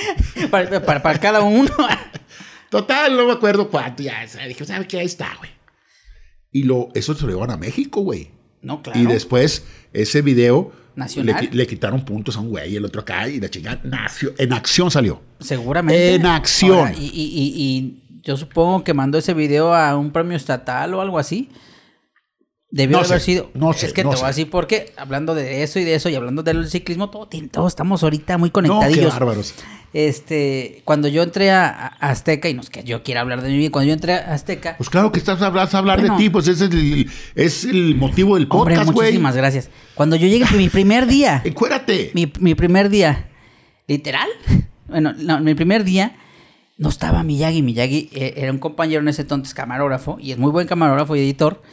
Para, 0.50 0.84
para- 0.84 1.02
para 1.04 1.20
cada 1.20 1.42
uno. 1.42 1.70
Total, 2.70 3.16
no 3.16 3.26
me 3.26 3.34
acuerdo 3.34 3.70
cuánto. 3.70 4.04
Ya, 4.04 4.26
dije, 4.48 4.66
¿sabes 4.66 4.88
qué? 4.88 5.00
Ahí 5.00 5.06
está, 5.06 5.30
güey. 5.38 5.50
Y 6.52 6.64
lo, 6.64 6.90
eso 6.94 7.14
se 7.16 7.26
lo 7.26 7.32
llevan 7.34 7.52
a 7.52 7.58
México, 7.58 8.02
güey. 8.02 8.32
No, 8.62 8.82
claro. 8.82 9.00
Y 9.00 9.06
después, 9.06 9.66
ese 9.94 10.22
video. 10.22 10.72
Nacional. 10.96 11.36
Le, 11.42 11.50
qui- 11.50 11.54
le 11.54 11.66
quitaron 11.68 12.04
puntos 12.04 12.36
a 12.36 12.42
un 12.42 12.50
güey, 12.50 12.76
el 12.76 12.84
otro 12.84 13.02
acá, 13.02 13.28
y 13.30 13.40
la 13.40 13.50
chingada. 13.50 13.80
nació- 13.84 14.34
En 14.38 14.52
acción 14.54 14.92
salió. 14.92 15.22
Seguramente. 15.40 16.16
En 16.16 16.26
acción. 16.26 16.78
Ahora, 16.90 16.94
y, 16.94 17.06
y- 17.06 17.08
y- 17.14 17.54
y 17.56 18.22
yo 18.24 18.36
supongo 18.36 18.84
que 18.84 18.94
mandó 18.94 19.18
ese 19.18 19.34
video 19.34 19.74
a 19.74 19.96
un 19.98 20.12
premio 20.12 20.36
estatal 20.36 20.94
o 20.94 21.02
algo 21.02 21.18
así. 21.18 21.50
Debió 22.72 22.98
No 23.00 23.04
haber 23.04 23.20
sé, 23.20 23.26
sido. 23.26 23.50
no 23.56 23.74
sé, 23.74 23.88
Es 23.88 23.94
que 23.94 24.04
no 24.04 24.12
te 24.12 24.18
voy 24.18 24.26
a 24.26 24.28
sé. 24.34 24.40
decir 24.42 24.52
porque 24.52 24.94
hablando 24.96 25.34
de 25.34 25.64
eso 25.64 25.80
y 25.80 25.84
de 25.86 25.96
eso 25.96 26.08
y 26.10 26.16
hablando 26.16 26.44
del 26.44 26.70
ciclismo, 26.70 27.10
todo, 27.10 27.28
todos 27.52 27.72
estamos 27.72 28.04
ahorita 28.04 28.38
muy 28.38 28.50
No, 28.50 28.54
qué 28.54 28.62
conectadillos. 28.70 29.14
bárbaros. 29.14 29.56
este, 29.92 30.82
cuando 30.86 31.08
yo 31.08 31.24
entré 31.24 31.50
a, 31.50 31.68
a 32.00 32.10
Azteca, 32.12 32.48
y 32.48 32.54
no 32.54 32.62
es 32.62 32.70
que 32.70 32.84
yo 32.84 33.02
quiera 33.02 33.22
hablar 33.22 33.42
de 33.42 33.50
mi 33.50 33.58
vida, 33.58 33.72
cuando 33.72 33.88
yo 33.88 33.94
entré 33.94 34.14
a 34.14 34.34
Azteca, 34.34 34.76
Pues 34.78 34.90
claro 34.90 35.12
que 35.12 35.18
estás 35.18 35.42
a 35.42 35.48
hablar 35.48 36.00
Bueno. 36.00 36.16
de 36.16 36.24
ti, 36.24 36.30
pues 36.30 36.48
ese 36.48 36.66
es 36.66 36.72
el, 36.72 37.10
es 37.34 37.66
el 37.66 37.96
motivo 37.96 38.36
del 38.36 38.46
hombre, 38.52 38.76
podcast, 38.76 38.92
güey. 38.94 39.08
muchísimas 39.08 39.36
gracias. 39.36 39.70
Cuando 39.96 40.16
yo 40.16 40.28
llegué, 40.28 40.46
mi 40.56 40.70
primer 40.70 41.08
día, 41.08 41.42
Encuérate. 41.46 42.12
mi, 42.14 42.32
mi 42.40 42.54
primer 42.54 42.90
día, 42.90 43.30
literal, 43.88 44.30
bueno, 44.88 45.14
no, 45.18 45.40
mi 45.40 45.56
primer 45.56 45.84
día, 45.84 46.18
no 46.78 46.90
estaba 46.90 47.24
Miyagi. 47.24 47.64
Miyagi 47.64 48.10
eh, 48.14 48.36
era 48.38 48.52
un 48.52 48.60
compañero 48.60 49.02
en 49.02 49.08
ese 49.08 49.24
entonces 49.24 49.56
camarógrafo, 49.56 50.18
y 50.22 50.32
es 50.34 50.38
muy 50.38 50.52
buen 50.52 50.68
camarógrafo 50.68 51.16
y 51.16 51.20
editor. 51.22 51.64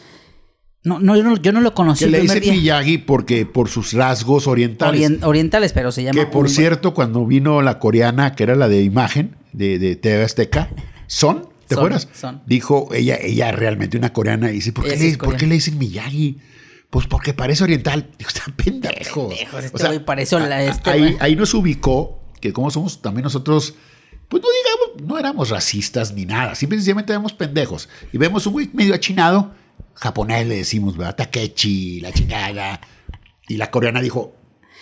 No, 0.87 1.01
no, 1.01 1.17
yo 1.17 1.23
no, 1.25 1.37
yo 1.37 1.51
no 1.53 1.61
lo 1.61 1.75
conocí 1.75 2.05
Que 2.05 2.11
le 2.13 2.21
día. 2.23 2.53
Miyagi 2.53 2.99
porque 2.99 3.45
por 3.45 3.69
sus 3.69 3.93
rasgos 3.93 4.47
orientales. 4.47 5.01
Orien- 5.11 5.25
orientales, 5.25 5.73
pero 5.73 5.91
se 5.91 6.05
llama. 6.05 6.19
que 6.19 6.27
por 6.27 6.49
cierto, 6.49 6.95
cuando 6.95 7.27
vino 7.27 7.61
la 7.61 7.79
coreana, 7.81 8.35
que 8.37 8.45
era 8.45 8.55
la 8.55 8.69
de 8.69 8.83
imagen 8.83 9.35
de, 9.53 9.79
de 9.81 9.97
TV 9.97 10.23
Azteca, 10.23 10.71
Son, 11.09 11.49
¿te 11.67 11.75
Son, 11.75 11.79
acuerdas? 11.79 12.09
Son. 12.15 12.41
Dijo 12.47 12.89
ella, 12.95 13.17
ella 13.21 13.51
realmente 13.51 13.99
una 13.99 14.13
coreana, 14.13 14.51
y 14.51 14.55
dice, 14.55 14.73
¿por 14.73 14.85
qué, 14.87 14.97
le, 14.97 15.19
¿por 15.19 15.37
qué 15.37 15.47
le 15.49 15.55
dicen 15.57 15.77
Miyagi? 15.77 16.39
Pues 16.89 17.07
porque 17.09 17.35
parece 17.35 17.65
oriental. 17.65 18.09
Digo, 18.19 18.29
están 18.29 18.55
pendejos. 18.55 19.29
Pendejos, 19.35 19.65
este 19.65 19.87
güey 19.89 20.05
parece 20.05 20.37
a- 20.37 20.39
la- 20.39 20.63
este 20.63 20.89
ahí, 20.91 21.17
ahí 21.19 21.35
nos 21.35 21.53
ubicó 21.55 22.21
que 22.41 22.53
como 22.53 22.71
somos 22.71 23.03
también 23.03 23.25
nosotros, 23.25 23.75
pues 24.29 24.41
no 24.41 24.49
digamos, 24.95 25.09
no 25.11 25.19
éramos 25.19 25.51
racistas 25.51 26.15
ni 26.15 26.27
nada, 26.27 26.55
simplemente 26.55 27.13
éramos 27.13 27.33
pendejos. 27.33 27.89
Y 28.13 28.19
vemos 28.19 28.47
un 28.47 28.53
güey 28.53 28.71
medio 28.73 28.95
achinado, 28.95 29.53
japonés 29.97 30.47
le 30.47 30.57
decimos, 30.57 30.97
¿verdad? 30.97 31.17
Takechi, 31.17 32.01
la 32.01 32.13
chingada. 32.13 32.81
Y 33.49 33.57
la 33.57 33.71
coreana 33.71 34.01
dijo, 34.01 34.35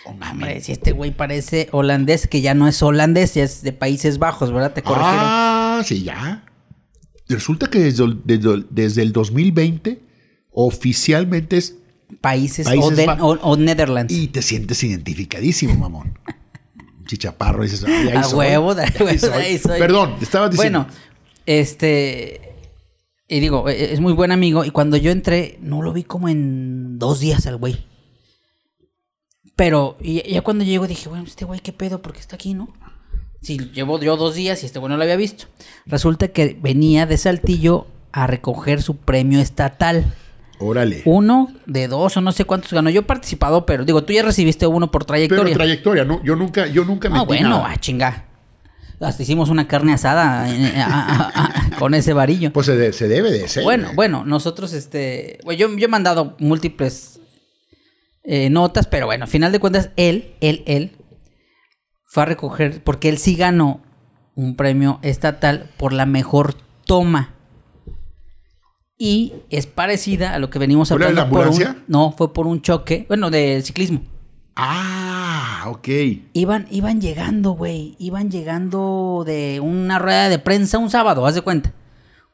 oh. 0.06 0.10
Hombre, 0.10 0.60
si 0.60 0.72
este 0.72 0.92
güey 0.92 1.12
parece 1.12 1.68
holandés, 1.72 2.26
que 2.26 2.42
ya 2.42 2.52
no 2.52 2.68
es 2.68 2.82
holandés, 2.82 3.34
ya 3.34 3.42
es 3.44 3.62
de 3.62 3.72
Países 3.72 4.18
Bajos, 4.18 4.52
¿verdad? 4.52 4.74
Te 4.74 4.82
corrigieron. 4.82 5.18
Ah, 5.22 5.82
sí, 5.84 6.02
ya. 6.02 6.44
Resulta 7.28 7.68
que 7.70 7.78
desde, 7.78 8.04
el- 8.04 8.20
desde- 8.24 8.64
desde 8.70 9.00
el 9.02 9.12
2020 9.12 10.02
oficialmente 10.50 11.56
es... 11.56 11.76
Países, 12.20 12.66
Países 12.66 12.84
o, 12.84 12.90
de- 12.94 13.06
Ba- 13.06 13.18
o- 13.20 13.38
o 13.40 13.56
Netherlands. 13.56 14.12
Y 14.12 14.28
te 14.28 14.42
sientes 14.42 14.82
identificadísimo, 14.84 15.74
mamón. 15.74 16.18
Chichaparro, 17.06 17.62
dices, 17.64 17.84
"Ay, 17.84 18.08
ahí 18.08 18.16
a 18.16 18.22
soy". 18.24 18.38
huevo, 18.38 18.74
de 18.74 18.82
Ahí 18.84 18.90
huevo, 19.00 19.18
soy. 19.18 19.30
ahí 19.32 19.58
soy. 19.58 19.78
Perdón, 19.78 20.18
te 20.18 20.24
estabas 20.24 20.50
diciendo. 20.50 20.80
Bueno, 20.86 20.94
este. 21.46 22.53
Y 23.28 23.40
digo, 23.40 23.68
e- 23.68 23.92
es 23.92 24.00
muy 24.00 24.12
buen 24.12 24.32
amigo. 24.32 24.64
Y 24.64 24.70
cuando 24.70 24.96
yo 24.96 25.10
entré, 25.10 25.58
no 25.60 25.82
lo 25.82 25.92
vi 25.92 26.04
como 26.04 26.28
en 26.28 26.98
dos 26.98 27.20
días 27.20 27.46
al 27.46 27.56
güey. 27.56 27.84
Pero 29.56 29.96
y- 30.00 30.28
ya 30.30 30.42
cuando 30.42 30.64
llego 30.64 30.86
dije, 30.86 31.08
bueno, 31.08 31.24
este 31.24 31.44
güey, 31.44 31.60
¿qué 31.60 31.72
pedo? 31.72 32.02
¿Por 32.02 32.12
qué 32.12 32.20
está 32.20 32.36
aquí, 32.36 32.54
no? 32.54 32.68
Si 33.40 33.58
llevo 33.58 34.00
yo 34.00 34.16
dos 34.16 34.34
días 34.34 34.62
y 34.62 34.66
este 34.66 34.78
güey 34.78 34.90
no 34.90 34.96
lo 34.96 35.02
había 35.02 35.16
visto. 35.16 35.46
Resulta 35.86 36.28
que 36.28 36.58
venía 36.60 37.06
de 37.06 37.16
Saltillo 37.18 37.86
a 38.12 38.26
recoger 38.26 38.82
su 38.82 38.96
premio 38.96 39.40
estatal. 39.40 40.14
Órale. 40.60 41.02
Uno 41.04 41.52
de 41.66 41.88
dos 41.88 42.16
o 42.16 42.20
no 42.20 42.32
sé 42.32 42.44
cuántos 42.44 42.72
ganó. 42.72 42.88
Yo 42.88 43.00
he 43.00 43.04
participado, 43.04 43.66
pero 43.66 43.84
digo, 43.84 44.02
tú 44.04 44.12
ya 44.12 44.22
recibiste 44.22 44.66
uno 44.66 44.90
por 44.90 45.02
Pero 45.02 45.06
trayectoria. 45.08 45.54
trayectoria, 45.54 46.04
no, 46.04 46.22
yo 46.24 46.36
nunca, 46.36 46.66
yo 46.68 46.84
nunca 46.84 47.08
metí 47.08 47.20
Ah, 47.20 47.24
bueno, 47.24 47.64
a 47.66 47.76
chinga. 47.76 48.24
Hasta 49.00 49.22
hicimos 49.22 49.50
una 49.50 49.66
carne 49.68 49.92
asada 49.92 50.48
eh, 50.50 50.72
eh, 50.74 50.84
con 51.84 51.92
ese 51.92 52.14
varillo. 52.14 52.50
Pues 52.50 52.64
se, 52.64 52.76
de- 52.76 52.94
se 52.94 53.08
debe 53.08 53.30
de 53.30 53.46
ser. 53.46 53.62
bueno, 53.62 53.84
güey. 53.88 53.94
bueno, 53.96 54.24
nosotros, 54.24 54.72
este. 54.72 55.38
bueno, 55.44 55.58
yo, 55.58 55.76
yo 55.76 55.84
he 55.84 55.88
mandado 55.88 56.34
múltiples 56.38 57.20
eh, 58.22 58.48
notas, 58.48 58.86
pero 58.86 59.04
bueno, 59.04 59.24
a 59.24 59.26
final 59.26 59.52
de 59.52 59.58
cuentas, 59.58 59.90
él, 59.96 60.32
él, 60.40 60.62
él 60.66 60.92
fue 62.06 62.22
a 62.22 62.26
recoger, 62.26 62.82
porque 62.82 63.10
él 63.10 63.18
sí 63.18 63.36
ganó 63.36 63.82
un 64.34 64.56
premio 64.56 64.98
estatal 65.02 65.68
por 65.76 65.92
la 65.92 66.06
mejor 66.06 66.54
toma. 66.86 67.34
Y 68.96 69.34
es 69.50 69.66
parecida 69.66 70.32
a 70.34 70.38
lo 70.38 70.48
que 70.48 70.58
venimos 70.58 70.88
¿Fue 70.88 70.98
la 70.98 71.04
de 71.04 71.10
hablando. 71.10 71.36
la 71.36 71.44
por 71.44 71.52
un- 71.52 71.84
no, 71.86 72.12
fue 72.16 72.32
por 72.32 72.46
un 72.46 72.62
choque, 72.62 73.04
bueno, 73.08 73.28
del 73.28 73.62
ciclismo. 73.62 74.00
Ah, 74.56 75.64
ok. 75.66 75.88
Iban, 76.32 76.66
iban 76.70 77.00
llegando, 77.00 77.52
güey. 77.52 77.96
Iban 77.98 78.30
llegando 78.30 79.24
de 79.26 79.60
una 79.60 79.98
rueda 79.98 80.28
de 80.28 80.38
prensa 80.38 80.78
un 80.78 80.90
sábado, 80.90 81.26
haz 81.26 81.34
de 81.34 81.42
cuenta. 81.42 81.72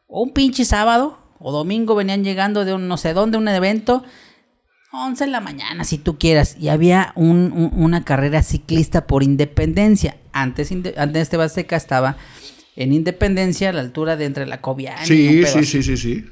O 0.07 0.23
un 0.25 0.33
pinche 0.33 0.65
sábado, 0.65 1.19
o 1.39 1.51
domingo 1.53 1.95
venían 1.95 2.23
llegando 2.25 2.65
de 2.65 2.75
un 2.75 2.89
no 2.89 2.97
sé 2.97 3.15
dónde, 3.15 3.39
un 3.39 3.49
evento. 3.49 4.05
11 4.93 5.25
de 5.27 5.31
la 5.31 5.41
mañana, 5.41 5.85
si 5.85 5.99
tú 5.99 6.19
quieras. 6.19 6.57
Y 6.61 6.69
había 6.69 7.13
un- 7.15 7.53
un- 7.55 7.71
una 7.83 8.05
carrera 8.05 8.43
ciclista 8.43 9.07
por 9.07 9.23
independencia. 9.23 10.17
Antes, 10.33 10.71
antes 10.73 11.23
Esteban 11.23 11.49
Seca 11.49 11.77
estaba 11.77 12.17
en 12.77 12.93
independencia, 12.93 13.71
a 13.71 13.73
la 13.73 13.81
altura 13.81 14.17
de 14.17 14.25
entre 14.27 14.47
la 14.47 14.61
Cobiana 14.61 15.05
Sí, 15.07 15.45
sí, 15.47 15.65
sí, 15.65 15.83
sí, 15.83 15.97
sí. 15.97 16.25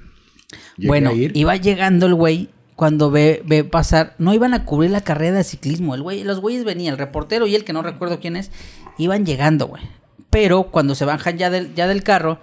Llegué 0.76 0.88
Bueno, 0.88 1.12
iba 1.14 1.56
llegando 1.56 2.06
el 2.06 2.14
güey 2.14 2.48
cuando 2.78 3.10
ve, 3.10 3.42
ve 3.44 3.64
pasar, 3.64 4.14
no 4.18 4.32
iban 4.34 4.54
a 4.54 4.64
cubrir 4.64 4.92
la 4.92 5.00
carrera 5.00 5.38
de 5.38 5.42
ciclismo, 5.42 5.96
el 5.96 6.02
güey, 6.02 6.22
los 6.22 6.38
güeyes 6.40 6.62
venían, 6.62 6.92
el 6.92 6.98
reportero 6.98 7.48
y 7.48 7.56
el 7.56 7.64
que 7.64 7.72
no 7.72 7.82
recuerdo 7.82 8.20
quién 8.20 8.36
es, 8.36 8.52
iban 8.98 9.26
llegando, 9.26 9.66
güey. 9.66 9.82
Pero 10.30 10.70
cuando 10.70 10.94
se 10.94 11.04
bajan 11.04 11.38
ya 11.38 11.50
del, 11.50 11.74
ya 11.74 11.88
del 11.88 12.04
carro, 12.04 12.38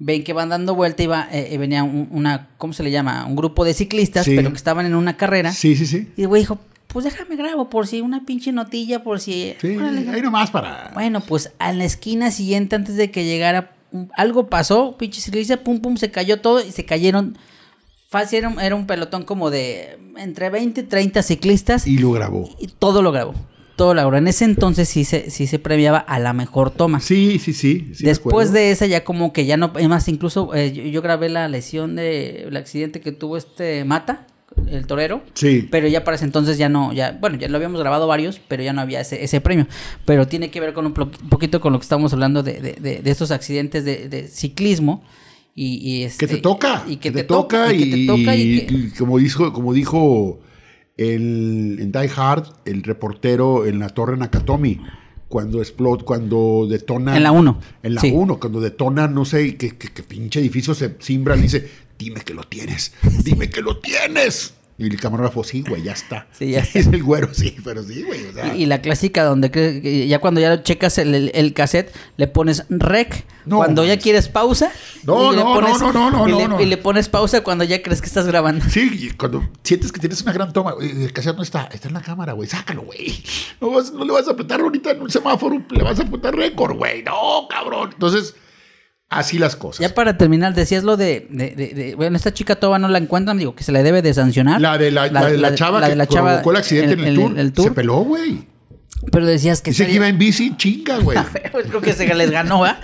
ven 0.00 0.24
que 0.24 0.32
van 0.32 0.48
dando 0.48 0.74
vuelta 0.74 1.04
y 1.04 1.06
va, 1.06 1.28
eh, 1.30 1.50
eh, 1.52 1.58
venía 1.58 1.84
un- 1.84 2.08
una, 2.10 2.48
¿cómo 2.58 2.72
se 2.72 2.82
le 2.82 2.90
llama? 2.90 3.24
Un 3.26 3.36
grupo 3.36 3.64
de 3.64 3.72
ciclistas, 3.72 4.24
Sí. 4.24 4.34
pero 4.34 4.50
que 4.50 4.56
estaban 4.56 4.84
en 4.84 4.96
una 4.96 5.16
carrera. 5.16 5.52
Sí, 5.52 5.76
sí, 5.76 5.86
sí. 5.86 6.08
Y 6.16 6.22
el 6.22 6.28
güey 6.28 6.42
dijo, 6.42 6.58
pues 6.88 7.04
déjame 7.04 7.36
grabo 7.36 7.70
por 7.70 7.86
si 7.86 8.00
una 8.00 8.24
pinche 8.26 8.50
notilla, 8.50 9.04
por 9.04 9.20
si... 9.20 9.54
Sí, 9.60 9.76
Órale, 9.76 10.10
ahí 10.10 10.22
nomás 10.22 10.50
para. 10.50 10.90
bueno, 10.94 11.20
pues 11.20 11.52
a 11.60 11.72
la 11.72 11.84
esquina 11.84 12.32
siguiente, 12.32 12.74
antes 12.74 12.96
de 12.96 13.12
que 13.12 13.24
llegara, 13.24 13.76
algo 14.16 14.48
pasó, 14.48 14.96
pinche 14.98 15.20
ciclista, 15.20 15.58
pum, 15.58 15.78
pum, 15.80 15.96
se 15.98 16.10
cayó 16.10 16.40
todo 16.40 16.64
y 16.66 16.72
se 16.72 16.84
cayeron. 16.84 17.38
Fácil, 18.10 18.38
era 18.38 18.48
un, 18.48 18.58
era 18.60 18.74
un 18.74 18.86
pelotón 18.86 19.24
como 19.24 19.50
de 19.50 19.98
entre 20.16 20.48
20 20.48 20.80
y 20.80 20.84
30 20.84 21.22
ciclistas 21.22 21.86
y, 21.86 21.94
Y 21.94 21.98
lo 21.98 22.12
grabó. 22.12 22.48
todo 22.78 23.02
lo 23.02 23.12
grabó. 23.12 23.34
Todo 23.76 23.92
lo 23.94 24.00
grabó. 24.00 24.16
En 24.16 24.26
ese 24.28 24.46
entonces 24.46 24.88
sí 24.88 25.04
se, 25.04 25.30
sí 25.30 25.46
se 25.46 25.58
premiaba 25.58 25.98
a 25.98 26.18
la 26.18 26.32
mejor 26.32 26.70
toma. 26.70 27.00
Sí, 27.00 27.38
sí, 27.38 27.52
sí. 27.52 27.92
Después 28.00 28.50
de 28.52 28.70
esa 28.70 28.86
ya 28.86 29.04
como 29.04 29.32
que 29.34 29.44
ya 29.46 29.56
no, 29.58 29.72
además 29.74 30.08
incluso 30.08 30.54
eh, 30.54 30.72
yo, 30.72 30.82
yo 30.84 31.02
grabé 31.02 31.28
la 31.28 31.48
lesión 31.48 31.96
de, 31.96 32.44
el 32.44 32.56
accidente 32.56 33.00
que 33.02 33.12
tuvo 33.12 33.36
este 33.36 33.84
Mata, 33.84 34.26
el 34.68 34.86
torero. 34.86 35.22
Sí. 35.34 35.68
Pero 35.70 35.86
ya 35.86 36.02
para 36.02 36.14
ese 36.16 36.24
entonces 36.24 36.56
ya 36.56 36.70
no, 36.70 36.94
ya, 36.94 37.16
bueno, 37.20 37.36
ya 37.36 37.46
lo 37.48 37.56
habíamos 37.56 37.78
grabado 37.78 38.06
varios, 38.08 38.40
pero 38.48 38.62
ya 38.62 38.72
no 38.72 38.80
había 38.80 39.00
ese, 39.02 39.22
ese 39.22 39.40
premio. 39.42 39.66
Pero 40.06 40.26
tiene 40.26 40.50
que 40.50 40.60
ver 40.60 40.72
con 40.72 40.86
un, 40.86 40.94
poquito 40.94 41.60
con 41.60 41.74
lo 41.74 41.78
que 41.78 41.84
estamos 41.84 42.12
hablando 42.14 42.42
de, 42.42 42.54
de, 42.60 42.72
de- 42.72 43.02
de 43.02 43.10
estos 43.10 43.30
accidentes 43.30 43.84
de, 43.84 44.08
de 44.08 44.28
ciclismo. 44.28 45.04
Y, 45.60 45.78
y 45.82 46.02
este, 46.04 46.26
que 46.26 46.34
te 46.36 46.40
toca. 46.40 46.84
Y 46.86 46.96
que, 46.98 47.10
te, 47.10 47.24
toca. 47.24 47.72
y, 47.72 47.82
Y 47.82 47.90
que 47.90 47.96
te 47.96 48.06
toca. 48.06 48.36
Y, 48.36 48.66
que- 48.66 48.74
y 48.74 48.90
como 48.96 49.18
dijo, 49.18 49.52
como 49.52 49.72
dijo 49.74 50.38
el, 50.96 51.78
en 51.80 51.90
Die 51.92 52.10
Hard, 52.14 52.44
el 52.64 52.82
reportero 52.82 53.66
en 53.66 53.78
la 53.78 53.88
torre 53.88 54.16
Nakatomi, 54.16 54.80
cuando 55.28 55.58
explota, 55.60 56.04
cuando 56.04 56.66
detona. 56.68 57.16
En 57.16 57.22
la 57.22 57.32
uno. 57.32 57.60
En 57.82 57.94
la 57.94 58.00
Sí. 58.00 58.10
1, 58.14 58.38
cuando 58.38 58.60
detona, 58.60 59.08
no 59.08 59.24
sé, 59.24 59.56
que, 59.56 59.76
que 59.76 60.02
pinche 60.02 60.40
edificio 60.40 60.74
se 60.74 60.94
simbra 61.00 61.36
y 61.36 61.42
dice, 61.42 61.68
dime 61.98 62.20
que 62.20 62.34
lo 62.34 62.44
tienes, 62.44 62.92
dime 63.24 63.50
que 63.50 63.60
lo 63.60 63.78
tienes. 63.78 64.54
Y 64.80 64.86
el 64.86 65.00
camarógrafo, 65.00 65.42
sí, 65.42 65.64
güey, 65.68 65.82
ya 65.82 65.90
está. 65.92 66.28
Sí, 66.30 66.52
ya 66.52 66.60
está. 66.60 66.78
Es 66.78 66.86
el 66.86 67.02
güero, 67.02 67.34
sí, 67.34 67.56
pero 67.64 67.82
sí, 67.82 68.04
güey. 68.04 68.26
O 68.26 68.32
sea, 68.32 68.54
y- 68.54 68.62
y 68.62 68.66
la 68.66 68.80
clásica 68.80 69.24
donde 69.24 69.50
que 69.50 70.06
ya 70.06 70.20
cuando 70.20 70.40
ya 70.40 70.62
checas 70.62 70.98
el, 70.98 71.14
el- 71.16 71.30
el 71.34 71.52
cassette, 71.52 71.92
le 72.16 72.28
pones 72.28 72.64
rec. 72.70 73.24
No, 73.44 73.56
cuando 73.56 73.84
ya 73.84 73.98
quieres 73.98 74.28
pausa. 74.28 74.70
No, 75.02 75.32
y 75.32 75.36
le 75.36 75.42
no, 75.42 75.54
pones- 75.54 75.80
no, 75.80 75.92
no, 75.92 76.10
no, 76.12 76.28
y 76.28 76.30
no, 76.32 76.38
le, 76.38 76.48
no. 76.48 76.60
y 76.60 76.66
le 76.66 76.76
pones 76.76 77.08
pausa 77.08 77.42
cuando 77.42 77.64
ya 77.64 77.82
crees 77.82 78.00
que 78.00 78.06
estás 78.06 78.26
grabando. 78.28 78.64
Sí, 78.70 78.88
y 78.92 79.10
cuando 79.10 79.48
sientes 79.64 79.90
que 79.90 79.98
tienes 79.98 80.22
una 80.22 80.32
gran 80.32 80.52
toma, 80.52 80.72
güey, 80.72 80.90
el 81.04 81.12
cassette 81.12 81.36
no 81.36 81.42
está, 81.42 81.68
está 81.72 81.88
en 81.88 81.94
la 81.94 82.02
cámara, 82.02 82.34
güey, 82.34 82.48
sácalo, 82.48 82.82
güey. 82.82 83.20
No, 83.60 83.70
vas- 83.70 83.92
no 83.92 84.04
le 84.04 84.12
vas 84.12 84.28
a 84.28 84.32
apretar 84.32 84.60
ahorita 84.60 84.92
en 84.92 85.00
un 85.02 85.10
semáforo, 85.10 85.60
le 85.70 85.82
vas 85.82 85.98
a 85.98 86.02
apretar 86.04 86.36
récord, 86.36 86.76
güey. 86.76 87.02
No, 87.02 87.48
cabrón. 87.50 87.90
Entonces, 87.94 88.34
Así 89.10 89.38
las 89.38 89.56
cosas. 89.56 89.80
Ya 89.80 89.94
para 89.94 90.18
terminar, 90.18 90.54
decías 90.54 90.84
lo 90.84 90.96
de, 90.98 91.26
de- 91.30 91.50
de- 91.56 91.68
de- 91.74 91.94
bueno, 91.94 92.16
esta 92.16 92.34
chica 92.34 92.56
toda 92.56 92.78
no 92.78 92.88
la 92.88 92.98
encuentran, 92.98 93.38
digo 93.38 93.54
que 93.54 93.64
se 93.64 93.72
le 93.72 93.82
debe 93.82 94.02
de 94.02 94.12
sancionar. 94.12 94.60
La 94.60 94.76
de 94.76 94.90
la, 94.90 95.06
la 95.08 95.24
de 95.26 95.38
la 95.38 95.54
chava 95.54 95.80
la 95.80 95.86
que 95.86 95.90
de 95.92 95.96
la 95.96 96.06
chava 96.06 96.28
provocó 96.30 96.50
el 96.50 96.56
accidente 96.58 96.92
en, 96.92 97.00
el, 97.00 97.14
tour, 97.14 97.38
el 97.38 97.52
tour. 97.54 97.64
Se 97.68 97.70
peló, 97.70 97.96
güey. 98.00 98.44
Pero 99.10 99.24
decías 99.24 99.62
que 99.62 99.70
Dice 99.70 99.84
que 99.84 99.92
estaría- 99.92 99.96
iba 99.96 100.08
en 100.08 100.18
bici 100.18 100.54
chinga, 100.58 100.98
güey. 101.02 101.16
creo 101.68 101.80
que 101.80 101.94
se 101.94 102.12
les 102.14 102.30
ganó, 102.30 102.60
¿va? 102.60 102.80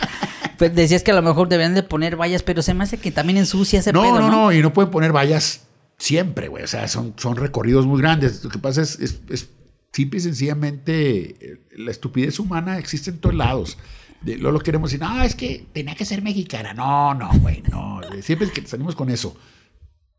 Pues 0.56 0.74
decías 0.74 1.02
que 1.02 1.10
a 1.10 1.14
lo 1.14 1.20
mejor 1.22 1.48
deberían 1.48 1.74
de 1.74 1.82
poner 1.82 2.16
vallas, 2.16 2.42
pero 2.42 2.62
se 2.62 2.72
me 2.72 2.84
hace 2.84 2.96
que 2.96 3.10
también 3.10 3.36
ensucia 3.36 3.80
ese 3.80 3.92
No, 3.92 4.02
pedo, 4.02 4.20
no, 4.20 4.30
¿no? 4.30 4.30
no, 4.44 4.52
y 4.52 4.62
no 4.62 4.72
pueden 4.72 4.90
poner 4.90 5.12
vallas 5.12 5.62
siempre, 5.98 6.48
güey. 6.48 6.64
O 6.64 6.68
sea, 6.68 6.88
son, 6.88 7.12
son 7.18 7.36
recorridos 7.36 7.84
muy 7.84 8.00
grandes. 8.00 8.42
Lo 8.42 8.48
que 8.48 8.58
pasa 8.58 8.80
es, 8.80 8.98
es, 8.98 9.20
es 9.28 9.48
simple 9.92 10.18
y 10.20 10.22
sencillamente 10.22 11.36
eh, 11.40 11.60
la 11.76 11.90
estupidez 11.90 12.38
humana 12.38 12.78
existe 12.78 13.10
en 13.10 13.18
todos 13.18 13.34
lados. 13.34 13.76
Luego 14.24 14.52
lo 14.52 14.60
queremos 14.60 14.90
decir, 14.90 15.04
no, 15.04 15.22
es 15.22 15.34
que 15.34 15.66
tenía 15.72 15.94
que 15.94 16.04
ser 16.04 16.22
mexicana. 16.22 16.72
No, 16.72 17.14
no, 17.14 17.30
güey, 17.40 17.62
no. 17.70 18.00
Siempre 18.22 18.50
que 18.50 18.66
salimos 18.66 18.94
con 18.94 19.10
eso. 19.10 19.36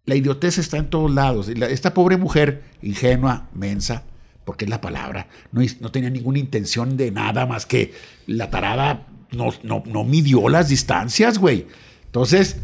La 0.05 0.15
idiotez 0.15 0.59
está 0.59 0.77
en 0.77 0.89
todos 0.89 1.11
lados. 1.11 1.49
Esta 1.49 1.93
pobre 1.93 2.17
mujer, 2.17 2.63
ingenua, 2.83 3.49
mensa, 3.53 4.03
porque 4.45 4.65
es 4.65 4.69
la 4.69 4.79
palabra, 4.79 5.27
no, 5.51 5.61
no 5.79 5.91
tenía 5.91 6.11
ninguna 6.11 6.37
intención 6.37 6.95
de 6.97 7.09
nada 7.09 7.47
más 7.47 7.65
que 7.65 7.93
la 8.27 8.51
tarada 8.51 9.07
no, 9.31 9.49
no, 9.63 9.83
no 9.85 10.03
midió 10.03 10.49
las 10.49 10.69
distancias, 10.69 11.39
güey. 11.39 11.65
Entonces, 12.05 12.57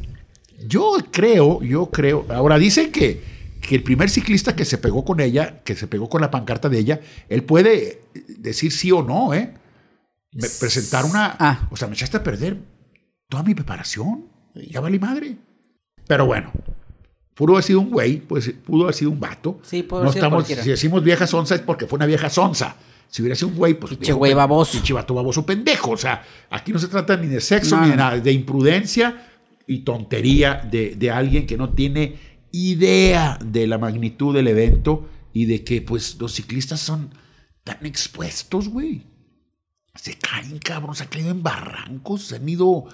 yo 0.68 0.96
creo, 1.12 1.62
yo 1.64 1.90
creo. 1.90 2.26
Ahora 2.30 2.60
dicen 2.60 2.92
que, 2.92 3.22
que 3.62 3.76
el 3.76 3.84
primer 3.84 4.10
ciclista 4.10 4.56
que 4.56 4.66
se 4.66 4.78
pegó 4.78 5.04
con 5.04 5.20
ella, 5.20 5.62
que 5.64 5.76
se 5.76 5.88
pegó 5.88 6.08
con 6.08 6.22
la 6.22 6.32
pancarta 6.32 6.70
de 6.70 6.80
ella, 6.80 7.02
él 7.30 7.44
puede 7.44 8.02
decir 8.28 8.72
sí 8.72 8.92
o 8.92 9.02
no, 9.02 9.34
¿eh? 9.34 9.54
Me- 10.34 10.48
presentar 10.60 11.06
una. 11.06 11.36
Ah. 11.40 11.68
O 11.72 11.76
sea, 11.78 11.88
me 11.88 11.94
echaste 11.94 12.18
a 12.18 12.24
perder 12.24 12.58
toda 13.30 13.44
mi 13.44 13.54
preparación. 13.56 14.26
Ya 14.70 14.80
vale 14.80 15.00
madre. 15.00 15.38
Pero 16.08 16.26
bueno, 16.26 16.52
pudo 17.36 17.54
haber 17.54 17.64
sido 17.64 17.80
un 17.80 17.90
güey, 17.90 18.18
pues 18.20 18.52
pudo 18.66 18.84
haber 18.84 18.96
sido 18.96 19.12
un 19.12 19.20
vato. 19.20 19.60
Sí, 19.64 19.84
pudo 19.84 20.00
no 20.00 20.04
haber 20.04 20.14
sido 20.14 20.20
estamos, 20.26 20.38
cualquiera. 20.44 20.64
Si 20.64 20.70
decimos 20.70 21.04
vieja 21.04 21.28
sonza 21.28 21.56
es 21.56 21.62
porque 21.62 21.88
fue 21.88 21.98
una 21.98 22.06
vieja 22.06 22.30
sonza. 22.30 22.76
Si 23.08 23.22
hubiera 23.22 23.36
sido 23.36 23.50
un 23.50 23.56
güey, 23.56 23.74
pues. 23.74 23.92
Pinche 23.92 24.14
güey 24.14 24.34
baboso. 24.34 24.74
Pinche 24.74 24.94
vato 24.94 25.14
baboso 25.14 25.46
pendejo. 25.46 25.92
O 25.92 25.98
sea, 25.98 26.24
aquí 26.50 26.72
no 26.72 26.80
se 26.80 26.88
trata 26.88 27.18
ni 27.18 27.28
de 27.28 27.42
sexo 27.42 27.76
No, 27.78 27.84
ni 27.84 27.92
de 27.92 27.96
nada, 27.98 28.18
de 28.20 28.32
imprudencia 28.32 29.28
y 29.68 29.80
tontería 29.80 30.56
de, 30.70 30.96
de 30.96 31.12
alguien 31.12 31.46
que 31.46 31.58
no 31.58 31.74
tiene 31.74 32.16
idea 32.52 33.38
de 33.44 33.68
la 33.68 33.78
magnitud 33.78 34.34
del 34.36 34.48
evento 34.48 35.08
y 35.34 35.46
de 35.46 35.64
que, 35.64 35.82
pues, 35.82 36.18
los 36.20 36.34
ciclistas 36.34 36.80
son 36.82 37.14
tan 37.64 37.86
expuestos, 37.86 38.68
güey. 38.68 39.04
Se 39.96 40.16
caen, 40.16 40.58
cabrón, 40.60 40.96
se 40.96 41.04
han 41.04 41.10
caído 41.10 41.32
en 41.32 41.44
barrancos, 41.44 42.24
se 42.24 42.38
han 42.38 42.48
ido 42.48 42.86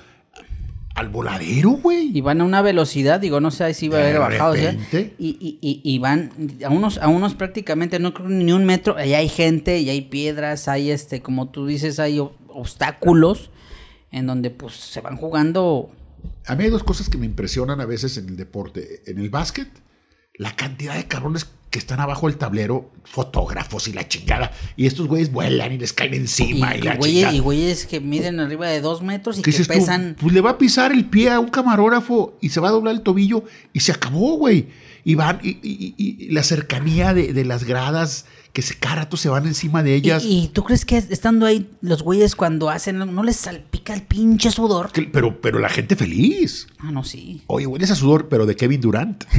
al 0.96 1.10
voladero, 1.10 1.72
güey. 1.72 2.18
Y 2.18 2.22
van 2.22 2.42
a 2.42 2.44
una 2.44 2.64
velocidad, 2.64 3.20
digo, 3.20 3.40
no 3.40 3.52
sé 3.52 3.74
si 3.76 3.88
va 3.88 4.00
a 4.00 4.02
haber 4.02 4.20
bajado. 4.20 4.54
o 4.54 4.56
sea, 4.56 4.72
repente. 4.72 5.14
y, 5.20 5.30
y, 5.40 5.60
y, 5.62 5.82
y 5.84 6.00
van 6.00 6.32
a 6.66 6.70
unos, 6.70 6.98
a 6.98 7.08
unos 7.08 7.36
prácticamente, 7.36 8.00
no 8.00 8.16
creo 8.16 8.30
ni 8.30 8.52
un 8.52 8.66
metro, 8.66 8.96
y 9.04 9.14
hay 9.14 9.30
gente, 9.30 9.80
y 9.80 9.92
hay 9.92 10.02
piedras, 10.02 10.68
hay 10.68 10.90
este, 10.90 11.22
como 11.22 11.50
tú 11.50 11.68
dices, 11.68 12.00
hay 12.00 12.20
obstáculos 12.48 13.52
en 14.12 14.26
donde 14.26 14.50
pues 14.50 14.74
se 14.74 15.02
van 15.02 15.18
jugando. 15.18 15.92
A 16.48 16.56
mí 16.56 16.64
hay 16.64 16.72
dos 16.72 16.84
cosas 16.84 17.10
que 17.10 17.20
me 17.20 17.28
impresionan 17.28 17.80
a 17.80 17.86
veces 17.86 18.18
en 18.18 18.30
el 18.30 18.38
deporte. 18.38 19.04
En 19.06 19.20
el 19.20 19.30
básquet, 19.30 19.70
la 20.34 20.56
cantidad 20.56 20.96
de 20.96 21.08
cabrones 21.08 21.48
que 21.70 21.80
están 21.80 22.00
abajo 22.00 22.28
del 22.28 22.38
tablero, 22.38 22.92
fotógrafos 23.04 23.88
y 23.88 23.94
la 23.94 24.08
chingada. 24.08 24.52
Y 24.78 24.86
estos 24.86 25.08
güeyes 25.08 25.32
vuelan 25.32 25.74
y 25.74 25.78
les 25.78 25.92
caen 25.94 26.14
encima 26.14 26.76
y, 26.76 26.80
y 26.80 26.82
la 26.82 26.96
güeyes, 26.96 27.16
chingada. 27.18 27.36
y 27.36 27.40
güeyes 27.40 27.86
que 27.86 28.00
miden 28.00 28.40
arriba 28.40 28.68
de 28.68 28.80
dos 28.82 29.02
metros 29.02 29.38
y 29.38 29.42
¿Qué 29.42 29.52
que 29.52 29.58
tú? 29.60 29.68
pesan. 29.68 30.16
Pues 30.20 30.34
le 30.34 30.42
va 30.42 30.52
a 30.52 30.58
pisar 30.58 30.92
el 30.92 31.06
pie 31.06 31.30
a 31.32 31.40
un 31.40 31.50
camarógrafo 31.50 32.38
y 32.42 32.50
se 32.50 32.60
va 32.62 32.70
a 32.70 32.72
doblar 32.72 32.96
el 32.96 33.02
tobillo 33.02 33.44
y 33.74 33.82
se 33.82 33.92
acabó, 33.92 34.38
güey. 34.38 34.68
Y 35.04 35.16
van, 35.16 35.40
y, 35.42 35.52
y- 35.64 35.94
y- 35.98 36.32
la 36.32 36.44
cercanía 36.44 37.14
de, 37.14 37.32
de 37.32 37.46
las 37.46 37.64
gradas, 37.64 38.26
que 38.52 38.62
se 38.62 38.76
cada 38.76 38.96
rato 38.96 39.16
se 39.16 39.30
van 39.30 39.46
encima 39.46 39.82
de 39.82 39.96
ellas. 39.96 40.24
¿Y, 40.26 40.44
y 40.44 40.48
tú 40.50 40.64
crees 40.66 40.84
que 40.84 40.98
estando 40.98 41.46
ahí, 41.46 41.70
los 41.82 42.04
güeyes 42.04 42.36
cuando 42.36 42.70
hacen, 42.70 42.98
no 43.00 43.24
les 43.24 43.38
salpica 43.38 43.94
el 43.94 44.02
pinche 44.02 44.52
sudor? 44.52 44.92
Que- 44.92 45.04
Pero, 45.04 45.40
pero 45.40 45.60
la 45.60 45.70
gente 45.70 45.96
feliz. 45.96 46.68
Ah, 46.80 46.92
no, 46.92 47.06
sí. 47.06 47.42
Oye, 47.48 47.66
hueles 47.68 47.90
a 47.92 47.96
sudor, 47.96 48.28
pero 48.30 48.46
de 48.46 48.56
Kevin 48.58 48.82
Durant. 48.82 49.24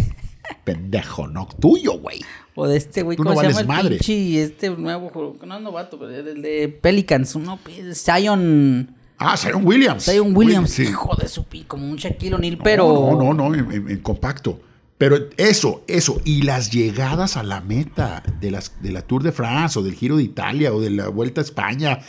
Pendejo, 0.64 1.26
no 1.28 1.46
tuyo, 1.61 1.99
güey. 1.99 2.20
O 2.55 2.66
de 2.66 2.76
este 2.76 3.03
güey, 3.03 3.16
¿cómo 3.16 3.30
no 3.34 3.40
se 3.40 3.46
llama 3.49 3.61
el 3.61 3.66
madre. 3.66 3.96
pinche, 3.99 4.42
este 4.42 4.70
nuevo, 4.70 5.36
no 5.46 5.57
es 5.57 5.62
novato, 5.62 5.99
pero 5.99 6.11
el 6.14 6.42
de 6.42 6.68
Pelicans, 6.68 7.34
uno, 7.34 7.59
Zion, 7.94 8.94
Ah, 9.20 9.36
Zion 9.36 9.66
Williams. 9.66 10.05
Zion 10.05 10.34
Williams, 10.36 10.70
Sí. 10.70 10.82
hijo 10.84 11.14
de 11.16 11.28
su 11.28 11.44
pi, 11.44 11.64
como 11.64 11.88
un 11.90 11.96
Shaquille 11.96 12.34
O'Neal, 12.34 12.59
pero... 12.62 12.86
No, 12.86 13.34
no, 13.34 13.34
no, 13.34 13.55
en, 13.55 13.70
en- 13.72 13.90
en 13.90 13.99
compacto. 13.99 14.61
Pero 14.96 15.16
eso, 15.36 15.82
eso. 15.88 16.20
Y 16.24 16.42
las 16.42 16.70
llegadas 16.72 17.36
a 17.36 17.42
la 17.42 17.61
meta 17.61 18.22
de, 18.40 18.51
las, 18.51 18.80
de 18.82 18.90
la 18.92 19.03
Tour 19.03 19.22
de 19.22 19.32
France 19.32 19.78
o 19.78 19.82
del 19.82 19.94
Giro 19.94 20.16
de 20.16 20.24
Italia 20.24 20.72
o 20.72 20.80
de 20.80 20.90
la 20.90 21.09
Vuelta 21.09 21.40
a 21.40 21.44
España. 21.44 22.01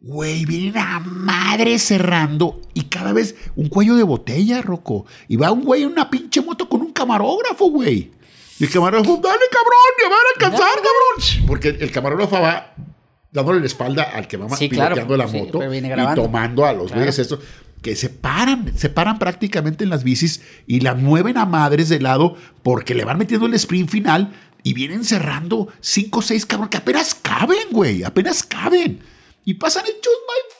Güey, 0.00 0.44
vienen 0.46 0.78
a 0.78 1.00
madre 1.00 1.78
cerrando 1.78 2.60
y 2.72 2.82
cada 2.84 3.12
vez 3.12 3.34
un 3.56 3.68
cuello 3.68 3.96
de 3.96 4.04
botella, 4.04 4.62
Rocco. 4.62 5.06
Y 5.28 5.36
va 5.36 5.50
un 5.50 5.64
güey 5.64 5.82
en 5.82 5.88
una 5.90 6.08
pinche 6.08 6.40
moto 6.40 6.68
con 6.68 6.80
un 6.82 6.87
camarógrafo, 6.98 7.70
güey. 7.70 8.10
Y 8.58 8.64
el 8.64 8.70
camarógrafo, 8.70 9.16
dale, 9.22 9.44
cabrón, 9.50 9.92
me 10.02 10.08
van 10.08 10.18
a 10.18 10.30
alcanzar, 10.34 10.74
cabrón. 10.76 11.46
Porque 11.46 11.68
el 11.68 11.90
camarógrafo 11.92 12.40
va 12.40 12.74
dándole 13.30 13.60
la 13.60 13.66
espalda 13.66 14.02
al 14.02 14.26
que 14.26 14.36
va 14.36 14.48
Sí, 14.56 14.68
piloteando 14.68 15.14
claro, 15.14 15.16
la 15.16 15.26
moto 15.38 15.60
y 15.74 16.14
tomando 16.14 16.64
a 16.66 16.72
los 16.72 16.86
Claro. 16.86 17.00
güeyes 17.00 17.18
estos 17.18 17.40
que 17.82 17.94
se 17.94 18.08
paran, 18.08 18.76
se 18.76 18.88
paran 18.88 19.18
prácticamente 19.20 19.84
en 19.84 19.90
las 19.90 20.02
bicis 20.02 20.42
y 20.66 20.80
la 20.80 20.94
mueven 20.94 21.36
a 21.38 21.46
madres 21.46 21.88
de 21.88 22.00
lado 22.00 22.34
porque 22.64 22.94
le 22.94 23.04
van 23.04 23.18
metiendo 23.18 23.46
el 23.46 23.54
sprint 23.54 23.88
final 23.88 24.32
y 24.64 24.72
vienen 24.74 25.04
cerrando 25.04 25.68
cinco 25.80 26.18
o 26.18 26.22
seis 26.22 26.44
cabrones 26.44 26.70
que 26.70 26.78
apenas 26.78 27.14
caben, 27.14 27.68
güey, 27.70 28.02
apenas 28.02 28.42
caben. 28.42 29.00
Y 29.44 29.54
pasan 29.54 29.84
hechos, 29.86 30.12
my... 30.26 30.57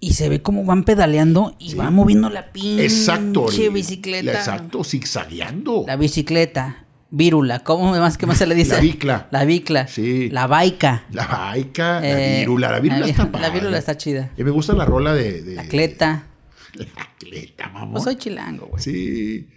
Y 0.00 0.12
se 0.12 0.28
ve 0.28 0.42
como 0.42 0.64
van 0.64 0.84
pedaleando 0.84 1.56
y 1.58 1.74
van 1.74 1.92
moviendo 1.94 2.30
la 2.30 2.52
pinche 2.52 2.84
Exacto. 2.84 3.46
bicicleta. 3.72 4.32
Exacto, 4.32 4.84
zigzagueando. 4.84 5.84
La 5.88 5.96
bicicleta, 5.96 6.84
vírula, 7.10 7.64
¿cómo 7.64 7.90
más 7.90 8.16
que 8.16 8.26
más 8.26 8.38
se 8.38 8.46
le 8.46 8.54
dice? 8.54 8.74
La 8.74 8.80
bicla. 8.80 9.28
La 9.32 9.44
bicla. 9.44 9.88
Sí. 9.88 10.28
La 10.30 10.46
baica. 10.46 11.04
La 11.10 11.26
baica, 11.26 12.00
la 12.00 12.08
Eh, 12.36 12.38
vírula, 12.40 12.70
la 12.70 12.78
vírula 12.80 13.00
la 13.00 13.06
está 13.08 13.28
la 13.40 13.50
vírula 13.50 13.78
está 13.78 13.96
chida. 13.96 14.30
Y 14.36 14.44
me 14.44 14.50
gusta 14.50 14.72
la 14.74 14.84
rola 14.84 15.14
de... 15.14 15.42
de 15.42 15.54
La 15.56 15.64
cleta. 15.64 16.24
La 16.74 16.86
cleta, 17.18 17.68
mamón. 17.70 17.92
Pues 17.92 18.04
soy 18.04 18.16
chilango, 18.16 18.66
güey. 18.66 18.80
Sí. 18.82 19.48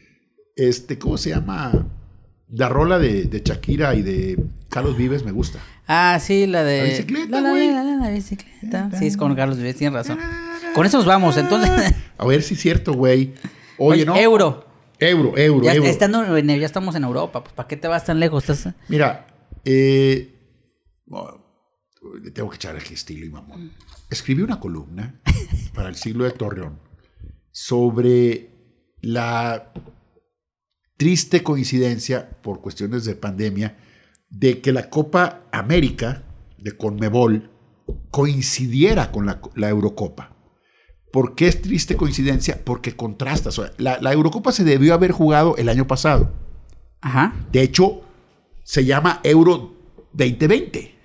Este, 0.56 0.98
¿cómo 0.98 1.18
se 1.18 1.30
llama? 1.30 1.86
La 2.50 2.68
rola 2.68 2.98
de, 2.98 3.26
de 3.26 3.42
Shakira 3.46 3.94
y 3.96 4.02
de 4.02 4.44
Carlos 4.72 4.97
Vives 4.97 5.24
me 5.24 5.32
gusta. 5.32 5.59
Ah, 5.88 6.17
sí, 6.22 6.47
la 6.47 6.63
de. 6.63 6.78
La 6.80 6.84
bicicleta, 6.89 7.28
La, 7.30 7.41
la, 7.41 7.49
güey. 7.51 7.69
la, 7.72 7.84
la, 7.84 7.95
la 7.97 8.09
bicicleta. 8.09 8.89
Sí, 8.97 9.05
es 9.07 9.17
con 9.17 9.36
Carlos 9.36 9.57
Vives, 9.57 9.76
tienes 9.76 9.93
razón. 9.93 10.17
Con 10.74 10.86
eso 10.86 10.97
nos 10.97 11.05
vamos, 11.05 11.38
entonces. 11.38 11.93
A 12.17 12.26
ver 12.26 12.41
si 12.41 12.53
es 12.55 12.61
cierto, 12.61 12.93
güey. 12.93 13.34
Oye, 13.78 14.05
¿no? 14.05 14.15
Euro. 14.15 14.65
Euro, 14.99 15.36
euro, 15.38 15.63
Ya, 15.65 15.74
euro. 15.74 15.89
estando 15.89 16.38
en- 16.38 16.47
ya 16.59 16.65
estamos 16.65 16.93
en 16.95 17.03
Europa, 17.03 17.43
pues 17.43 17.53
¿para 17.55 17.67
qué 17.67 17.76
te 17.76 17.88
vas 17.88 18.05
tan 18.05 18.19
lejos? 18.19 18.47
Estás- 18.47 18.76
Mira, 18.88 19.26
eh, 19.65 20.36
tengo 22.34 22.49
que 22.49 22.55
echar 22.55 22.76
aquí 22.76 22.93
estilo 22.93 23.26
y 23.26 23.30
mamón. 23.30 23.72
Escribí 24.09 24.41
una 24.43 24.59
columna 24.59 25.19
para 25.74 25.89
el 25.89 25.95
siglo 25.95 26.24
de 26.26 26.32
Torreón 26.32 26.80
sobre 27.51 28.49
la 29.01 29.74
triste 30.97 31.41
coincidencia, 31.41 32.30
por 32.41 32.61
cuestiones 32.61 33.03
de 33.05 33.15
pandemia, 33.15 33.78
de 34.32 34.59
que 34.61 34.71
la 34.71 34.89
Copa 34.89 35.43
América 35.51 36.23
de 36.57 36.75
Conmebol 36.75 37.51
coincidiera 38.09 39.11
con 39.11 39.25
la, 39.25 39.39
la 39.55 39.69
Eurocopa. 39.69 40.36
¿Por 41.11 41.36
qué 41.36 41.47
es 41.47 41.61
triste 41.61 41.97
coincidencia? 41.97 42.61
Porque 42.63 42.95
contrasta. 42.95 43.49
O 43.49 43.51
sea, 43.51 43.71
la, 43.77 43.99
la 44.01 44.13
Eurocopa 44.13 44.51
se 44.51 44.63
debió 44.63 44.93
haber 44.93 45.11
jugado 45.11 45.55
el 45.57 45.67
año 45.69 45.86
pasado. 45.88 46.32
Ajá, 47.01 47.34
De 47.51 47.61
hecho, 47.61 48.01
se 48.63 48.86
llama 48.86 49.19
Euro 49.23 49.73
2020, 50.13 50.95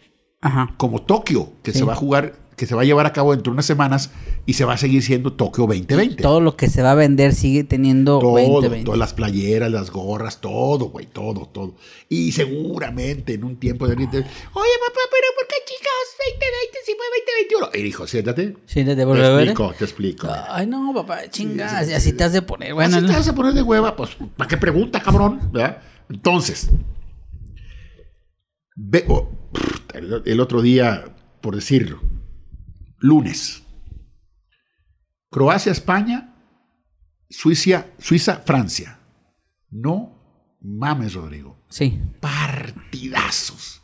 ajá. 0.43 0.75
como 0.77 1.03
Tokio, 1.03 1.53
que 1.63 1.73
Sí. 1.73 1.79
se 1.79 1.85
va 1.85 1.95
a 1.95 1.97
jugar, 1.97 2.35
que 2.57 2.67
se 2.67 2.75
va 2.75 2.83
a 2.83 2.85
llevar 2.87 3.05
a 3.07 3.13
cabo 3.13 3.33
dentro 3.33 3.51
de 3.53 3.55
unas 3.57 3.67
semanas 3.67 4.11
y 4.47 4.55
se 4.55 4.65
va 4.65 4.73
a 4.73 4.79
seguir 4.79 5.03
siendo 5.03 5.35
Tokio 5.35 5.67
2020. 5.67 6.23
Todo 6.23 6.41
lo 6.41 6.57
que 6.57 6.69
se 6.71 6.83
va 6.83 6.93
a 6.93 6.95
vender 6.95 7.35
sigue 7.35 7.65
teniendo 7.65 8.19
Todo, 8.19 8.33
2020. 8.41 8.85
todas 8.85 8.99
las 8.99 9.13
playeras, 9.13 9.71
las 9.71 9.91
gorras, 9.91 10.41
todo, 10.41 10.87
güey, 10.87 11.05
todo, 11.07 11.47
todo. 11.53 11.75
Y 12.09 12.33
seguramente 12.33 13.35
en 13.35 13.45
un 13.45 13.57
tiempo 13.57 13.87
de... 13.87 13.93
Oye, 13.95 14.07
papá, 14.09 14.21
pero 14.55 15.29
¿por 15.37 15.47
qué 15.49 15.57
chicos 15.67 15.93
2020 16.31 16.79
si 16.85 16.93
fue 16.93 17.07
2021? 17.69 17.69
Y 17.75 17.83
dijo, 17.83 18.07
siéntate. 18.07 18.57
Sí, 18.67 18.85
de 18.85 18.97
Te 18.97 19.03
explico, 19.03 19.75
te 19.79 19.85
explico. 19.85 20.29
Ay, 20.49 20.67
no, 20.67 20.93
papá, 20.95 21.29
chinga, 21.29 21.69
Sí, 21.69 21.75
sí, 21.75 21.77
así, 21.77 21.89
sí. 21.91 21.95
así 21.95 22.13
te 22.15 22.25
has 22.25 22.33
de 22.33 22.41
poner. 22.43 22.73
Bueno, 22.73 23.01
no- 23.01 23.07
te 23.07 23.13
vas 23.13 23.29
a 23.29 23.35
poner 23.35 23.53
de 23.53 23.63
hueva, 23.63 23.95
pues, 23.97 24.17
¿para 24.37 24.49
qué 24.49 24.57
pregunta, 24.57 25.01
cabrón? 25.03 25.41
¿Verdad? 25.53 25.83
Entonces, 26.09 26.71
ve- 28.77 29.05
oh, 29.09 29.29
el, 29.95 30.23
el 30.25 30.41
otro 30.41 30.63
día, 30.63 31.05
por 31.41 31.55
decirlo, 31.55 32.01
lunes, 32.99 33.63
Croacia, 35.31 35.73
España, 35.73 36.35
Suiza, 37.29 37.87
Suiza, 37.99 38.43
Francia. 38.45 38.99
No 39.71 40.17
mames, 40.61 41.15
Rodrigo. 41.15 41.59
Sí. 41.69 42.01
Partidazos. 42.21 43.83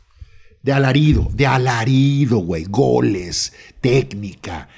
De 0.61 0.71
alarido, 0.71 1.29
de 1.33 1.45
alarido, 1.45 2.39
güey. 2.39 2.63
Goles, 2.63 3.53
técnica, 3.81 4.69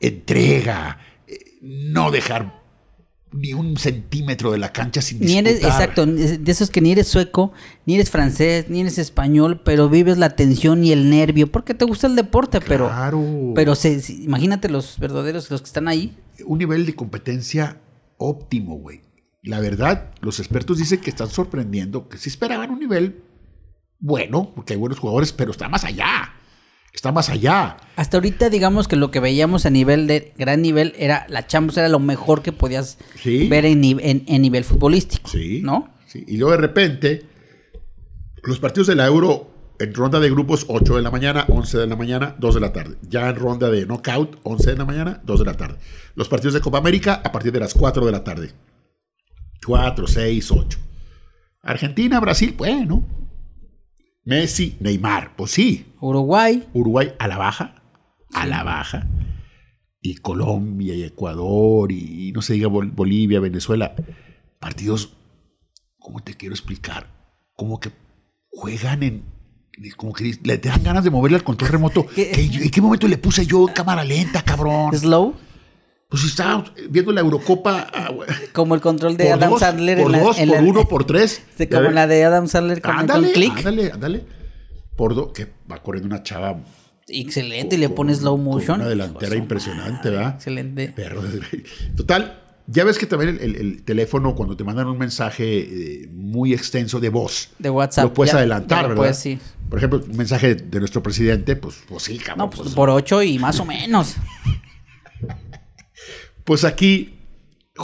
entrega, 0.00 0.98
eh, 1.26 1.58
no 1.60 2.10
dejar 2.10 2.59
ni 3.32 3.52
un 3.54 3.76
centímetro 3.76 4.50
de 4.52 4.58
la 4.58 4.72
cancha 4.72 5.00
sin 5.02 5.20
Ni 5.20 5.38
eres, 5.38 5.62
exacto, 5.62 6.04
de 6.06 6.40
esos 6.50 6.68
que 6.70 6.80
ni 6.80 6.90
eres 6.92 7.06
sueco, 7.06 7.52
ni 7.86 7.94
eres 7.94 8.10
francés, 8.10 8.66
ni 8.68 8.80
eres 8.80 8.98
español, 8.98 9.60
pero 9.64 9.88
vives 9.88 10.18
la 10.18 10.34
tensión 10.36 10.84
y 10.84 10.90
el 10.92 11.08
nervio, 11.10 11.46
porque 11.50 11.74
te 11.74 11.84
gusta 11.84 12.06
el 12.08 12.16
deporte, 12.16 12.60
pero, 12.60 12.88
Claro. 12.88 13.52
pero 13.54 13.74
se, 13.76 14.00
se- 14.00 14.14
imagínate 14.14 14.68
los 14.68 14.98
verdaderos, 14.98 15.50
los 15.50 15.60
que 15.62 15.66
están 15.66 15.86
ahí. 15.88 16.16
un 16.44 16.58
nivel 16.58 16.86
de 16.86 16.94
competencia 16.94 17.80
óptimo, 18.16 18.76
güey. 18.78 19.02
La 19.42 19.60
verdad, 19.60 20.10
los 20.20 20.38
expertos 20.40 20.78
dicen 20.78 21.00
que 21.00 21.10
están 21.10 21.28
sorprendiendo, 21.30 22.08
que 22.08 22.18
sí 22.18 22.28
esperaban 22.30 22.70
un 22.70 22.78
nivel 22.80 23.22
bueno, 23.98 24.50
porque 24.56 24.72
hay 24.72 24.78
buenos 24.78 24.98
jugadores, 24.98 25.32
pero 25.32 25.50
está 25.52 25.68
más 25.68 25.84
allá. 25.84 26.34
Está 26.92 27.12
más 27.12 27.28
allá. 27.30 27.76
Hasta 27.96 28.16
ahorita, 28.16 28.50
digamos 28.50 28.88
que 28.88 28.96
lo 28.96 29.10
que 29.10 29.20
veíamos 29.20 29.64
a 29.64 29.70
nivel 29.70 30.06
de 30.06 30.32
gran 30.36 30.60
nivel 30.62 30.92
era 30.98 31.24
la 31.28 31.46
Champions, 31.46 31.78
era 31.78 31.88
lo 31.88 32.00
mejor 32.00 32.42
que 32.42 32.52
podías 32.52 32.98
Sí. 33.22 33.48
ver 33.48 33.64
en, 33.64 33.80
ni- 33.80 33.96
en- 34.00 34.24
en 34.26 34.42
nivel 34.42 34.64
futbolístico. 34.64 35.30
Sí. 35.30 35.60
¿No? 35.62 35.88
Sí. 36.06 36.24
Y 36.26 36.36
luego 36.36 36.52
de 36.52 36.58
repente, 36.58 37.22
los 38.42 38.58
partidos 38.58 38.88
de 38.88 38.96
la 38.96 39.06
Euro 39.06 39.48
en 39.78 39.94
ronda 39.94 40.20
de 40.20 40.28
grupos, 40.30 40.66
8 40.68 40.96
de 40.96 41.02
la 41.02 41.10
mañana, 41.10 41.46
11 41.48 41.78
de 41.78 41.86
la 41.86 41.96
mañana, 41.96 42.34
2 42.38 42.54
de 42.56 42.60
la 42.60 42.72
tarde. 42.72 42.96
Ya 43.08 43.28
en 43.30 43.36
ronda 43.36 43.70
de 43.70 43.86
knockout, 43.86 44.38
11 44.42 44.72
de 44.72 44.76
la 44.76 44.84
mañana, 44.84 45.20
2 45.24 45.38
de 45.38 45.46
la 45.46 45.54
tarde. 45.54 45.78
Los 46.16 46.28
partidos 46.28 46.52
de 46.54 46.60
Copa 46.60 46.78
América 46.78 47.22
a 47.24 47.32
partir 47.32 47.52
de 47.52 47.60
las 47.60 47.72
4 47.72 48.04
de 48.04 48.12
la 48.12 48.22
tarde. 48.24 48.50
4, 49.64 50.06
6, 50.06 50.50
8. 50.50 50.78
Argentina, 51.62 52.20
Brasil, 52.20 52.54
bueno. 52.58 53.04
Messi, 54.24 54.76
Neymar, 54.80 55.34
pues 55.36 55.50
sí. 55.52 55.86
Uruguay, 56.00 56.68
Uruguay 56.74 57.12
a 57.18 57.26
la 57.28 57.38
baja, 57.38 57.82
a 58.32 58.46
la 58.46 58.62
baja. 58.62 59.08
Y 60.02 60.16
Colombia 60.16 60.94
y 60.94 61.02
Ecuador 61.02 61.92
y, 61.92 62.28
y 62.28 62.32
no 62.32 62.42
se 62.42 62.54
diga 62.54 62.68
Bol- 62.68 62.92
Bolivia, 62.94 63.40
Venezuela. 63.40 63.94
Partidos, 64.58 65.16
¿cómo 65.98 66.20
te 66.20 66.34
quiero 66.34 66.54
explicar? 66.54 67.06
Como 67.54 67.80
que 67.80 67.90
juegan 68.50 69.02
en... 69.02 69.24
Como 69.96 70.12
que 70.12 70.38
le 70.42 70.58
dan 70.58 70.82
ganas 70.82 71.04
de 71.04 71.10
moverle 71.10 71.36
al 71.38 71.44
control 71.44 71.70
remoto. 71.70 72.06
¿Qué? 72.14 72.30
¿Qué- 72.30 72.44
¿En 72.64 72.70
qué 72.70 72.80
momento 72.80 73.08
le 73.08 73.18
puse 73.18 73.46
yo 73.46 73.66
cámara 73.74 74.04
lenta, 74.04 74.42
cabrón? 74.42 74.96
Slow, 74.96 75.34
Pues 76.10 76.24
estaba 76.24 76.64
viendo 76.90 77.12
la 77.12 77.20
Eurocopa 77.20 77.86
ah, 77.94 78.10
como 78.52 78.74
el 78.74 78.80
control 78.80 79.16
de 79.16 79.30
Adam 79.32 79.50
dos, 79.50 79.60
Sandler 79.60 79.96
por 79.98 80.06
en 80.06 80.12
la, 80.12 80.18
dos, 80.24 80.38
en 80.38 80.48
por 80.48 80.58
la- 80.60 80.68
uno, 80.68 80.88
por 80.88 81.04
tres. 81.06 81.40
Como 81.70 81.90
la 81.90 82.06
de 82.08 82.24
Adam 82.24 82.48
Sandler 82.48 82.82
con, 82.82 82.96
Ándale, 82.98 83.26
con 83.28 83.32
click. 83.34 83.56
ándale, 83.58 83.92
ándale. 83.92 84.24
Por 84.96 85.14
dos, 85.14 85.30
que 85.32 85.46
va 85.70 85.80
corriendo 85.82 86.08
una 86.12 86.22
chava 86.24 86.56
Excelente, 87.06 87.76
y 87.76 87.78
le 87.78 87.88
pones 87.88 88.18
slow 88.18 88.36
con 88.36 88.44
motion. 88.44 88.80
Una 88.80 88.88
delantera 88.88 89.36
impresionante, 89.36 90.10
¿verdad? 90.10 90.34
Excelente. 90.34 90.88
Perro. 90.88 91.22
Total, 91.96 92.40
ya 92.66 92.84
ves 92.84 92.98
que 92.98 93.06
también 93.06 93.30
el, 93.30 93.38
el- 93.42 93.56
el 93.56 93.82
teléfono, 93.84 94.34
cuando 94.34 94.56
te 94.56 94.64
mandan 94.64 94.88
un 94.88 94.98
mensaje 94.98 95.58
eh, 96.02 96.08
muy 96.12 96.52
extenso 96.52 96.98
de 97.00 97.08
voz, 97.08 97.50
De 97.58 97.70
WhatsApp. 97.70 98.04
lo 98.04 98.14
puedes 98.14 98.32
ya- 98.32 98.38
adelantar, 98.38 98.82
ya 98.82 98.88
¿verdad? 98.88 98.96
puedes, 98.96 99.16
sí. 99.18 99.38
Por 99.68 99.78
ejemplo, 99.78 100.02
un 100.08 100.16
mensaje 100.16 100.56
de 100.56 100.78
nuestro 100.80 101.02
presidente, 101.02 101.54
pues, 101.56 101.76
pues 101.88 102.02
sí, 102.02 102.18
cabrón. 102.18 102.38
No, 102.46 102.50
pues, 102.50 102.62
pues, 102.62 102.74
por 102.74 102.90
ocho 102.90 103.22
y 103.22 103.38
más 103.38 103.60
o 103.60 103.64
menos. 103.64 104.16
pues 106.50 106.64
aquí, 106.64 107.14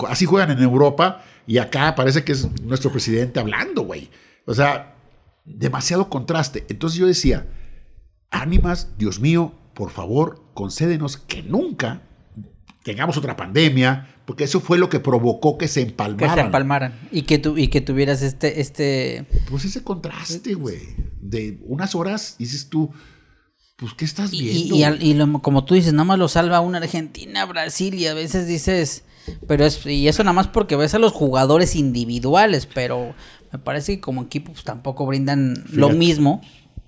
así 0.08 0.26
juegan 0.26 0.50
en 0.50 0.60
Europa 0.60 1.22
y 1.46 1.58
acá 1.58 1.94
parece 1.94 2.24
que 2.24 2.32
es 2.32 2.50
nuestro 2.62 2.90
presidente 2.90 3.38
hablando, 3.38 3.82
güey. 3.82 4.10
O 4.44 4.54
sea, 4.54 4.96
demasiado 5.44 6.10
contraste. 6.10 6.66
Entonces 6.68 6.98
yo 6.98 7.06
decía, 7.06 7.46
ánimas, 8.28 8.98
Dios 8.98 9.20
mío, 9.20 9.54
por 9.72 9.92
favor, 9.92 10.50
concédenos 10.52 11.16
que 11.16 11.44
nunca 11.44 12.02
tengamos 12.82 13.16
otra 13.16 13.36
pandemia, 13.36 14.08
porque 14.24 14.42
eso 14.42 14.58
fue 14.58 14.78
lo 14.78 14.88
que 14.88 14.98
provocó 14.98 15.58
que 15.58 15.68
se 15.68 15.84
Que 15.84 15.90
empalmaran. 15.90 16.34
se 16.34 16.40
empalmaran. 16.40 16.98
Y 17.12 17.22
que, 17.22 17.38
tu, 17.38 17.56
y 17.56 17.68
que 17.68 17.80
tuvieras 17.80 18.20
este, 18.22 18.60
este. 18.60 19.26
Pues 19.48 19.64
ese 19.64 19.84
contraste, 19.84 20.54
güey, 20.54 20.80
de 21.20 21.60
unas 21.66 21.94
horas, 21.94 22.34
dices 22.36 22.68
tú, 22.68 22.90
pues, 23.76 23.94
¿qué 23.94 24.04
estás 24.04 24.30
viendo? 24.30 24.74
y, 24.76 24.82
al- 24.84 25.02
y 25.02 25.14
lo- 25.14 25.40
como 25.42 25.64
tú 25.64 25.74
dices, 25.74 25.92
nada 25.92 26.04
más 26.04 26.18
lo 26.18 26.28
salva 26.28 26.60
una 26.60 26.78
Argentina, 26.78 27.44
Brasil, 27.44 27.94
y 27.94 28.06
a 28.06 28.14
veces 28.14 28.46
dices. 28.46 29.04
Pero 29.48 29.64
es, 29.64 29.84
y 29.84 30.06
eso 30.06 30.22
nada 30.22 30.34
más 30.34 30.46
porque 30.48 30.76
ves 30.76 30.94
a 30.94 30.98
los 31.00 31.12
jugadores 31.12 31.74
individuales, 31.74 32.66
pero 32.72 33.12
me 33.52 33.58
parece 33.58 33.96
que 33.96 34.00
como 34.00 34.22
equipo 34.22 34.52
pues, 34.52 34.64
tampoco 34.64 35.04
brindan 35.04 35.64
lo 35.72 35.88
mismo. 35.90 36.40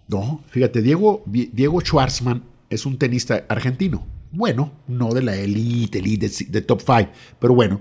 No, 0.07 0.43
fíjate, 0.49 0.81
Diego, 0.81 1.23
Diego 1.27 1.81
Schwartzman 1.81 2.45
es 2.71 2.87
un 2.87 2.97
tenista 2.97 3.45
argentino. 3.49 4.07
Bueno, 4.31 4.73
no 4.87 5.13
de 5.15 5.23
la 5.23 5.35
elite, 5.37 5.99
elite 5.99 6.29
de, 6.29 6.45
de 6.49 6.63
top 6.63 6.81
5, 6.87 7.11
pero 7.41 7.55
bueno. 7.55 7.81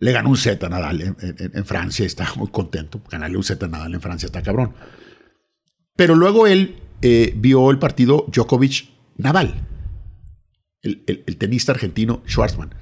Le 0.00 0.12
ganó 0.12 0.30
un 0.30 0.36
set 0.36 0.62
a 0.64 0.68
Nadal 0.68 1.00
en, 1.02 1.16
en- 1.20 1.50
en 1.56 1.64
Francia 1.64 2.04
y 2.04 2.06
está 2.06 2.32
muy 2.36 2.48
contento. 2.48 3.00
Ganarle 3.10 3.36
un 3.36 3.42
set 3.44 3.62
a 3.64 3.68
Nadal 3.68 3.94
en 3.94 4.00
Francia 4.00 4.26
está 4.26 4.42
cabrón. 4.42 4.72
Pero 5.96 6.14
luego 6.14 6.46
él 6.46 6.76
eh, 7.02 7.32
vio 7.36 7.70
el 7.70 7.78
partido 7.78 8.26
Djokovic-Nadal, 8.28 9.66
el, 10.82 11.04
el- 11.06 11.36
tenista 11.38 11.72
argentino 11.72 12.22
Schwartzman, 12.26 12.74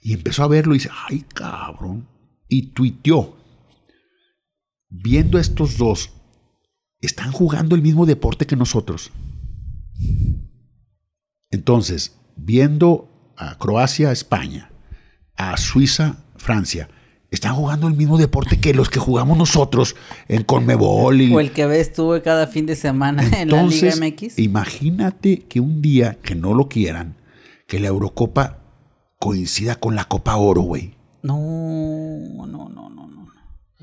y 0.00 0.12
empezó 0.14 0.42
a 0.42 0.48
verlo 0.48 0.74
y 0.74 0.78
dice, 0.78 0.90
ay 1.08 1.24
cabrón, 1.34 2.08
y 2.48 2.72
tuiteó, 2.72 3.36
viendo 4.88 5.38
estos 5.38 5.78
dos, 5.78 6.10
están 7.00 7.32
jugando 7.32 7.74
el 7.74 7.82
mismo 7.82 8.06
deporte 8.06 8.46
que 8.46 8.56
nosotros. 8.56 9.10
Entonces, 11.50 12.18
viendo 12.36 13.34
a 13.36 13.58
Croacia, 13.58 14.12
España, 14.12 14.70
a 15.36 15.56
Suiza, 15.56 16.24
Francia, 16.36 16.88
están 17.32 17.54
jugando 17.54 17.88
el 17.88 17.94
mismo 17.94 18.18
deporte 18.18 18.60
que 18.60 18.74
los 18.74 18.90
que 18.90 19.00
jugamos 19.00 19.38
nosotros 19.38 19.96
en 20.28 20.44
Conmebol 20.44 21.20
y 21.20 21.34
O 21.34 21.40
el 21.40 21.50
que 21.50 21.66
ves 21.66 21.92
tú 21.92 22.20
cada 22.22 22.46
fin 22.46 22.66
de 22.66 22.76
semana 22.76 23.24
en 23.40 23.50
la 23.50 23.62
Liga 23.64 23.94
MX. 23.96 24.38
imagínate 24.38 25.40
que 25.48 25.58
un 25.58 25.80
día 25.82 26.18
que 26.22 26.34
no 26.34 26.54
lo 26.54 26.68
quieran, 26.68 27.16
que 27.66 27.80
la 27.80 27.88
Eurocopa 27.88 28.58
coincida 29.18 29.76
con 29.76 29.94
la 29.96 30.04
Copa 30.04 30.36
Oro, 30.36 30.60
güey. 30.60 30.94
No, 31.22 31.38
no, 32.36 32.46
no, 32.46 32.68
no, 32.68 32.90
no. 32.90 33.28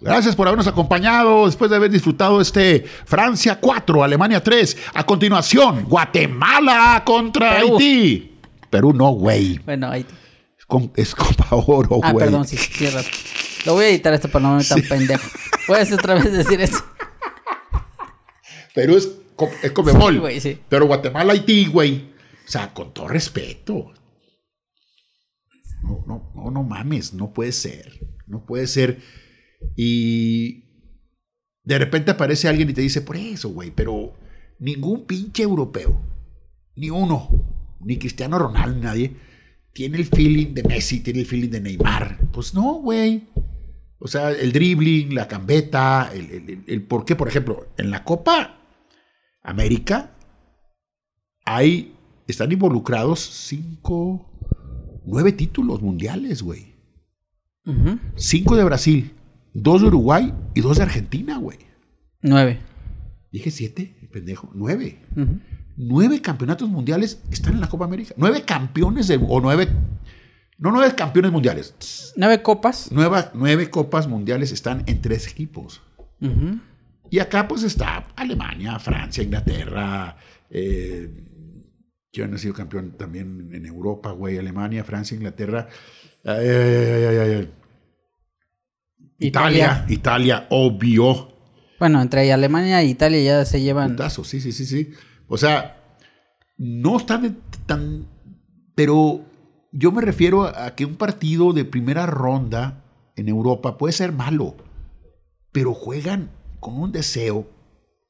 Gracias 0.02 0.36
por 0.36 0.48
habernos 0.48 0.68
acompañado 0.68 1.46
después 1.46 1.70
de 1.70 1.76
haber 1.76 1.92
disfrutado 1.92 2.40
este 2.40 2.86
Francia 3.06 3.60
4, 3.60 4.04
Alemania 4.04 4.42
3. 4.42 4.78
A 4.94 5.06
continuación, 5.06 5.86
Guatemala 5.90 7.02
contra 7.06 7.56
Perú. 7.56 7.74
Haití. 7.74 8.38
Perú 8.70 8.94
no, 8.94 9.10
güey. 9.10 9.60
Bueno, 9.66 9.90
ahí. 9.90 10.06
Es 10.96 11.16
Copa 11.16 11.48
Oro, 11.52 11.98
güey. 11.98 12.02
Ah, 12.04 12.14
perdón, 12.14 12.48
sí, 12.48 12.56
cierras. 12.56 13.08
Lo 13.66 13.74
voy 13.74 13.86
a 13.86 13.90
editar 13.90 14.14
esto 14.14 14.30
para 14.30 14.44
no 14.44 14.56
verme 14.56 14.68
tan 14.68 14.82
pendejo. 14.82 15.30
Puedes 15.68 15.92
otra 15.92 16.16
vez 16.16 16.32
decir 16.32 16.62
eso. 16.62 16.84
Perú 18.74 18.96
es, 18.96 19.10
es 19.64 19.72
Conmebol. 19.72 20.14
Sí, 20.14 20.20
güey, 20.20 20.40
sí. 20.40 20.60
Pero 20.70 20.88
Guatemala, 20.88 21.34
Haití, 21.34 21.66
güey. 21.66 22.14
O 22.46 22.52
sea, 22.52 22.74
con 22.74 22.94
todo 22.94 23.08
respeto. 23.08 23.94
No, 25.84 26.04
no, 26.08 26.32
no, 26.36 26.52
no 26.52 26.64
mames, 26.64 27.14
no 27.14 27.34
puede 27.34 27.52
ser. 27.52 28.00
No 28.28 28.46
puede 28.46 28.68
ser. 28.68 29.00
Y 29.76 30.64
de 31.64 31.78
repente 31.78 32.12
aparece 32.12 32.48
alguien 32.48 32.70
y 32.70 32.74
te 32.74 32.82
dice, 32.82 33.02
por 33.02 33.18
eso, 33.18 33.50
güey, 33.50 33.72
pero 33.72 34.14
ningún 34.60 35.06
pinche 35.06 35.44
europeo, 35.44 36.02
ni 36.76 36.90
uno, 36.90 37.30
ni 37.82 37.98
Cristiano 37.98 38.40
Ronaldo, 38.40 38.76
ni 38.76 38.82
nadie, 38.82 39.16
tiene 39.74 39.98
el 39.98 40.06
feeling 40.06 40.54
de 40.54 40.64
Messi, 40.64 41.02
tiene 41.02 41.20
el 41.20 41.26
feeling 41.26 41.50
de 41.50 41.62
Neymar. 41.62 42.20
Pues 42.32 42.54
no, 42.54 42.76
güey. 42.76 43.28
O 44.00 44.08
sea, 44.08 44.32
el 44.32 44.52
dribbling, 44.54 45.14
la 45.14 45.28
cambeta, 45.28 46.10
el, 46.14 46.30
el, 46.32 46.64
el- 46.68 46.84
por 46.84 47.04
qué, 47.06 47.16
por 47.16 47.28
ejemplo, 47.28 47.68
en 47.78 47.92
la 47.92 48.04
Copa 48.04 48.60
América 49.44 50.16
hay, 51.46 51.96
están 52.28 52.52
involucrados 52.52 53.20
cinco, 53.20 54.30
nueve 55.06 55.32
títulos 55.34 55.82
mundiales, 55.82 56.42
güey. 56.44 56.76
Cinco 58.16 58.56
de 58.56 58.64
Brasil, 58.64 59.12
dos 59.54 59.82
de 59.82 59.88
Uruguay 59.88 60.34
y 60.56 60.62
dos 60.62 60.78
de 60.78 60.84
Argentina, 60.84 61.38
güey. 61.38 61.58
Nueve. 62.22 62.60
Dije 63.32 63.52
siete, 63.52 64.10
pendejo, 64.12 64.50
nueve. 64.56 65.00
Nueve 65.78 66.22
campeonatos 66.22 66.68
mundiales 66.70 67.22
están 67.32 67.54
en 67.54 67.62
la 67.62 67.70
Copa 67.70 67.86
América. 67.86 68.14
Nueve 68.18 68.44
campeones 68.44 69.08
de, 69.08 69.20
o 69.28 69.40
nueve, 69.40 69.68
no 70.60 70.72
nueve 70.72 70.94
campeones 70.96 71.32
mundiales. 71.32 72.14
Nueve 72.16 72.42
copas. 72.42 72.92
Nueva- 72.92 73.32
nueve 73.34 73.70
copas 73.70 74.08
mundiales 74.08 74.52
están 74.52 74.84
en 74.86 75.02
tres 75.02 75.28
equipos. 75.28 75.82
Y 77.10 77.20
acá 77.20 77.48
pues 77.48 77.64
está 77.64 78.06
Alemania, 78.16 78.78
Francia, 78.80 79.24
Inglaterra, 79.24 80.16
eh, 80.50 81.26
¿Quién 82.12 82.34
ha 82.34 82.38
sido 82.40 82.56
campeón 82.56 82.98
también 82.98 83.52
en 83.54 83.66
Europa, 83.68 84.12
güey? 84.12 84.38
Alemania, 84.40 84.84
Francia, 84.84 85.16
Inglaterra. 85.16 85.68
Italia, 89.20 89.86
Italia, 89.90 90.48
obvio. 90.50 91.34
Bueno, 91.80 92.02
entre 92.02 92.32
Alemania 92.32 92.82
e 92.82 92.86
Italia 92.86 93.22
ya 93.22 93.46
se 93.46 93.62
llevan. 93.62 93.92
Putazo, 93.92 94.24
sí, 94.24 94.42
sí, 94.42 94.52
sí, 94.52 94.66
sí. 94.66 94.90
O 95.28 95.38
sea, 95.38 95.78
no 96.58 96.98
está 96.98 97.18
de- 97.18 97.34
tan. 97.66 98.08
Pero 98.76 99.26
yo 99.72 99.92
me 99.92 100.02
refiero 100.02 100.44
a 100.46 100.76
que 100.76 100.86
un 100.86 100.96
partido 100.96 101.54
de 101.54 101.66
primera 101.66 102.06
ronda 102.06 102.84
en 103.16 103.28
Europa 103.30 103.78
puede 103.78 103.94
ser 103.94 104.12
malo, 104.12 104.56
pero 105.52 105.74
juegan 105.74 106.32
con 106.60 106.80
un 106.80 106.92
deseo, 106.92 107.48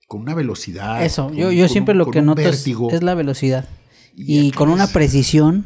con 0.07 0.22
una 0.22 0.34
velocidad. 0.36 1.03
Eso, 1.03 1.26
con- 1.28 1.36
yo, 1.36 1.51
yo 1.51 1.64
con 1.66 1.70
siempre 1.70 1.91
un- 1.93 1.97
lo 1.99 2.12
que 2.12 2.22
noto 2.22 2.41
es, 2.41 3.03
la 3.03 3.16
velocidad. 3.16 3.68
Y 4.16 4.51
con 4.51 4.70
una 4.70 4.86
es- 4.86 4.91
precisión, 4.91 5.66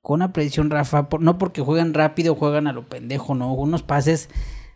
con 0.00 0.16
una 0.16 0.32
precisión, 0.32 0.68
Rafa, 0.70 1.08
por- 1.08 1.20
no 1.20 1.38
porque 1.38 1.62
juegan 1.62 1.94
rápido, 1.94 2.34
juegan 2.34 2.66
a 2.66 2.72
lo 2.72 2.88
pendejo, 2.88 3.34
no, 3.34 3.52
unos 3.54 3.82
pases 3.82 4.28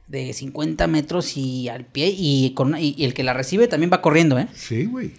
de 0.06 0.32
50 0.32 0.86
metros 0.86 1.36
y 1.36 1.68
al 1.68 1.84
pie 1.84 2.14
y, 2.16 2.54
con, 2.54 2.76
y, 2.78 2.94
y 2.96 3.04
el 3.04 3.12
que 3.14 3.24
la 3.24 3.32
recibe 3.32 3.66
también 3.66 3.90
va 3.92 4.02
corriendo, 4.02 4.38
¿eh? 4.38 4.46
Sí, 4.54 4.84
güey. 4.86 5.12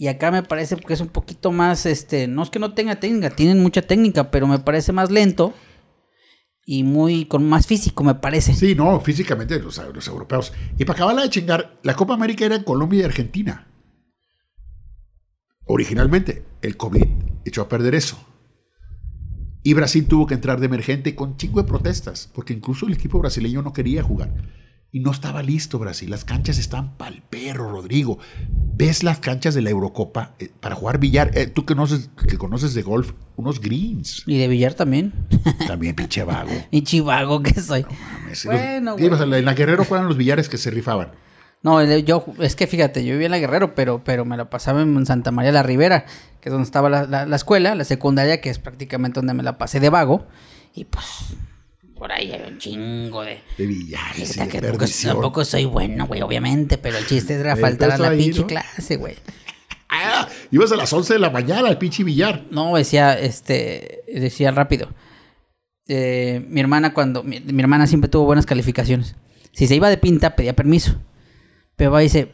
Y 0.00 0.08
acá 0.08 0.30
me 0.30 0.42
parece 0.42 0.76
que 0.76 0.94
es 0.94 1.02
un 1.02 1.10
poquito 1.10 1.52
más, 1.52 1.84
este, 1.84 2.26
no 2.26 2.42
es 2.42 2.48
que 2.48 2.58
no 2.58 2.72
tenga 2.72 2.98
técnica, 2.98 3.28
tienen 3.28 3.60
mucha 3.60 3.82
técnica, 3.82 4.30
pero 4.30 4.46
me 4.46 4.58
parece 4.58 4.92
más 4.92 5.10
lento 5.10 5.52
y 6.64 6.84
muy, 6.84 7.26
con 7.26 7.46
más 7.46 7.66
físico, 7.66 8.02
me 8.02 8.14
parece. 8.14 8.54
Sí, 8.54 8.74
no, 8.74 8.98
físicamente 9.00 9.60
los, 9.60 9.78
los 9.92 10.08
europeos. 10.08 10.54
Y 10.78 10.86
para 10.86 10.96
acabarla 10.96 11.20
de 11.20 11.28
chingar, 11.28 11.78
la 11.82 11.92
Copa 11.96 12.14
América 12.14 12.46
era 12.46 12.56
en 12.56 12.64
Colombia 12.64 13.00
y 13.00 13.02
Argentina. 13.02 13.68
Originalmente, 15.66 16.46
el 16.62 16.78
COVID 16.78 17.04
echó 17.44 17.60
a 17.60 17.68
perder 17.68 17.94
eso. 17.94 18.26
Y 19.62 19.74
Brasil 19.74 20.06
tuvo 20.06 20.26
que 20.26 20.32
entrar 20.32 20.60
de 20.60 20.66
emergente 20.66 21.14
con 21.14 21.36
chingo 21.36 21.60
de 21.60 21.68
protestas, 21.68 22.30
porque 22.34 22.54
incluso 22.54 22.86
el 22.86 22.94
equipo 22.94 23.18
brasileño 23.18 23.60
no 23.60 23.74
quería 23.74 24.02
jugar. 24.02 24.32
Y 24.92 25.00
no 25.00 25.12
estaba 25.12 25.42
listo 25.42 25.78
Brasil. 25.78 26.10
Las 26.10 26.24
canchas 26.24 26.58
están 26.58 26.96
pa'l 26.96 27.22
perro, 27.30 27.70
Rodrigo. 27.70 28.18
¿Ves 28.74 29.04
las 29.04 29.20
canchas 29.20 29.54
de 29.54 29.62
la 29.62 29.70
Eurocopa 29.70 30.34
eh, 30.40 30.50
para 30.58 30.74
jugar 30.74 30.98
billar? 30.98 31.30
Eh, 31.34 31.46
Tú 31.46 31.64
que 31.64 31.74
conoces, 31.74 32.10
que 32.28 32.36
conoces 32.38 32.74
de 32.74 32.82
golf, 32.82 33.12
unos 33.36 33.60
greens. 33.60 34.24
Y 34.26 34.38
de 34.38 34.48
billar 34.48 34.74
también. 34.74 35.12
También 35.68 35.94
pinche 35.94 36.24
vago. 36.24 36.50
y 36.72 36.82
chivago 36.82 37.40
que 37.42 37.60
soy. 37.60 37.84
Mames, 37.84 38.44
Bueno, 38.46 38.90
los- 38.90 38.94
güey. 38.94 39.06
ibas 39.06 39.20
a 39.20 39.26
la- 39.26 39.38
en 39.38 39.44
la 39.44 39.54
Guerrero, 39.54 39.84
¿cuáles 39.84 40.00
eran 40.02 40.08
los 40.08 40.16
billares 40.16 40.48
que 40.48 40.58
se 40.58 40.70
rifaban? 40.72 41.12
No, 41.62 41.84
yo, 41.98 42.24
es 42.40 42.56
que 42.56 42.66
fíjate, 42.66 43.04
yo 43.04 43.12
vivía 43.12 43.26
en 43.26 43.32
la 43.32 43.38
Guerrero, 43.38 43.74
pero, 43.74 44.02
pero 44.02 44.24
me 44.24 44.36
la 44.38 44.48
pasaba 44.50 44.80
en 44.82 45.04
Santa 45.06 45.30
María 45.30 45.52
la 45.52 45.62
Ribera, 45.62 46.06
que 46.40 46.48
es 46.48 46.52
donde 46.52 46.64
estaba 46.64 46.88
la, 46.88 47.06
la- 47.06 47.26
la 47.26 47.36
escuela, 47.36 47.74
la 47.74 47.84
secundaria, 47.84 48.40
que 48.40 48.48
es 48.50 48.58
prácticamente 48.58 49.20
donde 49.20 49.34
me 49.34 49.42
la 49.42 49.56
pasé 49.58 49.78
de 49.78 49.90
vago. 49.90 50.26
Y 50.74 50.86
pues, 50.86 51.04
por 52.00 52.10
ahí 52.12 52.32
hay 52.32 52.50
un 52.50 52.56
chingo 52.56 53.22
de... 53.22 53.42
De 53.58 53.66
billares 53.66 54.34
y 54.34 54.40
de 54.40 54.48
que 54.48 54.58
tampoco, 54.62 55.44
soy 55.44 55.66
bueno, 55.66 56.06
güey, 56.06 56.22
obviamente, 56.22 56.78
pero 56.78 56.96
el 56.96 57.06
chiste 57.06 57.34
era 57.34 57.56
faltar 57.56 57.90
a 57.90 57.98
la 57.98 58.10
pinche 58.12 58.40
¿no? 58.40 58.46
clase, 58.46 58.96
güey. 58.96 59.16
Ah, 59.90 60.26
ibas 60.50 60.72
a 60.72 60.76
las 60.76 60.90
11 60.90 61.12
de 61.12 61.18
la 61.18 61.28
mañana 61.28 61.68
al 61.68 61.76
pinche 61.76 62.02
billar. 62.02 62.46
No, 62.50 62.74
decía, 62.74 63.20
este, 63.20 64.02
decía 64.08 64.50
rápido. 64.50 64.88
Eh, 65.88 66.42
mi 66.48 66.62
hermana 66.62 66.94
cuando, 66.94 67.22
mi, 67.22 67.40
mi 67.40 67.60
hermana 67.60 67.86
siempre 67.86 68.08
tuvo 68.08 68.24
buenas 68.24 68.46
calificaciones. 68.46 69.14
Si 69.52 69.66
se 69.66 69.76
iba 69.76 69.90
de 69.90 69.98
pinta, 69.98 70.36
pedía 70.36 70.56
permiso. 70.56 70.94
Pero 71.76 71.90
va 71.90 72.00
y 72.00 72.06
dice, 72.06 72.32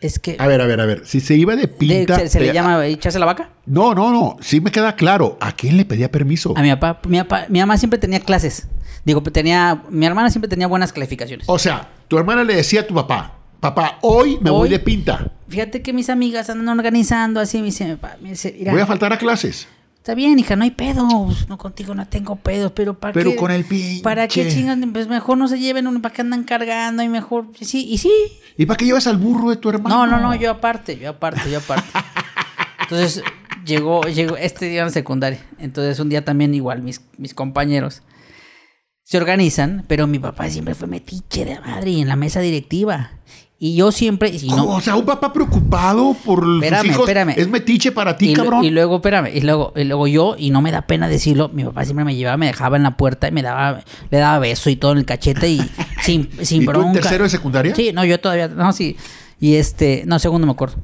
es 0.00 0.18
que... 0.18 0.36
A 0.38 0.46
ver, 0.46 0.60
a 0.60 0.66
ver, 0.66 0.80
a 0.80 0.86
ver. 0.86 1.02
Si 1.06 1.20
se 1.20 1.34
iba 1.36 1.54
de 1.56 1.62
de- 1.62 1.68
pinta. 1.68 2.18
se, 2.18 2.28
se 2.28 2.40
le 2.40 2.52
llama 2.52 2.84
echarse 2.86 3.18
la 3.18 3.26
vaca. 3.26 3.50
No, 3.66 3.94
no, 3.94 4.10
no. 4.10 4.36
Sí 4.40 4.60
me 4.60 4.70
queda 4.70 4.94
claro. 4.96 5.36
¿A 5.40 5.52
quién 5.52 5.76
le 5.76 5.84
pedía 5.84 6.10
permiso? 6.10 6.54
A 6.56 6.62
mi 6.62 6.70
papá, 6.74 7.00
mi 7.08 7.18
papá, 7.18 7.46
mi 7.48 7.60
mamá 7.60 7.76
siempre 7.78 7.98
tenía 7.98 8.20
clases. 8.20 8.68
Digo, 9.04 9.22
tenía, 9.22 9.82
mi 9.88 10.04
hermana 10.04 10.30
siempre 10.30 10.48
tenía 10.48 10.66
buenas 10.66 10.92
calificaciones. 10.92 11.46
O 11.48 11.58
sea, 11.58 11.88
tu 12.08 12.18
hermana 12.18 12.42
le 12.44 12.56
decía 12.56 12.80
a 12.80 12.86
tu 12.86 12.94
papá: 12.94 13.38
Papá, 13.60 13.98
hoy 14.02 14.38
me 14.40 14.50
voy 14.50 14.68
de 14.68 14.78
pinta. 14.78 15.32
Fíjate 15.48 15.80
que 15.80 15.92
mis 15.92 16.10
amigas 16.10 16.50
andan 16.50 16.68
organizando 16.76 17.40
así, 17.40 17.58
me 17.58 17.66
dice, 17.66 17.96
me 18.20 18.30
dice, 18.30 18.56
Voy 18.70 18.80
a 18.80 18.86
faltar 18.86 19.12
a 19.12 19.18
clases. 19.18 19.68
Está 20.06 20.14
bien, 20.14 20.38
hija, 20.38 20.54
no 20.54 20.62
hay 20.62 20.70
pedos, 20.70 21.48
no 21.48 21.58
contigo 21.58 21.92
no 21.92 22.06
tengo 22.06 22.36
pedos, 22.36 22.70
pero 22.76 22.96
para 22.96 23.12
Pero 23.12 23.32
qué, 23.32 23.36
con 23.36 23.50
el 23.50 23.64
pinche. 23.64 24.04
¿Para 24.04 24.28
qué 24.28 24.48
chingan? 24.48 24.92
Pues 24.92 25.08
mejor 25.08 25.36
no 25.36 25.48
se 25.48 25.58
lleven 25.58 26.00
¿para 26.00 26.14
qué 26.14 26.20
andan 26.20 26.44
cargando? 26.44 27.02
Y 27.02 27.08
mejor, 27.08 27.48
sí, 27.60 27.88
y 27.90 27.98
sí. 27.98 28.12
¿Y 28.56 28.66
para 28.66 28.76
qué 28.76 28.84
llevas 28.84 29.08
al 29.08 29.16
burro 29.16 29.50
de 29.50 29.56
tu 29.56 29.68
hermano? 29.68 30.06
No, 30.06 30.06
no, 30.06 30.20
no, 30.20 30.32
yo 30.36 30.52
aparte, 30.52 30.96
yo 30.96 31.10
aparte, 31.10 31.50
yo 31.50 31.58
aparte. 31.58 31.88
Entonces, 32.82 33.20
llegó, 33.64 34.02
llegó 34.02 34.36
este 34.36 34.66
día 34.66 34.84
en 34.84 34.92
secundaria. 34.92 35.44
Entonces, 35.58 35.98
un 35.98 36.08
día 36.08 36.24
también 36.24 36.54
igual, 36.54 36.82
mis, 36.82 37.00
mis 37.18 37.34
compañeros 37.34 38.02
se 39.02 39.16
organizan, 39.16 39.86
pero 39.88 40.06
mi 40.06 40.20
papá 40.20 40.48
siempre 40.48 40.76
fue 40.76 40.86
metiche 40.86 41.44
de 41.44 41.58
madre 41.58 41.90
y 41.90 42.00
en 42.00 42.06
la 42.06 42.14
mesa 42.14 42.38
directiva. 42.38 43.10
Y 43.58 43.74
yo 43.74 43.90
siempre, 43.90 44.28
y 44.28 44.48
no, 44.50 44.66
O 44.68 44.80
sea, 44.82 44.96
un 44.96 45.06
papá 45.06 45.32
preocupado 45.32 46.14
por 46.26 46.44
sus 46.44 46.62
Espérame, 46.62 46.86
hijos. 46.90 47.00
espérame. 47.00 47.34
Es 47.38 47.48
metiche 47.48 47.90
para 47.90 48.16
ti, 48.18 48.32
y, 48.32 48.34
cabrón. 48.34 48.62
y 48.62 48.70
luego, 48.70 48.96
espérame, 48.96 49.30
y 49.34 49.40
luego, 49.40 49.72
y 49.74 49.84
luego 49.84 50.06
yo, 50.06 50.34
y 50.38 50.50
no 50.50 50.60
me 50.60 50.70
da 50.72 50.82
pena 50.82 51.08
decirlo, 51.08 51.48
mi 51.48 51.64
papá 51.64 51.84
siempre 51.86 52.04
me 52.04 52.14
llevaba, 52.14 52.36
me 52.36 52.46
dejaba 52.48 52.76
en 52.76 52.82
la 52.82 52.98
puerta 52.98 53.28
y 53.28 53.32
me 53.32 53.40
daba, 53.40 53.82
le 54.10 54.18
daba 54.18 54.38
beso 54.40 54.68
y 54.68 54.76
todo 54.76 54.92
en 54.92 54.98
el 54.98 55.04
cachete 55.06 55.48
y 55.48 55.60
sin, 56.02 56.28
sin 56.44 56.62
¿Y 56.62 56.64
tú 56.66 56.70
en 56.72 56.76
bronca. 56.76 57.00
tercero 57.00 57.24
de 57.24 57.30
secundaria? 57.30 57.74
Sí, 57.74 57.92
no, 57.94 58.04
yo 58.04 58.20
todavía, 58.20 58.48
no, 58.48 58.72
sí. 58.74 58.96
Y 59.40 59.54
este, 59.54 60.02
no, 60.06 60.18
segundo 60.18 60.46
me 60.46 60.52
acuerdo. 60.52 60.76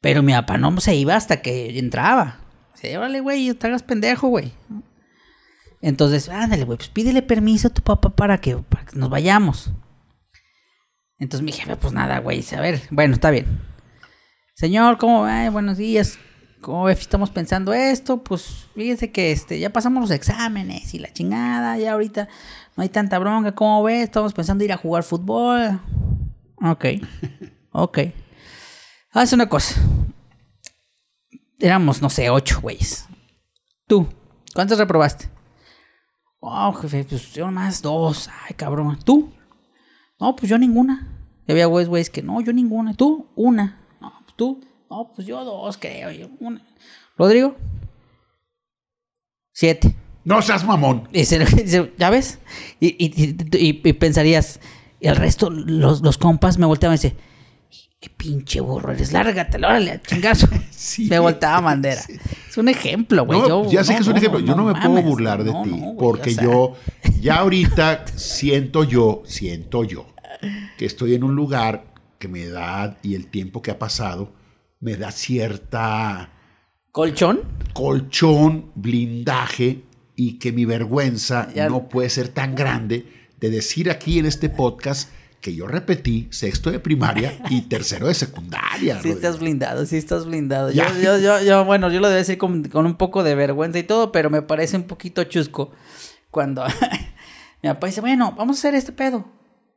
Pero 0.00 0.22
mi 0.24 0.32
papá 0.32 0.58
no 0.58 0.80
se 0.80 0.96
iba 0.96 1.14
hasta 1.14 1.42
que 1.42 1.78
entraba. 1.78 2.40
Sí, 2.74 2.88
órale, 2.96 3.20
güey, 3.20 3.54
te 3.54 3.68
hagas 3.68 3.84
pendejo, 3.84 4.26
güey. 4.28 4.52
Entonces, 5.82 6.28
ándale, 6.28 6.64
güey, 6.64 6.76
pues 6.76 6.88
pídele 6.88 7.22
permiso 7.22 7.68
a 7.68 7.70
tu 7.70 7.82
papá 7.82 8.10
para 8.10 8.38
que, 8.38 8.56
para 8.56 8.84
que 8.84 8.98
nos 8.98 9.10
vayamos. 9.10 9.70
Entonces 11.20 11.44
mi 11.44 11.52
jefe, 11.52 11.76
pues 11.76 11.92
nada, 11.92 12.18
güey, 12.18 12.42
a 12.56 12.60
ver, 12.60 12.80
bueno, 12.90 13.14
está 13.14 13.30
bien. 13.30 13.46
Señor, 14.54 14.96
¿cómo 14.96 15.22
va? 15.22 15.48
Buenos 15.50 15.76
días. 15.76 16.18
¿Cómo 16.62 16.84
ve? 16.84 16.92
Estamos 16.92 17.30
pensando 17.30 17.74
esto, 17.74 18.24
pues 18.24 18.68
fíjese 18.74 19.12
que 19.12 19.30
este, 19.30 19.58
ya 19.58 19.70
pasamos 19.70 20.00
los 20.00 20.10
exámenes 20.10 20.92
y 20.94 20.98
la 20.98 21.12
chingada, 21.12 21.78
ya 21.78 21.92
ahorita 21.92 22.28
no 22.76 22.82
hay 22.82 22.88
tanta 22.88 23.18
bronca, 23.18 23.54
¿cómo 23.54 23.82
ve? 23.82 24.02
Estamos 24.02 24.32
pensando 24.32 24.64
ir 24.64 24.72
a 24.72 24.78
jugar 24.78 25.02
fútbol. 25.02 25.80
Ok, 26.56 26.84
ok. 27.72 27.98
Haz 29.12 29.32
una 29.34 29.48
cosa. 29.48 29.80
Éramos, 31.58 32.00
no 32.00 32.08
sé, 32.08 32.30
ocho 32.30 32.60
güeyes. 32.62 33.06
Tú, 33.86 34.06
¿cuántos 34.54 34.78
reprobaste? 34.78 35.28
Oh, 36.38 36.72
jefe, 36.72 37.04
pues 37.04 37.32
yo 37.34 37.50
más 37.50 37.82
dos. 37.82 38.30
Ay, 38.46 38.54
cabrón. 38.54 38.98
¿Tú? 39.04 39.30
No, 40.20 40.36
pues 40.36 40.48
yo 40.50 40.58
ninguna. 40.58 41.06
Y 41.46 41.52
había 41.52 41.66
güeyes, 41.66 41.88
güeyes 41.88 42.10
que 42.10 42.22
no, 42.22 42.40
yo 42.40 42.52
ninguna. 42.52 42.94
¿Tú? 42.94 43.26
Una. 43.34 43.80
No, 44.00 44.12
pues 44.24 44.36
tú. 44.36 44.60
No, 44.90 45.12
pues 45.14 45.26
yo 45.26 45.44
dos, 45.44 45.76
creo. 45.78 46.10
Yo 46.10 46.28
una. 46.40 46.60
¿Rodrigo? 47.16 47.56
Siete. 49.52 49.94
No 50.24 50.42
seas 50.42 50.64
mamón. 50.64 51.08
Y 51.12 51.24
se- 51.24 51.38
dice, 51.44 51.92
¿Ya 51.98 52.10
ves? 52.10 52.38
Y, 52.78 52.88
y- 53.04 53.36
y- 53.52 53.80
y 53.88 53.92
pensarías, 53.94 54.60
y 55.00 55.08
el 55.08 55.16
resto, 55.16 55.50
los, 55.50 56.02
los 56.02 56.18
compas 56.18 56.58
me 56.58 56.66
volteaban 56.66 56.96
y 56.96 56.98
dicen, 57.00 57.16
qué 58.00 58.10
pinche 58.10 58.60
burro 58.60 58.92
eres, 58.92 59.12
lárgate, 59.12 59.56
órale, 59.58 60.00
chingazo. 60.06 60.46
Sí. 60.70 61.08
me 61.10 61.18
volteaba 61.18 61.60
bandera. 61.60 62.00
Es 62.48 62.56
un 62.56 62.68
ejemplo, 62.70 63.26
güey. 63.26 63.38
No, 63.40 63.70
ya 63.70 63.84
sé 63.84 63.92
no, 63.92 63.98
que 63.98 64.02
es 64.02 64.06
un 64.08 64.12
no, 64.14 64.18
ejemplo. 64.18 64.40
yo 64.40 64.56
no 64.56 64.64
me 64.64 64.74
puedo 64.80 65.02
burlar 65.02 65.44
de 65.44 65.52
ti. 65.52 65.82
porque 65.98 66.30
o 66.30 66.34
sea, 66.34 66.42
yo, 66.44 66.74
ya 67.20 67.36
ahorita 67.40 68.06
siento 68.16 68.84
yo, 68.84 69.22
siento 69.26 69.84
yo, 69.84 70.06
que 70.76 70.84
estoy 70.86 71.14
en 71.14 71.24
un 71.24 71.34
lugar 71.34 71.84
que 72.18 72.28
mi 72.28 72.40
edad 72.40 72.98
y 73.02 73.14
el 73.14 73.26
tiempo 73.28 73.62
que 73.62 73.70
ha 73.70 73.78
pasado 73.78 74.32
me 74.80 74.96
da 74.96 75.10
cierta 75.10 76.30
¿Colchón? 76.92 77.40
colchón, 77.72 78.72
blindaje 78.74 79.84
y 80.16 80.38
que 80.38 80.52
mi 80.52 80.64
vergüenza 80.64 81.48
Ya- 81.54 81.68
no 81.68 81.88
puede 81.88 82.10
ser 82.10 82.28
tan 82.28 82.54
grande 82.54 83.06
de 83.40 83.50
decir 83.50 83.90
aquí 83.90 84.18
en 84.18 84.26
este 84.26 84.48
podcast 84.50 85.10
que 85.40 85.54
yo 85.54 85.66
repetí 85.66 86.28
sexto 86.30 86.70
de 86.70 86.78
primaria 86.80 87.40
y 87.48 87.62
tercero 87.62 88.08
de 88.08 88.12
secundaria. 88.14 88.96
Sí 88.96 89.08
Rodrigo. 89.08 89.16
estás 89.16 89.38
blindado, 89.38 89.86
sí 89.86 89.96
estás 89.96 90.26
blindado. 90.26 90.70
Yo, 90.70 90.82
yo, 91.02 91.18
yo, 91.18 91.40
yo, 91.42 91.64
bueno, 91.64 91.90
yo 91.90 91.98
lo 92.00 92.08
debo 92.08 92.18
decir 92.18 92.36
con, 92.36 92.64
con 92.64 92.84
un 92.84 92.96
poco 92.96 93.22
de 93.22 93.34
vergüenza 93.34 93.78
y 93.78 93.82
todo, 93.84 94.12
pero 94.12 94.28
me 94.28 94.42
parece 94.42 94.76
un 94.76 94.82
poquito 94.82 95.24
chusco 95.24 95.72
cuando 96.30 96.64
mi 97.62 97.70
papá 97.70 97.86
dice, 97.86 98.02
bueno, 98.02 98.34
vamos 98.36 98.58
a 98.58 98.60
hacer 98.60 98.74
este 98.74 98.92
pedo. 98.92 99.24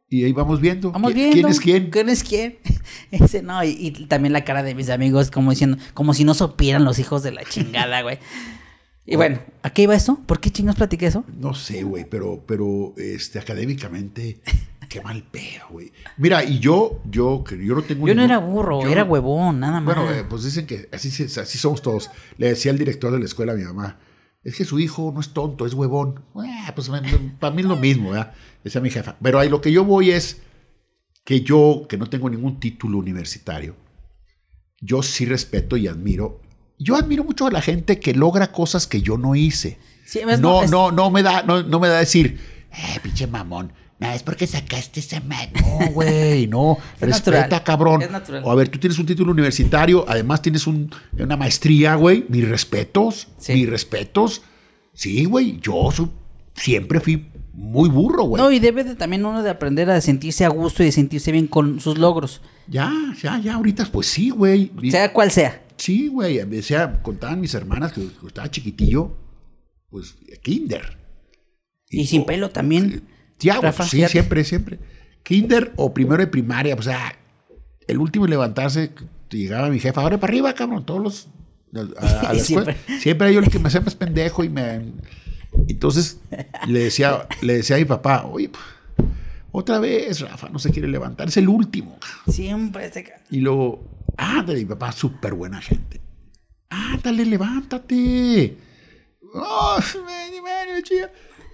Y 0.10 0.24
ahí 0.26 0.32
vamos 0.34 0.62
viendo. 0.62 0.92
Vamos 0.92 1.12
¿Qui- 1.12 1.16
viendo. 1.16 1.34
¿Quién 1.36 1.48
es 1.48 1.60
quién? 1.60 1.90
¿Quién 1.90 2.10
es 2.10 2.24
quién? 2.24 2.58
Ese, 3.12 3.42
no, 3.42 3.64
y, 3.64 3.70
y 3.80 3.92
también 4.06 4.34
la 4.34 4.44
cara 4.44 4.62
de 4.64 4.76
mis 4.76 4.90
amigos 4.90 5.32
como 5.32 5.52
diciendo, 5.52 5.78
como 5.94 6.14
si 6.14 6.24
no 6.24 6.34
supieran 6.34 6.86
los 6.86 7.00
hijos 7.00 7.24
de 7.24 7.32
la 7.32 7.44
chingada, 7.44 8.02
güey. 8.02 8.20
Y 9.06 9.18
bueno, 9.18 9.40
¿a 9.64 9.70
qué 9.72 9.82
iba 9.82 9.94
esto? 9.94 10.18
¿Por 10.26 10.40
qué 10.40 10.50
chingos 10.50 10.78
platiqué 10.78 11.08
eso? 11.08 11.26
No 11.38 11.54
sé, 11.54 11.84
güey, 11.84 12.06
pero, 12.10 12.42
pero 12.48 12.94
este, 12.96 13.38
académicamente, 13.38 14.40
qué 14.88 15.02
mal 15.02 15.24
pedo, 15.30 15.66
güey. 15.72 15.92
Mira, 16.16 16.42
y 16.46 16.60
yo, 16.60 17.02
yo, 17.12 17.44
yo 17.46 17.76
no 17.76 17.82
tengo. 17.82 18.08
Yo 18.08 18.16
no 18.16 18.24
era 18.24 18.38
burro, 18.38 18.88
era 18.88 19.04
no- 19.04 19.12
huevón, 19.12 19.60
nada 19.60 19.82
más. 19.82 19.94
Bueno, 19.98 20.10
eh, 20.10 20.24
pues 20.30 20.46
dicen 20.46 20.66
que 20.66 20.88
así, 20.94 21.10
así 21.10 21.58
somos 21.58 21.82
todos. 21.82 22.12
Le 22.38 22.48
decía 22.48 22.72
al 22.72 22.78
director 22.78 23.12
de 23.12 23.20
la 23.20 23.26
escuela 23.26 23.52
a 23.52 23.56
mi 23.58 23.64
mamá, 23.66 24.00
es 24.44 24.56
que 24.56 24.66
su 24.66 24.80
hijo 24.80 25.12
no 25.14 25.22
es 25.22 25.30
tonto, 25.30 25.66
es 25.66 25.74
huevón. 25.74 26.24
Eh, 26.44 26.72
pues 26.76 26.90
para 27.40 27.56
mí 27.56 27.62
es 27.62 27.68
lo 27.68 27.78
mismo, 27.78 28.12
¿verdad? 28.12 28.34
Decía 28.64 28.82
mi 28.82 28.90
jefa. 28.90 29.16
Pero 29.22 29.40
ahí 29.40 29.50
lo 29.50 29.62
que 29.62 29.72
yo 29.72 29.86
voy 29.86 30.12
es 30.12 30.42
que 31.24 31.42
yo, 31.42 31.86
que 31.88 31.98
no 31.98 32.10
tengo 32.10 32.30
ningún 32.30 32.60
título 32.60 32.98
universitario, 32.98 33.76
yo 34.82 35.02
sí 35.02 35.26
respeto 35.26 35.78
y 35.78 35.88
admiro. 35.88 36.42
Yo 36.78 36.96
admiro 36.96 37.24
mucho 37.24 37.48
a 37.48 37.52
la 37.52 37.62
gente 37.62 38.00
que 38.00 38.14
logra 38.14 38.52
cosas 38.52 38.88
que 38.88 39.02
yo 39.02 39.18
no 39.18 39.36
hice. 39.36 39.80
Sí, 40.06 40.20
no, 40.40 40.68
no, 40.68 40.92
no 40.92 41.10
me 41.10 41.24
da, 41.24 41.44
no, 41.44 41.64
no 41.64 41.80
me 41.80 41.88
da 41.88 42.00
decir, 42.00 42.40
eh, 42.72 43.00
pinche 43.02 43.28
mamón. 43.28 43.72
No, 44.04 44.12
es 44.14 44.24
porque 44.24 44.46
sacaste 44.48 45.00
ese 45.00 45.20
man. 45.22 45.50
No, 45.54 45.92
güey, 45.92 46.48
no. 46.48 46.78
Es 47.00 47.08
Respeta, 47.08 47.42
natural, 47.42 47.64
cabrón. 47.64 48.02
es 48.02 48.12
natural. 48.12 48.44
O 48.46 48.52
a 48.52 48.56
ver, 48.56 48.70
tú 48.70 48.80
tienes 48.80 49.00
un 49.00 49.06
título 49.06 49.32
universitario, 49.32 50.06
además 50.08 50.42
tienes 50.42 50.68
un- 50.68 50.92
una 51.18 51.38
maestría, 51.38 51.96
güey. 51.96 52.26
Mis 52.30 52.48
respetos, 52.48 53.28
Sí. 53.38 53.54
mis 53.54 53.70
respetos. 53.70 54.42
Sí, 54.94 55.26
güey, 55.26 55.60
yo 55.62 55.90
soy- 55.92 56.12
siempre 56.56 57.00
fui 57.00 57.30
muy 57.54 57.90
burro, 57.90 58.24
güey. 58.24 58.42
No, 58.42 58.52
y 58.52 58.60
debe 58.60 58.84
de 58.84 58.96
también 58.96 59.26
uno 59.26 59.42
de 59.44 59.50
aprender 59.50 59.90
a 59.90 60.02
sentirse 60.02 60.44
a 60.46 60.50
gusto 60.50 60.82
y 60.84 60.88
de 60.88 60.92
sentirse 60.92 61.32
bien 61.32 61.48
con 61.48 61.80
sus 61.80 61.98
logros, 61.98 62.42
Ya, 62.68 62.92
ya, 63.22 63.40
ya, 63.40 63.56
ahorita, 63.56 63.86
pues 63.92 64.08
sí, 64.08 64.30
güey. 64.30 64.72
Sea 64.90 65.12
cual 65.14 65.32
sea. 65.32 65.62
Sí, 65.78 66.08
güey. 66.08 66.38
Decía, 66.46 67.02
contaban 67.02 67.42
mis 67.42 67.54
hermanas 67.54 67.92
que 67.94 68.02
que 68.02 68.28
estaba 68.28 68.50
chiquitillo, 68.50 69.16
pues, 69.90 70.16
kinder. 70.42 70.98
Y 71.90 72.06
sin 72.08 72.26
pelo 72.26 72.50
también. 72.50 73.04
Rafa, 73.52 73.84
sí, 73.84 73.98
fíjate. 73.98 74.12
siempre, 74.12 74.44
siempre. 74.44 74.80
Kinder 75.24 75.72
o 75.76 75.94
primero 75.94 76.18
de 76.22 76.28
primaria, 76.28 76.76
o 76.76 76.82
sea, 76.82 77.16
el 77.88 77.98
último 77.98 78.26
en 78.26 78.32
levantarse, 78.32 78.92
llegaba 79.30 79.70
mi 79.70 79.80
jefa, 79.80 80.02
ahora 80.02 80.20
para 80.20 80.32
arriba, 80.32 80.54
cabrón, 80.54 80.86
todos 80.86 81.02
los... 81.02 81.28
A, 82.00 82.30
a 82.30 82.34
la 82.34 82.36
Y 82.36 82.40
escuela. 82.40 82.74
siempre. 82.74 83.00
Siempre. 83.00 83.34
yo 83.34 83.40
el 83.40 83.50
que 83.50 83.60
me 83.60 83.68
hacía 83.68 83.82
más 83.82 83.96
pendejo 83.96 84.44
y 84.44 84.50
me... 84.50 84.82
Entonces 85.68 86.20
le 86.68 86.80
decía, 86.86 87.28
le 87.42 87.56
decía 87.58 87.76
a 87.76 87.80
mi 87.80 87.86
papá, 87.86 88.26
oye, 88.26 88.50
pues, 88.50 88.64
otra 89.52 89.80
vez, 89.80 90.20
Rafa, 90.22 90.50
no 90.50 90.58
se 90.58 90.72
quiere 90.72 90.88
levantar, 90.88 91.28
es 91.28 91.38
el 91.38 91.48
último. 91.48 92.00
Siempre 92.28 92.92
se 92.92 93.06
Y 93.30 93.40
luego, 93.40 93.84
ándale, 94.18 94.60
mi 94.60 94.66
papá, 94.66 94.92
súper 94.92 95.36
buena 95.36 95.62
gente. 95.62 96.02
Ándale, 96.70 97.24
levántate. 97.26 98.58
Oh. 99.36 99.78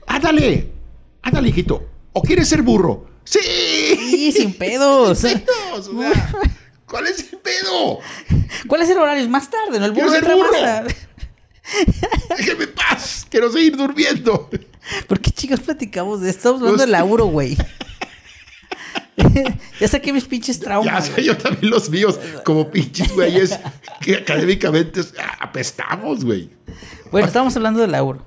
Ándale, 0.07 0.71
ándale, 1.22 1.49
hijito. 1.49 1.84
¿O 2.13 2.22
quieres 2.22 2.47
ser 2.49 2.61
burro? 2.61 3.05
¡Sí! 3.24 3.39
Sí, 3.39 4.32
sin 4.32 4.53
pedos. 4.53 5.20
Sin 5.20 5.39
pedos, 5.41 5.88
o 5.88 6.01
sea, 6.01 6.34
¿Cuál 6.86 7.05
es 7.07 7.20
el 7.32 7.38
pedo? 7.39 7.99
¿Cuál 8.67 8.82
es 8.82 8.89
el 8.89 8.97
horario? 8.97 9.22
Es 9.24 9.30
más 9.30 9.49
tarde, 9.49 9.80
¿no? 9.80 9.86
El 9.86 9.91
burro 9.91 10.09
ser 10.09 10.20
entra 10.24 10.36
más 10.36 10.47
burro. 10.47 10.59
tarde. 10.59 10.95
Déjeme 12.38 12.67
paz. 12.67 13.28
Quiero 13.30 13.51
seguir 13.51 13.78
durmiendo. 13.78 14.49
¿Por 15.07 15.20
qué 15.20 15.30
chicos 15.30 15.59
platicamos 15.59 16.22
de 16.22 16.30
esto? 16.32 16.39
Estamos 16.39 16.61
hablando 16.61 16.84
de 16.84 16.91
Lauro, 16.91 17.26
güey. 17.26 17.55
ya 19.80 19.88
saqué 19.88 20.11
mis 20.13 20.26
pinches 20.26 20.57
Ya 20.59 20.63
traumas. 20.65 21.05
sé, 21.05 21.11
güey. 21.11 21.26
yo 21.26 21.38
también 21.38 21.70
los 21.70 21.89
míos, 21.89 22.20
como 22.43 22.72
pinches 22.72 23.13
güeyes, 23.13 23.59
que 24.01 24.15
académicamente 24.15 25.01
apestamos, 25.39 26.26
güey. 26.26 26.49
Bueno, 27.11 27.28
estamos 27.28 27.55
hablando 27.55 27.82
de 27.82 27.88
Lauro. 27.88 28.26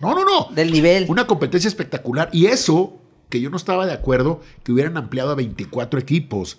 No, 0.00 0.14
no, 0.14 0.24
no. 0.24 0.54
Del 0.54 0.70
nivel. 0.70 1.06
Una 1.08 1.26
competencia 1.26 1.68
espectacular. 1.68 2.28
Y 2.32 2.46
eso, 2.46 3.00
que 3.28 3.40
yo 3.40 3.50
no 3.50 3.56
estaba 3.56 3.86
de 3.86 3.92
acuerdo, 3.92 4.40
que 4.62 4.72
hubieran 4.72 4.96
ampliado 4.96 5.30
a 5.30 5.34
24 5.34 5.98
equipos. 5.98 6.58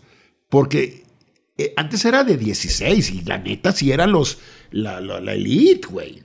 Porque 0.49 1.03
eh, 1.57 1.73
antes 1.75 2.03
era 2.05 2.23
de 2.23 2.37
16 2.37 3.11
y 3.11 3.21
la 3.23 3.37
neta 3.37 3.71
sí 3.71 3.91
eran 3.91 4.11
los, 4.11 4.39
la, 4.71 4.99
la, 5.01 5.19
la 5.19 5.33
elite, 5.33 5.87
güey. 5.87 6.23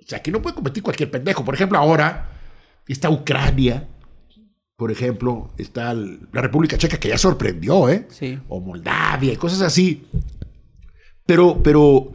O 0.00 0.08
sea, 0.08 0.18
aquí 0.18 0.30
no 0.30 0.40
puede 0.40 0.54
competir 0.54 0.82
cualquier 0.82 1.10
pendejo. 1.10 1.44
Por 1.44 1.54
ejemplo, 1.54 1.78
ahora 1.78 2.30
está 2.86 3.10
Ucrania. 3.10 3.88
Por 4.76 4.92
ejemplo, 4.92 5.50
está 5.56 5.94
la 5.94 6.42
República 6.42 6.76
Checa, 6.76 6.98
que 6.98 7.08
ya 7.08 7.16
sorprendió, 7.16 7.88
¿eh? 7.88 8.06
Sí. 8.10 8.38
O 8.48 8.60
Moldavia 8.60 9.32
y 9.32 9.36
cosas 9.36 9.62
así. 9.62 10.04
Pero, 11.24 11.62
pero 11.62 12.12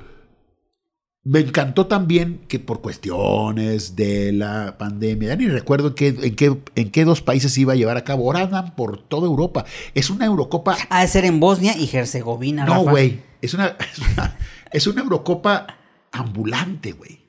me 1.23 1.39
encantó 1.39 1.85
también 1.85 2.41
que 2.47 2.59
por 2.59 2.81
cuestiones 2.81 3.95
de 3.95 4.31
la 4.31 4.77
pandemia, 4.79 5.29
ya 5.29 5.35
ni 5.35 5.47
recuerdo 5.47 5.89
en 5.89 5.93
qué, 5.93 6.07
en 6.07 6.35
qué, 6.35 6.57
en 6.75 6.89
qué 6.89 7.05
dos 7.05 7.21
países 7.21 7.53
se 7.53 7.61
iba 7.61 7.73
a 7.73 7.75
llevar 7.75 7.97
a 7.97 8.03
cabo. 8.03 8.25
Ahora 8.25 8.41
andan 8.45 8.75
por 8.75 9.07
toda 9.07 9.27
Europa. 9.27 9.65
Es 9.93 10.09
una 10.09 10.25
Eurocopa. 10.25 10.77
Ha 10.89 11.01
de 11.01 11.07
ser 11.07 11.25
en 11.25 11.39
Bosnia 11.39 11.77
y 11.77 11.89
Herzegovina, 11.95 12.65
No, 12.65 12.83
güey. 12.83 13.21
Es 13.41 13.53
una, 13.53 13.67
es 13.91 13.99
una, 13.99 14.37
es 14.71 14.87
una 14.87 15.01
Eurocopa 15.01 15.67
ambulante, 16.11 16.93
güey. 16.93 17.21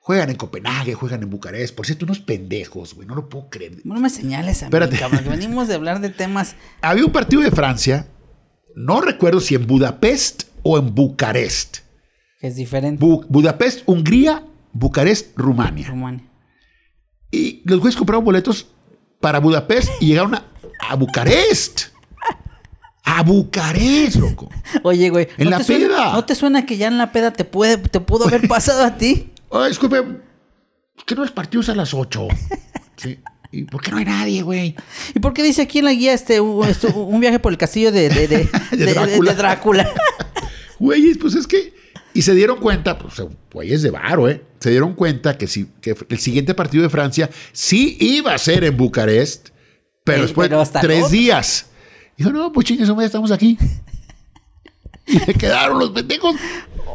Juegan 0.00 0.30
en 0.30 0.36
Copenhague, 0.36 0.94
juegan 0.94 1.22
en 1.22 1.30
Bucarest. 1.30 1.74
Por 1.74 1.86
cierto, 1.86 2.06
unos 2.06 2.20
pendejos, 2.20 2.94
güey. 2.94 3.06
No 3.06 3.14
lo 3.14 3.28
puedo 3.28 3.48
creer. 3.50 3.80
No 3.84 3.94
me 4.00 4.10
señales 4.10 4.62
a 4.62 4.70
mí, 4.70 4.96
cabrón, 4.98 5.24
venimos 5.28 5.68
de 5.68 5.74
hablar 5.74 6.00
de 6.00 6.10
temas... 6.10 6.56
Había 6.82 7.06
un 7.06 7.12
partido 7.12 7.42
de 7.42 7.50
Francia. 7.50 8.06
No 8.74 9.00
recuerdo 9.00 9.40
si 9.40 9.54
en 9.54 9.66
Budapest 9.66 10.44
o 10.62 10.78
en 10.78 10.94
Bucarest. 10.94 11.83
Es 12.48 12.56
diferente. 12.56 13.04
Bu- 13.04 13.24
Budapest, 13.28 13.82
Hungría, 13.86 14.42
Bucarest, 14.72 15.36
Rumania. 15.36 15.88
Rumania. 15.88 16.24
Y 17.30 17.62
los 17.64 17.80
güeyes 17.80 17.96
compraron 17.96 18.24
boletos 18.24 18.68
para 19.20 19.40
Budapest 19.40 19.90
y 20.00 20.06
llegaron 20.06 20.34
a, 20.34 20.44
a 20.88 20.94
Bucarest. 20.96 21.92
A 23.04 23.22
Bucarest, 23.22 24.16
loco. 24.16 24.48
Oye, 24.82 25.10
güey. 25.10 25.28
En 25.36 25.50
la 25.50 25.58
te 25.58 25.64
suena- 25.64 25.86
peda. 25.88 26.12
¿No 26.12 26.24
te 26.24 26.34
suena 26.34 26.64
que 26.66 26.76
ya 26.76 26.88
en 26.88 26.96
la 26.98 27.12
peda 27.12 27.32
te, 27.32 27.44
puede, 27.44 27.76
te 27.76 28.00
pudo 28.00 28.26
haber 28.26 28.48
pasado 28.48 28.82
a 28.84 28.96
ti? 28.96 29.30
Oye, 29.50 29.68
disculpe, 29.68 30.02
¿por 30.02 31.04
qué 31.06 31.14
no 31.14 31.20
los 31.22 31.30
partidos 31.30 31.68
a 31.68 31.74
las 31.74 31.92
8? 31.92 32.28
Sí. 32.96 33.18
¿Y 33.52 33.64
por 33.64 33.82
qué 33.82 33.90
no 33.92 33.98
hay 33.98 34.04
nadie, 34.04 34.42
güey? 34.42 34.74
¿Y 35.14 35.20
por 35.20 35.32
qué 35.32 35.42
dice 35.42 35.62
aquí 35.62 35.78
en 35.78 35.84
la 35.84 35.92
guía 35.92 36.12
este, 36.12 36.40
un 36.40 37.20
viaje 37.20 37.38
por 37.38 37.52
el 37.52 37.58
castillo 37.58 37.92
de, 37.92 38.08
de, 38.08 38.26
de- 38.26 38.48
de- 38.72 38.76
de- 38.76 39.34
Drácula. 39.34 39.88
Güeyes, 40.80 41.18
pues 41.18 41.34
es 41.34 41.46
que. 41.46 41.72
Y 42.14 42.22
se 42.22 42.34
dieron 42.34 42.58
cuenta, 42.60 42.96
pues, 42.96 43.14
güeyes 43.52 43.82
de 43.82 43.90
varo, 43.90 44.28
¿eh? 44.28 44.42
Se 44.60 44.70
dieron 44.70 44.94
cuenta 44.94 45.36
que, 45.36 45.46
sí, 45.46 45.68
que 45.80 45.94
el 46.08 46.18
siguiente 46.18 46.54
partido 46.54 46.82
de 46.84 46.88
Francia 46.90 47.28
sí 47.52 47.96
iba 48.00 48.32
a 48.32 48.38
ser 48.38 48.64
en 48.64 48.76
Bucarest, 48.76 49.48
pero 50.04 50.22
después 50.22 50.50
hasta 50.52 50.80
tres 50.80 51.10
días. 51.10 51.66
Dijo, 52.16 52.30
no, 52.30 52.52
pues 52.52 52.66
chingues, 52.66 52.88
hombre, 52.88 53.04
ya 53.04 53.06
estamos 53.08 53.30
aquí. 53.32 53.58
Y 55.06 55.18
se 55.18 55.34
quedaron 55.34 55.78
los 55.80 55.90
pendejos. 55.90 56.34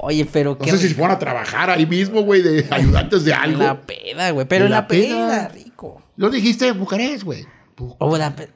Oye, 0.01 0.25
pero 0.25 0.51
No 0.59 0.65
qué... 0.65 0.71
sé 0.71 0.79
si 0.79 0.87
se 0.89 0.95
fueron 0.95 1.15
a 1.15 1.19
trabajar 1.19 1.69
ahí 1.69 1.85
mismo, 1.85 2.21
güey, 2.21 2.41
de 2.41 2.65
ayudantes 2.71 3.23
de 3.23 3.33
algo. 3.35 3.61
la 3.61 3.81
peda, 3.81 4.31
güey. 4.31 4.47
Pero 4.47 4.65
En 4.65 4.71
la 4.71 4.77
la 4.77 4.87
peda, 4.87 5.07
peda. 5.27 5.47
rico. 5.49 6.01
Lo 6.15 6.31
dijiste 6.31 6.67
en 6.69 6.79
Bucarest, 6.79 7.21
güey. 7.23 7.45
Bu- 7.77 7.95
O 7.99 8.17
la 8.17 8.35
peda. 8.35 8.49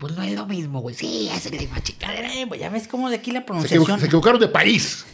Pues 0.00 0.16
no 0.16 0.22
es 0.24 0.32
lo 0.34 0.46
mismo, 0.46 0.80
güey. 0.80 0.94
Sí, 0.96 1.28
es 1.32 1.44
la 1.52 1.58
misma 1.60 1.80
chicadera. 1.82 2.34
Eh, 2.34 2.46
pues 2.48 2.58
ya 2.58 2.68
ves 2.70 2.88
cómo 2.88 3.08
de 3.10 3.16
aquí 3.16 3.30
la 3.30 3.40
Se, 3.40 3.44
equivo- 3.44 3.46
pronunciación. 3.46 4.00
se 4.00 4.06
equivocaron 4.06 4.40
de 4.40 4.48
país. 4.48 5.04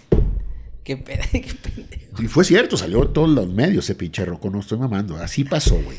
Qué 0.85 0.97
peda, 0.97 1.25
qué 1.33 1.41
pendejo. 1.61 2.23
Y 2.23 2.29
fue 2.29 2.45
cierto, 2.45 2.77
salió 2.77 3.03
en 3.03 3.13
todos 3.13 3.29
los 3.29 3.49
medios 3.49 3.85
ese 3.85 3.95
pinche 3.97 4.25
roco, 4.25 4.49
no 4.49 4.61
estoy 4.61 4.79
mamando. 4.79 5.17
Así 5.17 5.45
pasó, 5.45 5.75
güey. 5.75 5.99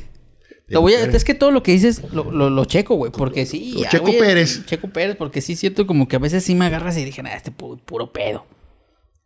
De 0.67 0.73
Lo 0.73 0.81
voy 0.81 0.93
a, 0.93 0.97
Bucarest. 0.97 1.15
es 1.17 1.23
que 1.25 1.33
todo 1.33 1.51
lo 1.51 1.63
que 1.63 1.71
dices 1.73 2.01
lo, 2.11 2.31
lo, 2.31 2.49
lo 2.49 2.65
checo, 2.65 2.95
güey, 2.95 3.11
porque 3.11 3.45
sí. 3.45 3.73
Lo 3.73 3.81
ya, 3.83 3.89
Checo 3.89 4.05
oye, 4.05 4.19
Pérez. 4.19 4.65
Checo 4.65 4.87
Pérez, 4.89 5.15
porque 5.17 5.41
sí 5.41 5.55
siento 5.55 5.85
como 5.87 6.07
que 6.07 6.15
a 6.15 6.19
veces 6.19 6.43
sí 6.43 6.55
me 6.55 6.65
agarras 6.65 6.97
y 6.97 7.05
dije, 7.05 7.21
nada, 7.23 7.35
este 7.37 7.51
pu- 7.51 7.79
puro 7.79 8.11
pedo. 8.11 8.45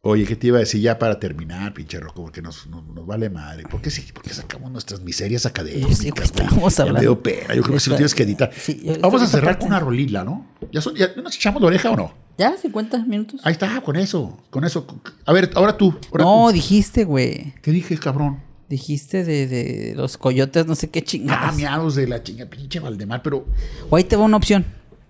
Oye, 0.03 0.25
¿qué 0.25 0.35
te 0.35 0.47
iba 0.47 0.57
a 0.57 0.61
decir 0.61 0.81
ya 0.81 0.97
para 0.97 1.19
terminar, 1.19 1.75
pinche 1.75 1.99
roco? 1.99 2.23
Porque 2.23 2.41
nos, 2.41 2.65
nos, 2.65 2.83
nos 2.87 3.05
vale 3.05 3.29
madre. 3.29 3.63
¿Por 3.69 3.83
qué, 3.83 3.91
sí, 3.91 4.01
por 4.11 4.23
qué 4.23 4.33
sacamos 4.33 4.71
nuestras 4.71 4.99
miserias 5.01 5.45
académicas? 5.45 5.99
Sí, 5.99 6.09
Ya 6.35 6.49
me 6.49 6.63
hablando. 6.79 7.01
Yo 7.03 7.21
creo 7.21 7.61
que 7.75 7.79
si 7.79 7.89
lo 7.91 7.95
tienes 7.97 8.15
que 8.15 8.23
editar. 8.23 8.49
Sí, 8.57 8.81
Vamos 8.99 9.21
a 9.21 9.27
cerrar 9.27 9.59
con 9.59 9.67
una 9.67 9.79
rolila, 9.79 10.23
¿no? 10.23 10.47
¿Ya, 10.71 10.81
son, 10.81 10.95
ya 10.95 11.11
nos 11.21 11.35
echamos 11.35 11.61
la 11.61 11.67
oreja 11.67 11.91
o 11.91 11.95
no? 11.95 12.15
¿Ya? 12.35 12.55
¿50 12.57 13.05
minutos? 13.05 13.41
Ahí 13.43 13.51
está, 13.51 13.79
con 13.81 13.95
eso, 13.95 14.39
con 14.49 14.63
eso. 14.63 14.87
A 15.27 15.33
ver, 15.33 15.51
ahora 15.53 15.77
tú. 15.77 15.95
ahora 16.11 16.23
no, 16.23 16.47
tú. 16.47 16.53
dijiste, 16.53 17.03
güey. 17.03 17.53
¿Qué 17.61 17.69
dije, 17.69 17.95
cabrón? 17.99 18.39
Dijiste 18.69 19.23
de, 19.23 19.45
de 19.45 19.93
los 19.95 20.17
coyotes, 20.17 20.65
no 20.65 20.73
sé 20.73 20.89
qué 20.89 20.99
Ah, 20.99 21.05
chingados. 21.05 21.55
miados 21.55 21.93
de 21.95 22.07
la 22.07 22.23
chinga, 22.23 22.47
pinche 22.47 22.79
Valdemar, 22.79 23.21
pero. 23.21 23.45
o 23.87 23.95
ahí 23.95 24.03
te 24.05 24.15
va 24.15 24.23
una 24.23 24.37
opción. 24.37 24.65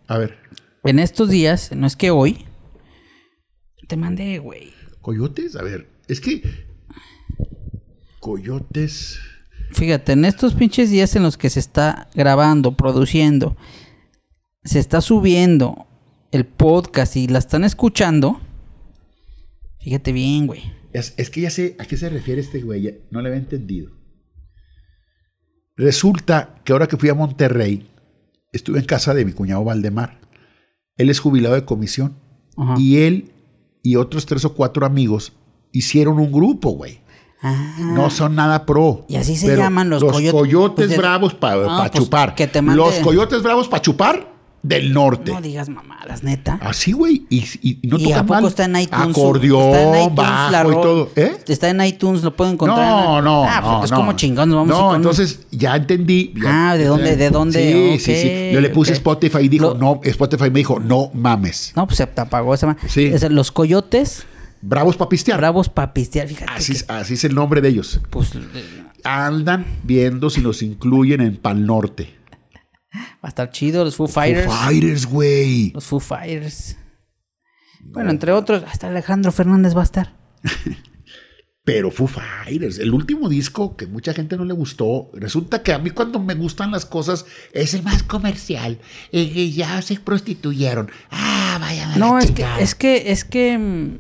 A 0.10 0.18
ver, 0.18 0.38
En 0.84 1.00
estos 1.00 1.30
días, 1.30 1.72
no 1.74 1.88
es 1.88 1.96
que 1.96 2.12
hoy, 2.12 2.46
te 3.88 3.96
mandé, 3.96 4.40
güey. 4.40 4.74
¿Coyotes? 5.02 5.56
A 5.56 5.64
ver, 5.64 5.90
es 6.08 6.22
que. 6.22 6.42
Coyotes. 8.20 9.20
Fíjate, 9.72 10.14
en 10.14 10.26
estos 10.26 10.54
pinches 10.54 10.90
días 10.90 11.16
en 11.16 11.24
los 11.24 11.38
que 11.38 11.50
se 11.50 11.60
está 11.60 12.10
grabando, 12.14 12.76
produciendo, 12.76 13.56
se 14.64 14.80
está 14.80 15.02
subiendo 15.02 15.88
el 16.32 16.46
podcast 16.46 17.16
y 17.16 17.28
la 17.28 17.40
están 17.40 17.64
escuchando, 17.64 18.40
fíjate 19.80 20.12
bien, 20.12 20.48
güey. 20.48 20.62
Es, 20.94 21.14
es 21.18 21.30
que 21.30 21.42
ya 21.42 21.50
sé 21.50 21.76
a 21.80 21.86
qué 21.86 21.98
se 21.98 22.10
refiere 22.10 22.42
este 22.42 22.62
güey. 22.62 22.82
ya 22.82 22.92
No 23.12 23.22
le 23.22 23.30
había 23.30 23.40
entendido. 23.40 23.92
Resulta 25.78 26.62
que 26.64 26.74
ahora 26.74 26.88
que 26.88 26.98
fui 26.98 27.10
a 27.10 27.14
Monterrey, 27.14 27.90
estuve 28.52 28.80
en 28.80 28.86
casa 28.86 29.14
de 29.14 29.26
mi 29.26 29.32
cuñado 29.32 29.64
Valdemar. 29.64 30.20
Él 30.98 31.10
es 31.10 31.20
jubilado 31.20 31.56
de 31.56 31.66
comisión. 31.66 32.18
Ajá. 32.58 32.76
Y 32.78 32.98
él 32.98 33.32
y 33.84 33.96
otros 33.96 34.26
tres 34.26 34.46
o 34.46 34.54
cuatro 34.54 34.86
amigos 34.86 35.34
hicieron 35.72 36.20
un 36.20 36.32
grupo, 36.32 36.72
güey. 36.72 37.02
Ah. 37.44 37.76
No 37.80 38.10
son 38.12 38.36
nada 38.36 38.66
pro. 38.68 39.04
Y 39.08 39.16
así 39.16 39.36
se 39.36 39.56
llaman 39.58 39.90
los 39.90 40.04
coyotes. 40.04 40.32
coyotes 40.32 40.76
Pues 40.76 40.90
de- 40.90 40.98
bravos 40.98 41.34
para 41.34 41.56
Ah, 41.86 41.90
pues 41.92 42.04
chupar. 42.04 42.36
que 42.36 42.46
te 42.48 42.62
mande- 42.62 42.78
Los 42.78 42.96
coyotes 43.00 43.42
bravos 43.42 43.68
para 43.68 43.82
chupar 43.82 44.31
del 44.64 44.94
norte. 44.94 45.32
No 45.32 45.42
digas 45.42 45.70
mamadas, 45.70 46.24
neta. 46.24 46.60
Así, 46.62 46.92
güey. 46.92 47.26
Y, 47.30 47.40
y- 47.62 47.80
y 47.82 47.88
no 47.88 47.98
y 47.98 48.04
toca 48.04 48.20
a 48.20 48.24
poco 48.24 48.34
mal. 48.42 48.46
está 48.46 48.66
en 48.66 48.76
iTunes. 48.76 49.10
Acordeón, 49.18 49.62
está 49.70 49.82
en 49.82 49.96
iTunes, 50.04 50.16
bajo 50.16 50.70
y 50.70 50.74
todo. 50.76 51.10
¿Eh? 51.16 51.32
Está 51.48 51.70
en 51.70 51.82
iTunes, 51.84 52.22
lo 52.24 52.36
puedo 52.36 52.52
encontrar. 52.52 52.78
No, 52.80 53.22
no, 53.22 53.44
Ah, 53.44 53.60
no, 53.62 53.72
pues 53.80 53.86
es 53.86 53.92
no. 53.92 53.98
como 53.98 54.14
chingón, 54.14 54.50
nos 54.50 54.58
vamos 54.60 54.70
No, 54.78 54.94
a 54.94 54.96
entonces 54.96 55.40
ya 55.52 55.76
entendí. 55.76 56.34
ya- 56.36 56.72
Ah, 56.72 56.78
¿de 56.78 56.86
dónde- 56.86 57.16
de 57.16 57.30
dónde? 57.32 57.98
Sí, 57.98 58.00
sí, 58.00 58.22
sí. 58.22 58.28
Ok, 58.50 58.54
Yo 58.54 58.62
le 58.62 58.70
puse. 58.70 58.94
Spotify 58.94 59.40
y 59.42 59.50
dijo, 59.50 59.70
Lo- 59.70 59.76
no, 59.76 60.00
Spotify 60.04 60.52
me 60.52 60.60
dijo, 60.60 60.80
no 60.80 61.10
mames. 61.14 61.74
No, 61.76 61.88
pues 61.88 61.98
se 61.98 62.04
apagó 62.04 62.54
esa 62.54 62.78
Sí. 62.88 63.06
Es 63.06 63.30
los 63.32 63.52
coyotes 63.52 64.26
Bravos 64.62 64.96
para 64.96 65.10
pistear. 65.10 65.40
bravos 65.40 65.70
para 65.70 65.92
pistear. 65.92 66.28
Fíjate. 66.28 66.52
Así, 66.56 66.74
que, 66.74 66.84
así 66.94 67.16
es 67.16 67.24
el 67.24 67.34
nombre 67.34 67.62
de 67.62 67.70
ellos. 67.70 68.00
pues 68.12 68.36
eh, 68.36 68.84
Andan 69.04 69.66
viendo 69.84 70.30
si 70.30 70.42
los 70.42 70.62
incluyen 70.62 71.22
en 71.22 71.36
Pal 71.38 71.66
Norte. 71.66 72.14
Va 73.24 73.28
a 73.28 73.30
estar 73.30 73.50
chido. 73.52 73.84
Los 73.84 73.96
Foo 73.96 74.08
Fighters. 74.08 74.46
Foo 74.46 74.54
Fighters, 74.56 75.06
güey. 75.06 75.72
Los 75.74 75.86
Foo 75.86 76.00
Fighters. 76.00 76.78
Bueno, 77.84 78.10
entre 78.12 78.32
otros, 78.32 78.64
hasta 78.68 78.88
Alejandro 78.88 79.32
Fernández 79.32 79.76
va 79.76 79.82
a 79.82 79.86
estar. 79.86 80.14
Pero 81.64 81.92
Foo 81.92 82.08
Fighters, 82.08 82.80
el 82.80 82.92
último 82.92 83.30
disco 83.30 83.76
que 83.78 83.86
mucha 83.86 84.14
gente 84.14 84.36
no 84.36 84.46
le 84.46 84.54
gustó, 84.54 85.12
resulta 85.14 85.62
que 85.62 85.72
a 85.74 85.78
mí 85.78 85.92
cuando 85.92 86.20
me 86.20 86.34
gustan 86.34 86.72
las 86.72 86.88
cosas 86.88 87.26
es 87.54 87.76
el 87.76 87.84
más 87.84 88.02
comercial. 88.02 88.80
Y 89.12 89.30
que 89.32 89.52
ya 89.52 89.80
se 89.84 90.00
prostituyeron. 90.00 90.90
Ah, 91.12 91.58
vayan 91.62 91.92
a 91.92 91.98
No, 91.98 92.18
es 92.18 92.32
que, 92.32 92.46
es 92.60 92.74
que, 92.74 93.12
es 93.12 93.26
que. 93.26 93.58
mm, 93.60 93.96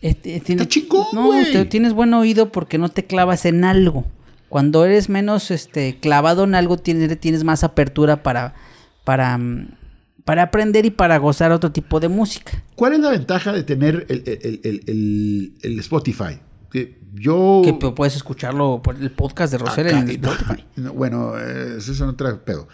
eh, 0.00 0.16
eh, 0.24 0.40
tiene- 0.40 0.62
Está 0.62 0.68
chingón, 0.68 1.06
No, 1.12 1.30
te- 1.52 1.66
tienes 1.66 1.92
buen 1.92 2.14
oído 2.14 2.50
porque 2.50 2.78
no 2.78 2.88
te 2.88 3.04
clavas 3.04 3.44
en 3.44 3.64
algo. 3.64 4.06
Cuando 4.52 4.84
eres 4.84 5.08
menos 5.08 5.50
este, 5.50 5.98
clavado 5.98 6.44
en 6.44 6.54
algo, 6.54 6.76
tienes, 6.76 7.18
tienes 7.18 7.42
más 7.42 7.64
apertura 7.64 8.22
para, 8.22 8.54
para, 9.02 9.38
mm, 9.38 9.78
para 10.26 10.42
aprender 10.42 10.84
y 10.84 10.90
para 10.90 11.16
gozar 11.16 11.52
otro 11.52 11.72
tipo 11.72 12.00
de 12.00 12.08
música. 12.08 12.62
¿Cuál 12.74 12.92
es 12.92 13.00
la 13.00 13.08
ventaja 13.12 13.54
de 13.54 13.62
tener 13.62 14.04
el, 14.10 14.22
el- 14.26 14.60
el- 14.86 15.54
el- 15.62 15.78
Spotify? 15.78 16.38
Que 16.70 17.00
yo... 17.14 17.62
Que 17.64 17.72
pu- 17.72 17.94
puedes 17.94 18.14
escucharlo 18.14 18.82
por 18.82 18.96
el 18.96 19.10
podcast 19.10 19.52
de 19.52 19.58
Rosel 19.58 19.86
en 19.86 20.10
Spotify. 20.10 20.66
No, 20.76 20.92
bueno, 20.92 21.38
eso 21.38 21.90
es 21.92 22.00
otro 22.02 22.44
pedo. 22.44 22.68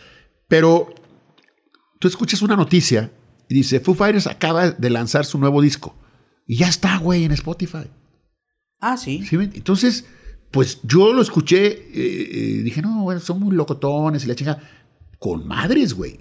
Pero 0.48 0.92
tú 2.00 2.08
escuchas 2.08 2.42
una 2.42 2.56
noticia 2.56 3.12
y 3.48 3.54
dice, 3.54 3.78
Foo 3.78 3.94
Fighters 3.94 4.26
acaba 4.26 4.72
de 4.72 4.90
lanzar 4.90 5.24
su 5.24 5.38
nuevo 5.38 5.62
disco. 5.62 5.94
Y 6.44 6.56
ya 6.56 6.66
está, 6.68 6.98
güey, 6.98 7.22
en 7.24 7.30
Spotify. 7.30 7.88
Ah, 8.80 8.96
sí. 8.96 9.24
¿Sí 9.24 9.36
Entonces, 9.36 10.06
pues 10.50 10.80
yo 10.82 11.12
lo 11.12 11.20
escuché, 11.22 11.66
eh, 11.66 11.88
eh, 11.94 12.62
dije, 12.62 12.80
no, 12.82 13.02
bueno, 13.02 13.20
son 13.20 13.40
muy 13.40 13.54
locotones 13.54 14.24
y 14.24 14.28
la 14.28 14.34
chinga. 14.34 14.58
Con 15.18 15.46
madres, 15.46 15.94
güey. 15.94 16.16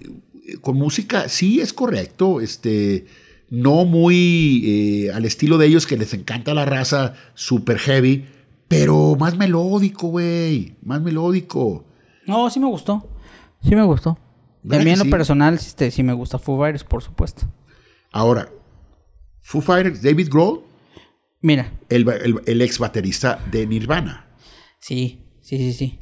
Con 0.60 0.76
música, 0.76 1.28
sí 1.28 1.60
es 1.60 1.72
correcto. 1.72 2.40
Este, 2.40 3.06
no 3.50 3.84
muy 3.84 4.62
eh, 5.06 5.12
al 5.12 5.24
estilo 5.24 5.56
de 5.56 5.66
ellos 5.66 5.86
que 5.86 5.96
les 5.96 6.12
encanta 6.14 6.52
la 6.52 6.64
raza 6.64 7.14
super 7.34 7.78
heavy, 7.78 8.26
pero 8.66 9.16
más 9.16 9.36
melódico, 9.36 10.08
güey. 10.08 10.76
Más 10.82 11.00
melódico. 11.00 11.84
No, 12.26 12.50
sí 12.50 12.60
me 12.60 12.66
gustó. 12.66 13.08
Sí 13.62 13.74
me 13.74 13.84
gustó. 13.84 14.18
¿Verdad 14.62 14.78
También 14.80 14.98
lo 14.98 15.04
sí? 15.04 15.10
personal, 15.10 15.58
sí, 15.58 15.68
este, 15.68 15.90
sí 15.90 16.02
me 16.02 16.12
gusta 16.12 16.38
Foo 16.38 16.58
Fighters, 16.58 16.84
por 16.84 17.02
supuesto. 17.02 17.46
Ahora, 18.10 18.50
Foo 19.40 19.62
Fighters, 19.62 20.02
David 20.02 20.28
Grohl, 20.30 20.62
Mira, 21.40 21.72
el, 21.88 22.08
el- 22.08 22.40
el 22.46 22.62
ex 22.62 22.78
baterista 22.78 23.38
de 23.50 23.66
Nirvana. 23.66 24.26
Sí, 24.80 25.20
sí, 25.40 25.58
sí, 25.58 25.72
sí. 25.72 25.98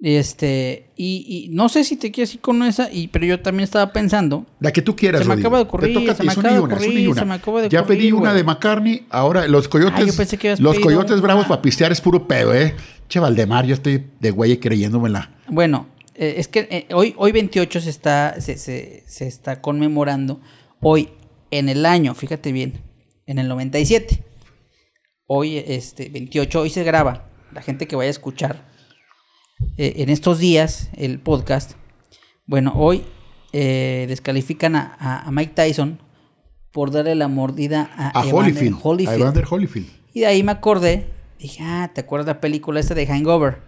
Este, 0.00 0.90
y, 0.96 1.46
y 1.46 1.54
no 1.54 1.68
sé 1.70 1.82
si 1.84 1.96
te 1.96 2.10
quieres 2.10 2.34
ir 2.34 2.40
con 2.40 2.62
esa, 2.62 2.92
y, 2.92 3.08
pero 3.08 3.24
yo 3.24 3.40
también 3.40 3.64
estaba 3.64 3.92
pensando. 3.92 4.44
La 4.60 4.72
que 4.72 4.82
tú 4.82 4.94
quieras, 4.96 5.22
Se 5.22 5.28
me 5.28 5.34
Rodrigo. 5.34 5.48
acaba 5.48 5.58
de 5.58 5.64
Te 5.64 5.68
ocurrir, 5.68 5.94
toca 5.94 6.12
a 6.12 6.14
se 6.16 6.24
me 6.24 6.32
acaba 6.32 6.52
de 6.54 6.58
ocurrir, 6.60 7.08
una. 7.08 7.20
se 7.20 7.26
me 7.26 7.34
acaba 7.34 7.62
de 7.62 7.68
Ya 7.70 7.80
ocurrir, 7.80 7.98
pedí 7.98 8.12
una 8.12 8.34
de 8.34 8.44
McCartney, 8.44 9.06
ahora 9.08 9.46
los 9.48 9.68
coyotes. 9.68 9.94
Ah, 9.96 10.04
yo 10.04 10.14
pensé 10.14 10.36
que 10.36 10.50
los 10.50 10.58
pedido 10.76 10.80
coyotes 10.82 11.20
bravos 11.22 11.46
para 11.46 11.62
pistear 11.62 11.90
es 11.92 12.00
puro 12.00 12.26
pedo, 12.28 12.52
¿eh? 12.54 12.74
Che, 13.08 13.18
Valdemar, 13.20 13.64
yo 13.66 13.74
estoy 13.74 14.04
de 14.20 14.30
güey 14.30 14.58
creyéndomela. 14.58 15.30
Bueno, 15.48 15.86
eh, 16.14 16.34
es 16.38 16.48
que 16.48 16.68
eh, 16.70 16.86
hoy, 16.92 17.14
hoy 17.16 17.32
28 17.32 17.80
se 17.80 17.90
está, 17.90 18.40
se, 18.40 18.58
se- 18.58 19.04
se 19.06 19.26
está 19.26 19.60
conmemorando. 19.62 20.40
Hoy, 20.80 21.08
en 21.50 21.68
el 21.70 21.86
año, 21.86 22.14
fíjate 22.14 22.52
bien, 22.52 22.74
en 23.26 23.38
el 23.38 23.48
97. 23.48 24.24
Hoy, 25.26 25.58
este, 25.58 26.08
28, 26.08 26.60
hoy 26.60 26.70
se 26.70 26.84
graba. 26.84 27.30
La 27.52 27.62
gente 27.62 27.86
que 27.86 27.96
vaya 27.96 28.08
a 28.08 28.10
escuchar 28.10 28.68
eh, 29.76 29.94
en 29.98 30.10
estos 30.10 30.38
días 30.38 30.90
el 30.96 31.18
podcast. 31.20 31.72
Bueno, 32.46 32.72
hoy 32.76 33.04
eh, 33.52 34.04
descalifican 34.08 34.76
a, 34.76 34.96
a- 34.98 35.20
a 35.26 35.30
Mike 35.30 35.52
Tyson 35.54 36.00
por 36.72 36.90
darle 36.90 37.14
la 37.14 37.28
mordida 37.28 37.90
a, 37.96 38.08
A 38.20 38.28
Evander 38.28 38.34
Holyfield. 38.34 38.74
A 38.76 38.80
Holyfield. 38.88 39.20
Evander 39.20 39.44
Holyfield. 39.48 39.88
Y 40.12 40.20
de 40.20 40.26
ahí 40.26 40.42
me 40.42 40.52
acordé. 40.52 41.08
Dije, 41.38 41.62
ah, 41.62 41.90
¿te 41.94 42.00
acuerdas 42.00 42.26
la 42.26 42.40
película 42.40 42.80
esta 42.80 42.94
de 42.94 43.06
Hangover? 43.06 43.58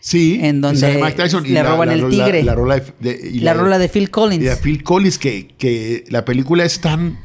Sí. 0.00 0.38
En 0.42 0.60
donde 0.60 0.98
Mike 1.02 1.12
Tyson 1.16 1.44
y 1.46 1.48
le 1.48 1.54
la- 1.62 1.70
roban 1.70 1.88
la 1.88 1.94
el 1.94 2.08
tigre. 2.08 2.42
La, 2.44 2.54
rola 2.54 2.76
de, 3.00 3.30
y 3.32 3.40
rola 3.46 3.78
de 3.78 3.88
Phil 3.88 4.10
Collins. 4.10 4.42
y 4.42 4.46
de 4.46 4.56
Phil 4.56 4.82
Collins, 4.84 5.18
que, 5.18 5.48
que 5.58 6.04
la 6.08 6.24
película 6.24 6.64
es 6.64 6.80
tan, 6.80 7.18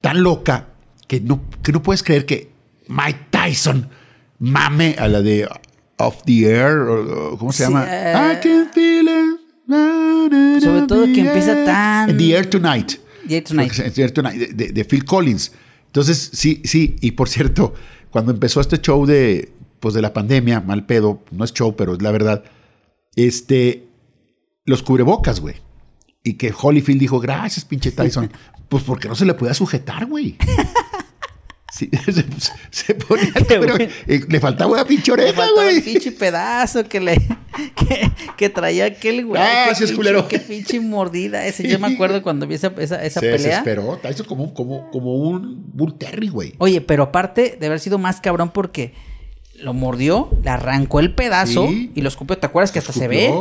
tan 0.00 0.22
loca 0.22 0.68
que 1.06 1.20
no, 1.20 1.40
que 1.62 1.72
no 1.72 1.82
puedes 1.82 2.02
creer 2.02 2.26
que 2.26 2.50
Mike 2.88 3.26
Tyson 3.30 3.88
mame 4.38 4.96
a 4.98 5.08
la 5.08 5.22
de 5.22 5.48
Off 5.98 6.22
the 6.24 6.46
Air, 6.50 6.76
o- 6.78 7.36
¿cómo 7.38 7.52
se 7.52 7.58
Sí, 7.66 7.72
llama? 7.72 7.86
eh, 7.88 8.32
I 8.34 8.40
can 8.42 8.70
feel 8.72 9.06
it. 9.08 9.40
Sobre 10.62 10.82
todo 10.86 11.06
que 11.06 11.14
the 11.14 11.20
empieza 11.20 11.52
air. 11.52 11.64
tan- 11.66 12.16
The 12.16 12.32
Air 12.32 12.46
Tonight. 12.50 12.92
The 13.28 13.36
Air 13.36 13.44
Tonight. 13.44 13.72
The 13.94 14.02
Air 14.02 14.10
Tonight, 14.12 14.50
de 14.52 14.84
Phil 14.84 15.04
Collins. 15.04 15.52
Entonces, 15.86 16.30
sí, 16.32 16.60
sí, 16.64 16.96
y 17.00 17.12
por 17.12 17.28
cierto, 17.30 17.74
cuando 18.10 18.30
empezó 18.32 18.60
este 18.60 18.78
show 18.80 19.06
de, 19.06 19.52
pues 19.80 19.94
de 19.94 20.02
la 20.02 20.12
pandemia, 20.12 20.60
mal 20.60 20.84
pedo, 20.86 21.22
no 21.30 21.44
es 21.44 21.52
show, 21.52 21.74
pero 21.76 21.94
es 21.94 22.02
la 22.02 22.10
verdad, 22.12 22.44
este, 23.16 23.88
los 24.64 24.82
cubrebocas, 24.82 25.40
güey. 25.40 25.56
Y 26.22 26.34
que 26.34 26.52
Holyfield 26.60 27.00
dijo, 27.00 27.18
gracias, 27.20 27.64
pinche 27.64 27.90
Tyson. 27.92 28.30
pues 28.68 28.82
porque 28.84 29.08
no 29.08 29.14
se 29.14 29.24
le 29.24 29.34
podía 29.34 29.54
sujetar, 29.54 30.06
güey. 30.06 30.36
Sí, 31.76 31.90
se, 32.06 32.24
se 32.70 32.94
ponía, 32.94 33.32
pero, 33.48 33.76
eh, 33.78 33.90
le 34.28 34.40
faltaba 34.40 34.72
una 34.72 34.84
pinche 34.86 35.14
Le 35.14 35.24
oreja, 35.24 35.32
faltaba 35.34 35.68
el 35.68 35.80
güey. 35.80 35.92
pinche 35.92 36.10
pedazo 36.12 36.88
que 36.88 37.00
le 37.00 37.16
que, 37.76 38.10
que 38.36 38.48
traía 38.48 38.86
aquel 38.86 39.26
güey. 39.26 39.42
Gracias, 39.42 39.78
Qué 39.78 39.84
pinche- 39.84 39.96
culero. 39.96 40.28
Qué 40.28 40.38
pinche 40.38 40.80
mordida. 40.80 41.46
Ese, 41.46 41.68
yo 41.68 41.78
me 41.78 41.88
acuerdo 41.88 42.22
cuando 42.22 42.46
vi 42.46 42.54
esa, 42.54 42.72
esa, 42.78 43.04
esa 43.04 43.20
se 43.20 43.26
pelea. 43.30 43.36
desesperó. 43.60 43.98
Tyson 44.02 44.26
como, 44.26 44.44
un- 44.44 44.54
como, 44.54 44.90
como 44.90 45.14
un 45.16 45.64
Bull 45.74 45.98
Terry, 45.98 46.28
güey. 46.28 46.54
Oye, 46.58 46.80
pero 46.80 47.02
aparte 47.02 47.56
de 47.60 47.66
haber 47.66 47.80
sido 47.80 47.98
más 47.98 48.20
cabrón 48.22 48.50
porque 48.54 48.94
lo 49.58 49.72
mordió, 49.72 50.30
le 50.42 50.50
arrancó 50.50 51.00
el 51.00 51.14
pedazo 51.14 51.66
Sí. 51.68 51.90
y 51.94 52.00
lo 52.02 52.08
escupió. 52.08 52.36
¿Te 52.36 52.44
acuerdas 52.46 52.72
que 52.72 52.78
hasta 52.78 52.92
se 52.92 53.08
ve? 53.08 53.32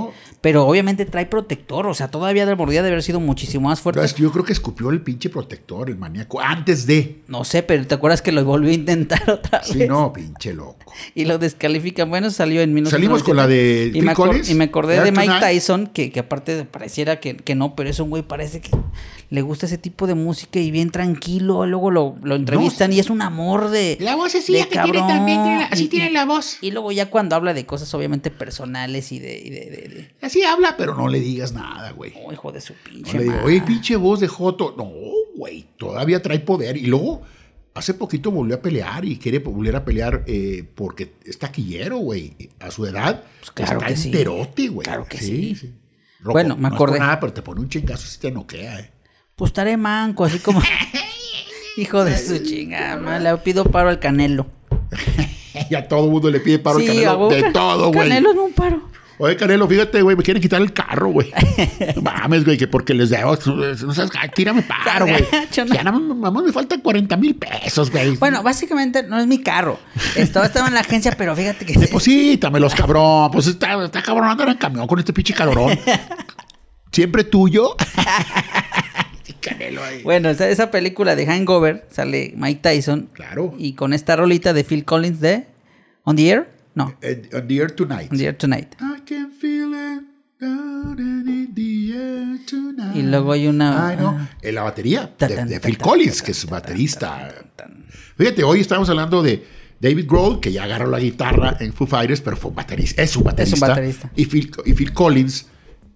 Pero 0.45 0.67
obviamente 0.67 1.05
trae 1.07 1.25
protector. 1.25 1.87
O 1.87 1.95
sea, 1.95 2.09
todavía 2.11 2.45
la 2.45 2.55
mordida 2.55 2.83
debe 2.83 2.93
haber 2.93 3.01
sido 3.03 3.19
muchísimo 3.19 3.67
más 3.69 3.81
fuerte. 3.81 4.03
Es 4.05 4.13
que 4.13 4.21
yo 4.21 4.31
creo 4.31 4.45
que 4.45 4.53
escupió 4.53 4.91
el 4.91 5.01
pinche 5.01 5.31
protector, 5.31 5.89
el 5.89 5.97
maníaco, 5.97 6.39
antes 6.39 6.85
de. 6.85 7.21
No 7.27 7.43
sé, 7.43 7.63
pero 7.63 7.87
¿te 7.87 7.95
acuerdas 7.95 8.21
que 8.21 8.31
lo 8.31 8.45
volvió 8.45 8.69
a 8.69 8.73
intentar 8.73 9.27
otra 9.31 9.63
Sí, 9.63 9.79
vez? 9.79 9.89
no, 9.89 10.13
pinche 10.13 10.53
loco. 10.53 10.93
Y 11.15 11.25
lo 11.25 11.39
descalifican. 11.39 12.11
Bueno, 12.11 12.29
salió 12.29 12.61
en 12.61 12.75
1997. 12.75 12.91
Salimos 12.95 13.23
con 13.23 13.35
la 13.37 13.47
de 13.47 13.87
y 13.87 14.01
me, 14.01 14.13
y 14.51 14.53
me 14.53 14.63
acordé 14.65 15.01
de 15.01 15.11
Mike. 15.11 15.33
Tyson, 15.39 15.87
que, 15.87 16.11
que 16.11 16.19
aparte 16.19 16.63
pareciera 16.65 17.19
que, 17.19 17.35
que 17.37 17.55
no, 17.55 17.75
pero 17.75 17.89
es 17.89 17.99
un 17.99 18.11
güey, 18.11 18.21
parece 18.21 18.61
que 18.61 18.69
le 19.31 19.41
gusta 19.41 19.65
ese 19.65 19.79
tipo 19.79 20.05
de 20.05 20.13
música 20.13 20.59
y 20.59 20.69
bien 20.69 20.91
tranquilo. 20.91 21.65
Luego 21.65 21.89
lo, 21.89 22.15
lo 22.21 22.35
entrevistan 22.35 22.93
y 22.93 22.99
es 22.99 23.09
un 23.09 23.23
amor 23.23 23.71
de. 23.71 23.97
La 23.99 24.15
voz 24.15 24.35
así, 24.35 24.53
de 24.53 24.67
que 24.67 24.77
tiene 24.79 24.99
también, 24.99 25.41
tiene 25.43 25.59
la- 25.61 25.65
así 25.65 25.85
Y- 25.85 25.87
tiene 25.87 26.11
la 26.11 26.25
voz. 26.25 26.59
Y 26.61 26.69
luego 26.69 26.91
ya 26.91 27.09
cuando 27.09 27.35
habla 27.35 27.55
de 27.55 27.65
cosas 27.65 27.91
obviamente 27.95 28.29
personales 28.29 29.11
y 29.11 29.17
de. 29.17 29.37
y 29.43 29.49
de- 29.49 29.59
de- 29.71 29.89
de- 29.95 30.11
Así 30.35 30.43
habla, 30.43 30.75
pero 30.77 30.95
no 30.95 31.07
le 31.07 31.19
digas 31.19 31.53
nada, 31.53 31.91
güey. 31.91 32.13
Oh, 32.23 32.33
hijo 32.33 32.51
de 32.51 32.59
su 32.61 32.73
No 32.73 32.79
pinche 32.83 33.17
le 33.17 33.23
digo, 33.23 33.35
madre. 33.35 33.45
oye, 33.47 33.61
pinche 33.61 33.95
voz 33.95 34.19
de 34.19 34.27
Joto. 34.27 34.73
No, 34.77 34.89
güey, 35.35 35.65
todavía 35.77 36.21
trae 36.21 36.39
poder. 36.39 36.75
Y 36.75 36.87
luego, 36.87 37.21
hace 37.73 37.93
poquito 37.93 38.31
volvió 38.31 38.55
a 38.55 38.61
pelear 38.61 39.05
y 39.05 39.17
quiere 39.17 39.39
volver 39.39 39.75
a 39.77 39.85
pelear 39.85 40.23
eh, 40.27 40.69
porque 40.75 41.13
es 41.23 41.39
taquillero, 41.39 41.97
güey. 41.97 42.35
A 42.59 42.69
su 42.69 42.85
edad, 42.85 43.23
Pues 43.39 43.51
claro 43.51 43.73
está 43.79 43.87
que 43.87 43.95
sí. 43.95 44.09
enterote, 44.09 44.67
güey. 44.67 44.83
Claro 44.85 45.05
que 45.07 45.17
sí. 45.17 45.73
Bueno, 46.21 46.55
me 46.57 46.69
no 46.69 46.75
acordé. 46.75 46.99
nada, 46.99 47.19
pero 47.19 47.31
te 47.31 47.41
pone 47.41 47.61
un 47.61 47.69
chingazo 47.69 48.05
si 48.07 48.19
te 48.19 48.31
noquea, 48.31 48.79
eh. 48.79 48.91
Pues 49.37 49.49
estaré 49.49 49.77
manco, 49.77 50.25
así 50.25 50.39
como. 50.39 50.61
hijo 51.77 52.03
de 52.03 52.17
su 52.17 52.39
chingada, 52.39 53.19
Le 53.19 53.37
pido 53.37 53.63
paro 53.65 53.89
al 53.89 53.99
canelo. 53.99 54.47
Y 55.69 55.75
a 55.75 55.87
todo 55.87 56.09
mundo 56.09 56.29
le 56.29 56.41
pide 56.41 56.59
paro 56.59 56.77
al 56.79 56.81
Sí, 56.81 56.87
canelo 56.89 57.29
de 57.29 57.43
todo, 57.53 57.87
güey. 57.93 58.09
Canelo 58.09 58.31
es 58.33 58.37
un 58.37 58.51
paro. 58.51 58.81
Oye, 59.17 59.37
Canelo, 59.37 59.65
fíjate, 59.67 60.01
güey, 60.01 60.17
me 60.17 60.23
quieren 60.23 60.41
quitar 60.41 60.61
el 60.61 60.73
carro, 60.73 61.09
güey. 61.09 61.31
Mames, 62.01 62.43
güey, 62.43 62.57
que 62.57 62.67
porque 62.67 62.93
les 62.93 63.09
debo. 63.09 63.37
No 63.45 63.93
sabes, 63.93 64.11
ay, 64.19 64.29
tírame 64.35 64.61
paro, 64.63 65.05
güey. 65.05 65.25
Ya 65.51 65.63
nada 65.65 65.93
más 65.93 66.43
me 66.43 66.51
faltan 66.51 66.81
40 66.81 67.15
mil 67.17 67.35
pesos, 67.35 67.91
güey. 67.91 68.17
Bueno, 68.17 68.43
básicamente 68.43 69.03
no 69.03 69.17
es 69.19 69.25
mi 69.25 69.41
carro. 69.41 69.79
Estaba, 70.15 70.45
estaba 70.45 70.67
en 70.67 70.73
la 70.73 70.81
agencia, 70.81 71.13
pero 71.17 71.35
fíjate 71.35 71.65
que... 71.65 71.73
Deposítamelos, 71.79 72.75
cabrón. 72.75 73.31
Pues 73.31 73.47
está, 73.47 73.81
está 73.83 74.01
cabrón 74.01 74.29
andar 74.29 74.49
en 74.49 74.57
camión 74.57 74.85
con 74.85 74.99
este 74.99 75.13
pinche 75.13 75.33
calorón. 75.33 75.79
Siempre 76.91 77.23
tuyo. 77.23 77.75
Sí, 79.23 79.33
Canelo 79.33 79.83
ahí. 79.83 80.03
Bueno, 80.03 80.29
esa, 80.29 80.49
esa 80.49 80.71
película 80.71 81.15
de 81.15 81.25
Hangover 81.25 81.87
sale 81.89 82.33
Mike 82.35 82.59
Tyson. 82.61 83.09
Claro. 83.13 83.53
Y 83.57 83.73
con 83.73 83.93
esta 83.93 84.15
rolita 84.17 84.51
de 84.51 84.63
Phil 84.65 84.83
Collins 84.83 85.21
de 85.21 85.47
On 86.03 86.15
the 86.17 86.29
Air. 86.29 86.54
No, 86.75 86.93
On 87.33 87.47
the 87.47 87.57
air 87.57 87.71
tonight. 87.73 88.11
On 88.11 88.17
the 88.17 88.25
Air 88.25 88.37
Tonight. 88.37 88.75
I 88.81 89.01
can 89.05 89.31
feel 89.31 89.73
it 89.73 90.03
down 90.39 90.97
and 90.99 91.27
in 91.29 91.53
the 91.55 91.93
air 91.97 92.39
tonight. 92.45 92.95
Y 92.95 93.01
luego 93.03 93.31
hay 93.31 93.47
una- 93.47 93.87
Ay, 93.89 93.97
no. 93.97 94.27
En 94.41 94.55
la 94.55 94.63
batería 94.63 95.15
Ta, 95.17 95.27
de, 95.27 95.35
tan, 95.35 95.47
de 95.47 95.59
ta, 95.59 95.67
Phil 95.67 95.77
ta, 95.77 95.83
Collins, 95.85 96.17
ta, 96.19 96.25
que 96.25 96.31
es 96.31 96.41
ta, 96.45 96.51
baterista. 96.51 97.33
Fíjate, 98.17 98.43
hoy 98.43 98.59
estamos 98.59 98.89
hablando 98.89 99.23
de 99.23 99.45
David 99.79 100.05
Grohl, 100.07 100.39
que 100.39 100.51
ya 100.51 100.63
agarró 100.63 100.87
la 100.89 100.99
guitarra 100.99 101.57
en 101.59 101.71
Foo 101.73 101.87
Fighters, 101.87 102.21
pero 102.21 102.35
fue 102.37 102.49
un 102.49 102.55
baterista. 102.55 103.01
Es 103.01 103.15
un 103.15 103.23
baterista. 103.23 103.67
baterista. 103.67 104.11
Y, 104.15 104.25
Phil, 104.25 104.51
y 104.65 104.73
Phil 104.73 104.93
Collins, 104.93 105.47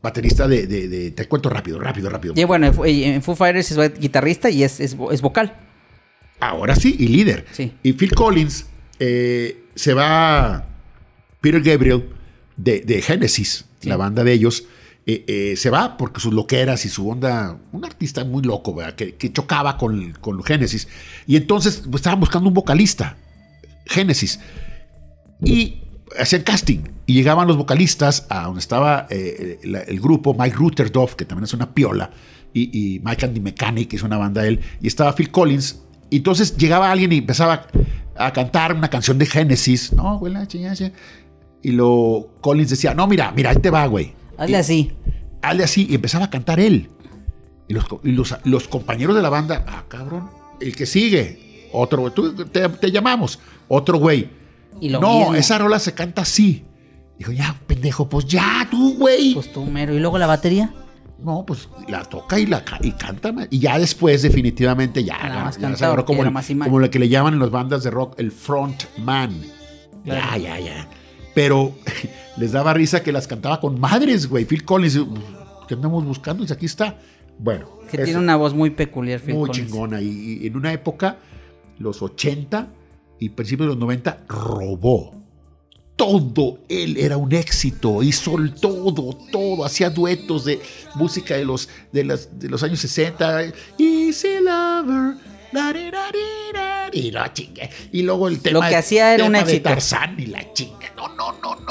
baterista 0.01 0.47
de, 0.47 0.65
de- 0.67 0.87
de- 0.87 1.11
Te 1.11 1.27
cuento 1.27 1.49
rápido, 1.49 1.79
rápido, 1.79 2.09
rápido. 2.09 2.33
Y 2.37 2.43
bueno, 2.45 2.71
en 2.85 3.21
Foo 3.21 3.35
Fighters 3.35 3.71
es 3.71 3.99
guitarrista 3.99 4.49
y 4.49 4.63
es, 4.63 4.79
es, 4.79 4.95
es 5.11 5.21
vocal. 5.21 5.53
Ahora 6.39 6.75
sí, 6.75 6.95
y 6.97 7.07
líder. 7.09 7.45
Sí. 7.51 7.73
Y 7.83 7.91
Phil 7.93 8.13
Collins 8.15 8.65
eh, 8.99 9.65
se 9.75 9.93
va. 9.93 10.65
Peter 11.41 11.61
Gabriel 11.61 12.09
de, 12.57 12.81
de 12.81 13.01
Genesis, 13.01 13.65
la 13.83 13.97
banda 13.97 14.23
de 14.23 14.33
ellos, 14.33 14.65
eh, 15.05 15.23
eh, 15.27 15.55
se 15.55 15.69
va 15.69 15.97
porque 15.97 16.19
sus 16.19 16.33
loqueras 16.33 16.85
y 16.85 16.89
su 16.89 17.09
onda. 17.09 17.57
Un 17.71 17.85
artista 17.85 18.23
muy 18.25 18.43
loco, 18.43 18.75
¿verdad? 18.75 18.95
Que, 18.95 19.15
que 19.15 19.31
chocaba 19.31 19.77
con, 19.77 20.11
con 20.21 20.43
Genesis. 20.43 20.87
Y 21.25 21.35
entonces 21.35 21.83
pues, 21.89 22.01
estaban 22.01 22.19
buscando 22.19 22.47
un 22.47 22.53
vocalista. 22.53 23.17
Genesis. 23.85 24.39
Y 25.43 25.81
hacían 26.19 26.43
casting. 26.43 26.79
Y 27.05 27.13
llegaban 27.13 27.47
los 27.47 27.57
vocalistas 27.57 28.27
a 28.29 28.43
donde 28.43 28.59
estaba 28.59 29.07
eh, 29.09 29.59
el 29.63 29.99
grupo, 29.99 30.35
Mike 30.37 30.55
Rutherdoff, 30.55 31.15
que 31.15 31.25
también 31.25 31.45
es 31.45 31.53
una 31.53 31.73
piola, 31.73 32.11
y, 32.53 32.95
y 32.95 32.99
Mike 32.99 33.25
and 33.25 33.33
the 33.33 33.41
Mechanic, 33.41 33.89
que 33.89 33.95
es 33.95 34.03
una 34.03 34.17
banda 34.17 34.43
de 34.43 34.49
él, 34.49 34.59
y 34.79 34.87
estaba 34.87 35.15
Phil 35.15 35.31
Collins. 35.31 35.79
Y 36.11 36.17
entonces 36.17 36.55
llegaba 36.55 36.91
alguien 36.91 37.11
y 37.11 37.17
empezaba 37.17 37.65
a 38.15 38.33
cantar 38.33 38.73
una 38.73 38.89
canción 38.89 39.17
de 39.17 39.25
Genesis. 39.25 39.93
No, 39.93 40.19
Y 41.61 41.71
lo 41.71 42.29
Collins 42.41 42.69
decía, 42.69 42.93
no, 42.93 43.07
mira, 43.07 43.31
mira, 43.35 43.49
ahí 43.51 43.57
te 43.57 43.69
va, 43.69 43.85
güey. 43.87 44.13
Hazle 44.37 44.57
así. 44.57 44.91
Hazle 45.41 45.63
así. 45.63 45.87
Y 45.89 45.95
empezaba 45.95 46.25
a 46.25 46.29
cantar 46.29 46.59
él. 46.59 46.89
Y 47.67 47.73
los, 47.73 47.85
y 48.03 48.11
los, 48.11 48.35
los 48.45 48.67
compañeros 48.67 49.15
de 49.15 49.21
la 49.21 49.29
banda, 49.29 49.63
ah, 49.67 49.83
cabrón, 49.87 50.29
el 50.59 50.75
que 50.75 50.85
sigue, 50.85 51.67
otro 51.71 52.01
güey, 52.01 52.13
tú, 52.13 52.33
te, 52.45 52.67
te 52.67 52.91
llamamos, 52.91 53.39
otro 53.67 53.99
güey. 53.99 54.29
Y 54.81 54.89
lo 54.89 54.99
no, 55.01 55.19
mismo. 55.19 55.35
esa 55.35 55.57
rola 55.57 55.77
se 55.79 55.93
canta 55.93 56.21
así. 56.23 56.63
Dijo, 57.17 57.31
ya, 57.31 57.55
pendejo, 57.67 58.07
pues 58.09 58.25
ya, 58.25 58.67
tú, 58.71 58.95
güey. 58.95 59.33
Pues 59.33 59.51
tú 59.51 59.65
mero. 59.65 59.93
Y 59.93 59.99
luego 59.99 60.17
la 60.17 60.25
batería. 60.27 60.73
no, 61.21 61.43
pues 61.45 61.67
la 61.89 62.03
toca 62.05 62.39
y 62.39 62.45
la 62.45 62.63
y 62.81 62.91
canta. 62.93 63.33
Y 63.49 63.59
ya 63.59 63.77
después, 63.77 64.21
definitivamente, 64.21 65.03
ya, 65.03 65.17
Nada 65.17 65.35
ya, 65.35 65.43
más 65.43 65.59
ya 65.79 65.87
agarró 65.87 66.05
como, 66.05 66.23
el- 66.23 66.31
más 66.31 66.47
como 66.47 66.79
lo 66.79 66.89
que 66.89 66.97
le 66.97 67.09
llaman 67.09 67.33
en 67.33 67.39
las 67.41 67.51
bandas 67.51 67.83
de 67.83 67.91
rock 67.91 68.15
el 68.17 68.31
front 68.31 68.83
man. 68.97 69.33
Ya, 70.05 70.37
ya, 70.37 70.59
ya. 70.59 70.87
Pero 71.39 71.73
les 72.37 72.51
daba 72.51 72.73
risa 72.73 73.01
que 73.01 73.13
las 73.13 73.25
cantaba 73.25 73.61
con 73.61 73.79
madres, 73.79 74.27
güey. 74.27 74.43
Phil 74.43 74.65
Collins, 74.65 74.99
¿qué 75.69 75.75
andamos 75.75 76.03
buscando? 76.03 76.43
Y 76.43 76.51
aquí 76.51 76.65
está. 76.65 76.97
Bueno, 77.37 77.79
Que 77.89 77.95
eso. 77.95 78.03
tiene 78.03 78.19
una 78.19 78.35
voz 78.35 78.53
muy 78.53 78.71
peculiar, 78.71 79.21
Phil 79.21 79.35
Muy 79.35 79.47
Collins. 79.47 79.71
chingona. 79.71 80.01
Y, 80.01 80.39
y 80.41 80.47
en 80.47 80.57
una 80.57 80.73
época, 80.73 81.17
los 81.77 82.01
80 82.01 82.67
y 83.19 83.29
principios 83.29 83.67
de 83.67 83.75
los 83.75 83.77
90, 83.77 84.25
robó. 84.27 85.13
Todo 85.95 86.59
él 86.67 86.97
era 86.97 87.15
un 87.15 87.31
éxito. 87.31 88.03
Hizo 88.03 88.35
todo, 88.59 89.17
todo. 89.31 89.63
Hacía 89.63 89.89
duetos 89.89 90.43
de 90.43 90.59
música 90.95 91.35
de 91.35 91.45
los, 91.45 91.69
de 91.93 92.03
las, 92.03 92.37
de 92.37 92.49
los 92.49 92.63
años 92.63 92.79
60. 92.79 93.43
Easy 93.77 94.41
Lover. 94.41 95.15
Y 96.91 97.11
la 97.11 97.31
chinga. 97.33 97.69
Y 97.93 98.01
luego 98.01 98.27
el 98.27 98.41
tema, 98.41 98.67
que 98.67 98.75
hacía 98.75 99.13
era 99.13 99.25
un 99.25 99.33
de. 99.33 99.59
Tarzán 99.61 100.19
y 100.19 100.25
la 100.25 100.51
chinga. 100.53 100.93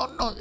No, 0.06 0.32
no. 0.32 0.34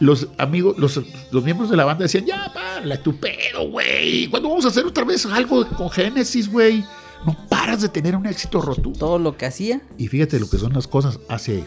Los 0.00 0.28
amigos, 0.38 0.78
los, 0.78 1.00
los 1.30 1.44
miembros 1.44 1.70
de 1.70 1.76
la 1.76 1.84
banda 1.84 2.04
decían, 2.04 2.26
ya, 2.26 2.52
para, 2.52 3.02
tu 3.02 3.16
pedo, 3.18 3.68
güey. 3.70 4.28
¿Cuándo 4.28 4.48
vamos 4.48 4.64
a 4.64 4.68
hacer 4.68 4.84
otra 4.84 5.04
vez 5.04 5.26
algo 5.26 5.66
con 5.68 5.90
Génesis, 5.90 6.50
güey? 6.50 6.84
No 7.24 7.36
paras 7.48 7.82
de 7.82 7.88
tener 7.88 8.16
un 8.16 8.26
éxito 8.26 8.60
rotundo. 8.60 8.98
Todo 8.98 9.18
lo 9.18 9.36
que 9.36 9.46
hacía. 9.46 9.80
Y 9.98 10.08
fíjate 10.08 10.40
lo 10.40 10.50
que 10.50 10.58
son 10.58 10.72
las 10.72 10.88
cosas. 10.88 11.20
Hace 11.28 11.64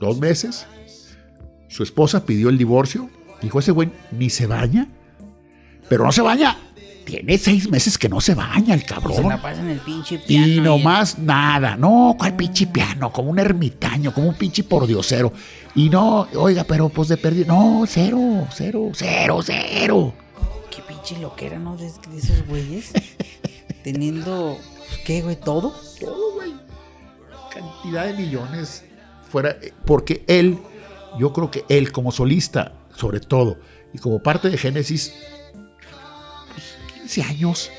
dos 0.00 0.18
meses, 0.18 0.66
su 1.68 1.82
esposa 1.82 2.26
pidió 2.26 2.50
el 2.50 2.58
divorcio. 2.58 3.08
Dijo, 3.40 3.58
ese 3.58 3.72
güey 3.72 3.90
ni 4.10 4.28
se 4.28 4.46
baña. 4.46 4.88
Pero 5.88 6.04
no 6.04 6.12
se 6.12 6.22
baña. 6.22 6.58
Tiene 7.04 7.36
seis 7.38 7.68
meses 7.68 7.98
que 7.98 8.08
no 8.08 8.20
se 8.20 8.34
baña 8.34 8.74
el 8.74 8.80
Se 8.80 8.86
cabrón. 8.86 9.28
la 9.28 9.40
pasa 9.42 9.60
en 9.60 9.70
el 9.70 9.80
pinche 9.80 10.18
piano. 10.18 10.46
Y 10.46 10.56
y- 10.56 10.60
nomás 10.60 11.18
nada. 11.18 11.76
No, 11.76 12.14
¿cuál 12.18 12.36
pinche 12.36 12.66
piano? 12.66 13.12
Como 13.12 13.30
un 13.30 13.38
ermitaño, 13.38 14.12
como 14.14 14.28
un 14.28 14.34
pinche 14.34 14.62
pordiosero. 14.64 15.32
Y 15.74 15.88
no, 15.90 16.28
oiga, 16.36 16.64
pero 16.64 16.88
pues 16.88 17.08
de 17.08 17.16
perdido. 17.16 17.46
No, 17.54 17.84
cero, 17.86 18.46
cero, 18.54 18.90
cero, 18.94 19.40
cero. 19.44 20.14
Qué 20.70 20.82
pinche 20.82 21.18
loquera, 21.18 21.58
¿no? 21.58 21.76
De, 21.76 21.86
de 21.86 22.18
esos 22.18 22.46
güeyes. 22.46 22.92
Teniendo. 23.84 24.58
¿Qué, 25.04 25.22
güey? 25.22 25.36
¿Todo? 25.40 25.74
Todo, 26.00 26.34
güey. 26.34 26.52
Cantidad 27.52 28.06
de 28.06 28.14
millones 28.14 28.84
fuera. 29.30 29.50
eh, 29.60 29.72
Porque 29.84 30.24
él, 30.28 30.58
yo 31.18 31.32
creo 31.32 31.50
que 31.50 31.64
él, 31.68 31.92
como 31.92 32.12
solista, 32.12 32.72
sobre 32.94 33.20
todo, 33.20 33.58
y 33.92 33.98
como 33.98 34.22
parte 34.22 34.48
de 34.50 34.56
Génesis, 34.58 35.12
15 37.12 37.22
años, 37.30 37.70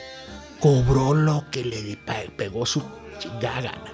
cobró 0.59 1.13
lo 1.13 1.45
que 1.51 1.65
le 1.65 1.97
pe- 1.97 2.31
pegó 2.37 2.65
su 2.65 2.83
chingada 3.19 3.61
gana. 3.61 3.93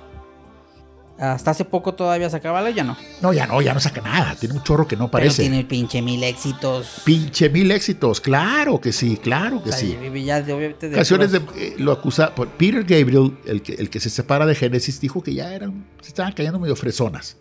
Hasta 1.17 1.51
hace 1.51 1.65
poco 1.65 1.93
todavía 1.95 2.29
sacaba 2.29 2.61
la 2.61 2.69
ya 2.69 2.83
no. 2.85 2.95
No, 3.21 3.33
ya 3.33 3.45
no, 3.45 3.61
ya 3.61 3.73
no 3.73 3.79
saca 3.81 3.99
nada. 4.01 4.35
Tiene 4.35 4.55
un 4.55 4.63
chorro 4.63 4.87
que 4.87 4.95
no 4.95 5.11
Pero 5.11 5.23
parece. 5.23 5.41
tiene 5.43 5.65
pinche 5.65 6.01
mil 6.01 6.23
éxitos. 6.23 7.01
Pinche 7.03 7.49
mil 7.49 7.69
éxitos, 7.71 8.21
claro 8.21 8.79
que 8.79 8.93
sí, 8.93 9.17
claro 9.17 9.61
que 9.61 9.69
O 9.69 9.73
sea, 9.73 9.81
sí. 9.81 9.97
ya 10.23 10.41
de, 10.41 10.75
Canciones 10.93 11.31
de, 11.33 11.41
eh, 11.57 11.75
lo 11.77 11.91
acusa 11.91 12.33
Peter 12.35 12.83
Gabriel, 12.85 13.37
el 13.45 13.61
que, 13.61 13.73
el 13.73 13.89
que 13.89 13.99
se 13.99 14.09
separa 14.09 14.45
de 14.45 14.55
Genesis, 14.55 15.01
dijo 15.01 15.21
que 15.21 15.33
ya 15.33 15.53
eran, 15.53 15.85
se 16.01 16.07
estaban 16.09 16.31
cayendo 16.31 16.57
medio 16.59 16.77
fresonas 16.77 17.35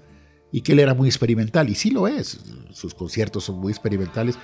y 0.51 0.62
que 0.62 0.72
él 0.72 0.80
era 0.80 0.94
muy 0.94 1.09
experimental, 1.09 1.68
y 1.68 1.74
sí 1.76 1.90
lo 1.90 2.09
es. 2.09 2.38
Sus 2.72 2.94
conciertos 2.94 3.44
son 3.44 3.61
muy 3.61 3.70
experimentales. 3.70 4.36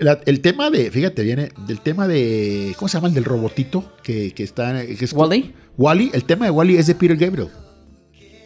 La- 0.00 0.18
el 0.26 0.40
tema 0.40 0.70
de, 0.70 0.90
fíjate, 0.90 1.22
viene 1.22 1.50
del 1.66 1.80
tema 1.80 2.08
de, 2.08 2.74
¿cómo 2.78 2.88
se 2.88 2.96
llama? 2.96 3.08
El 3.08 3.14
del 3.14 3.24
robotito 3.24 3.92
que, 4.02 4.32
que 4.32 4.42
está. 4.42 4.84
Que 4.84 5.04
es, 5.04 5.12
¿Wall-E? 5.12 5.52
Wally, 5.76 6.10
el 6.12 6.24
tema 6.24 6.46
de 6.46 6.50
Wally 6.50 6.76
es 6.76 6.86
de 6.88 6.94
Peter 6.94 7.16
Gabriel. 7.16 7.48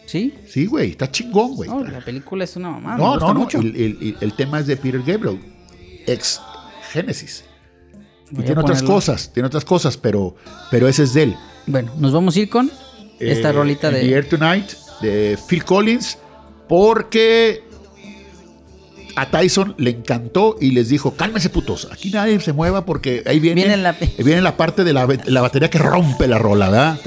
¿Sí? 0.07 0.35
Sí, 0.49 0.67
güey, 0.67 0.91
está 0.91 1.11
chingón, 1.11 1.55
güey. 1.57 1.69
No, 1.71 1.83
la 1.83 2.01
película 2.01 2.45
es 2.45 2.55
una 2.57 2.71
mamá. 2.71 2.97
No, 2.97 3.17
no, 3.17 3.33
no. 3.33 3.41
mucho. 3.41 3.59
El, 3.59 3.75
el- 3.77 4.17
el 4.21 4.33
tema 4.35 4.61
es 4.61 4.67
de 4.67 4.77
Peter 4.77 5.01
Gabriel, 5.05 5.41
ex 6.07 6.41
Genesis. 6.93 7.45
Y 8.31 8.37
tiene 8.37 8.61
otras 8.61 8.79
ponerlo. 8.81 8.89
cosas, 8.95 9.31
tiene 9.33 9.47
otras 9.47 9.65
cosas, 9.65 9.97
pero, 9.97 10.35
pero 10.71 10.89
ese 10.89 11.05
es 11.05 11.15
de 11.15 11.23
él. 11.25 11.37
Bueno, 11.67 11.93
nos 11.99 12.13
vamos 12.13 12.37
a 12.37 12.41
ir 12.41 12.49
con 12.51 12.71
esta 13.21 13.51
Eh, 13.51 13.53
rolita 13.53 13.89
In 13.89 13.95
the 13.95 14.01
de. 14.07 14.13
Air 14.13 14.29
Tonight 14.29 14.71
de 15.01 15.39
Phil 15.49 15.65
Collins, 15.65 16.19
porque 16.69 17.63
a 19.17 19.31
Tyson 19.31 19.75
le 19.79 19.91
encantó 19.91 20.57
y 20.61 20.71
les 20.73 20.89
dijo: 20.89 21.13
cálmese, 21.15 21.51
putos, 21.51 21.89
aquí 21.93 22.11
nadie 22.11 22.41
se 22.41 22.53
mueva 22.53 22.85
porque 22.85 23.23
ahí 23.27 23.41
viene, 23.41 23.63
Viene 23.63 23.77
la- 23.77 23.97
viene 24.19 24.41
la 24.43 24.57
parte 24.57 24.85
de 24.85 24.93
la, 24.93 25.07
la 25.27 25.41
batería 25.41 25.71
que 25.71 25.79
rompe 25.79 26.27
la 26.27 26.39
rola, 26.39 26.71
¿verdad? 26.71 26.99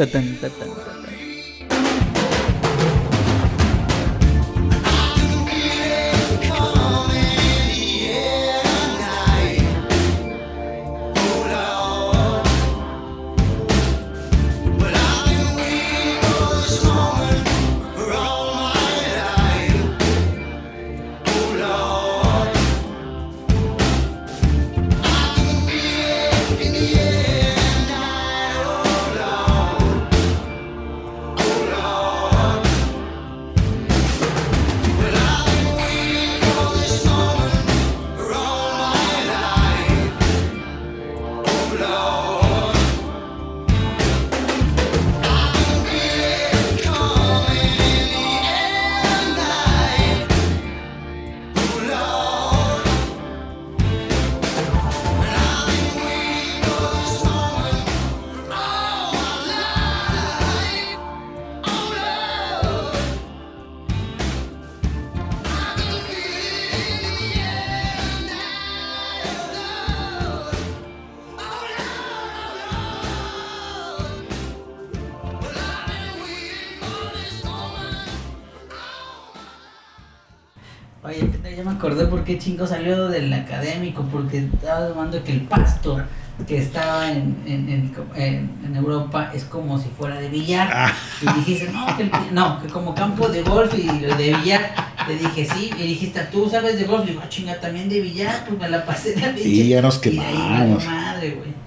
Qué 82.27 82.37
chingo 82.37 82.67
salió 82.67 83.07
del 83.07 83.33
académico, 83.33 84.03
porque 84.11 84.37
estaba 84.39 84.85
hablando 84.87 85.23
que 85.23 85.31
el 85.31 85.41
pasto 85.41 85.99
que 86.45 86.59
estaba 86.59 87.09
en, 87.11 87.35
en, 87.47 87.67
en, 87.69 87.93
en- 88.15 88.51
en 88.63 88.75
Europa 88.75 89.31
es 89.33 89.43
como 89.45 89.79
si 89.79 89.89
fuera 89.97 90.19
de 90.19 90.29
billar. 90.29 90.69
Ah. 90.71 90.91
Y 91.21 91.39
dijiste, 91.39 91.71
no, 91.71 91.87
que, 91.97 92.03
el- 92.03 92.11
no, 92.33 92.61
que 92.61 92.67
como 92.67 92.93
campo 92.93 93.27
de 93.29 93.41
golf 93.41 93.73
y 93.73 93.87
de 93.87 94.35
billar. 94.37 94.71
Le 95.07 95.15
dije, 95.17 95.47
sí, 95.51 95.71
y 95.79 95.83
dijiste, 95.87 96.19
¿tú 96.31 96.47
sabes 96.49 96.77
de 96.77 96.83
golf? 96.83 97.05
Y 97.05 97.11
digo, 97.11 97.21
ah, 97.23 97.29
chinga, 97.29 97.59
también 97.59 97.89
de 97.89 98.01
billar, 98.01 98.45
pues 98.45 98.59
me 98.59 98.69
la 98.69 98.85
pasé 98.85 99.13
de 99.15 99.31
billar. 99.31 99.47
Y 99.47 99.67
ya 99.69 99.81
nos 99.81 100.05
Y 100.05 100.09
ahí, 100.09 100.35
quemamos. 100.35 100.85
madre, 100.85 101.31
güey. 101.31 101.57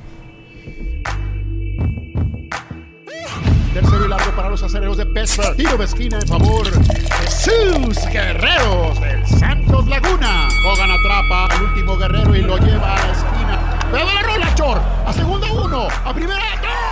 Tercero 3.75 4.05
y 4.05 4.09
largo 4.09 4.31
para 4.37 4.51
los 4.51 4.63
acereros 4.63 4.97
de 4.97 5.07
Pittsburgh. 5.07 5.57
Tiro 5.57 5.77
de 5.77 5.85
esquina 5.85 6.19
en 6.21 6.27
favor 6.29 6.69
de 6.71 7.31
sus 7.31 8.05
guerreros 8.13 9.01
del 9.01 9.25
Laguna. 9.71 10.49
Hogan 10.66 10.91
atrapa 10.91 11.47
al 11.47 11.62
último 11.62 11.97
guerrero 11.97 12.35
y 12.35 12.43
lo 12.43 12.59
lleva 12.59 12.95
a 12.95 13.07
la 13.07 13.12
esquina. 13.12 13.79
¡Pero 13.91 14.05
la 14.05 14.23
rola, 14.23 14.55
Chor! 14.55 14.81
A 15.07 15.12
segunda 15.12 15.51
uno, 15.53 15.89
a 16.05 16.12
primera 16.12 16.41
¡gol! 16.61 16.89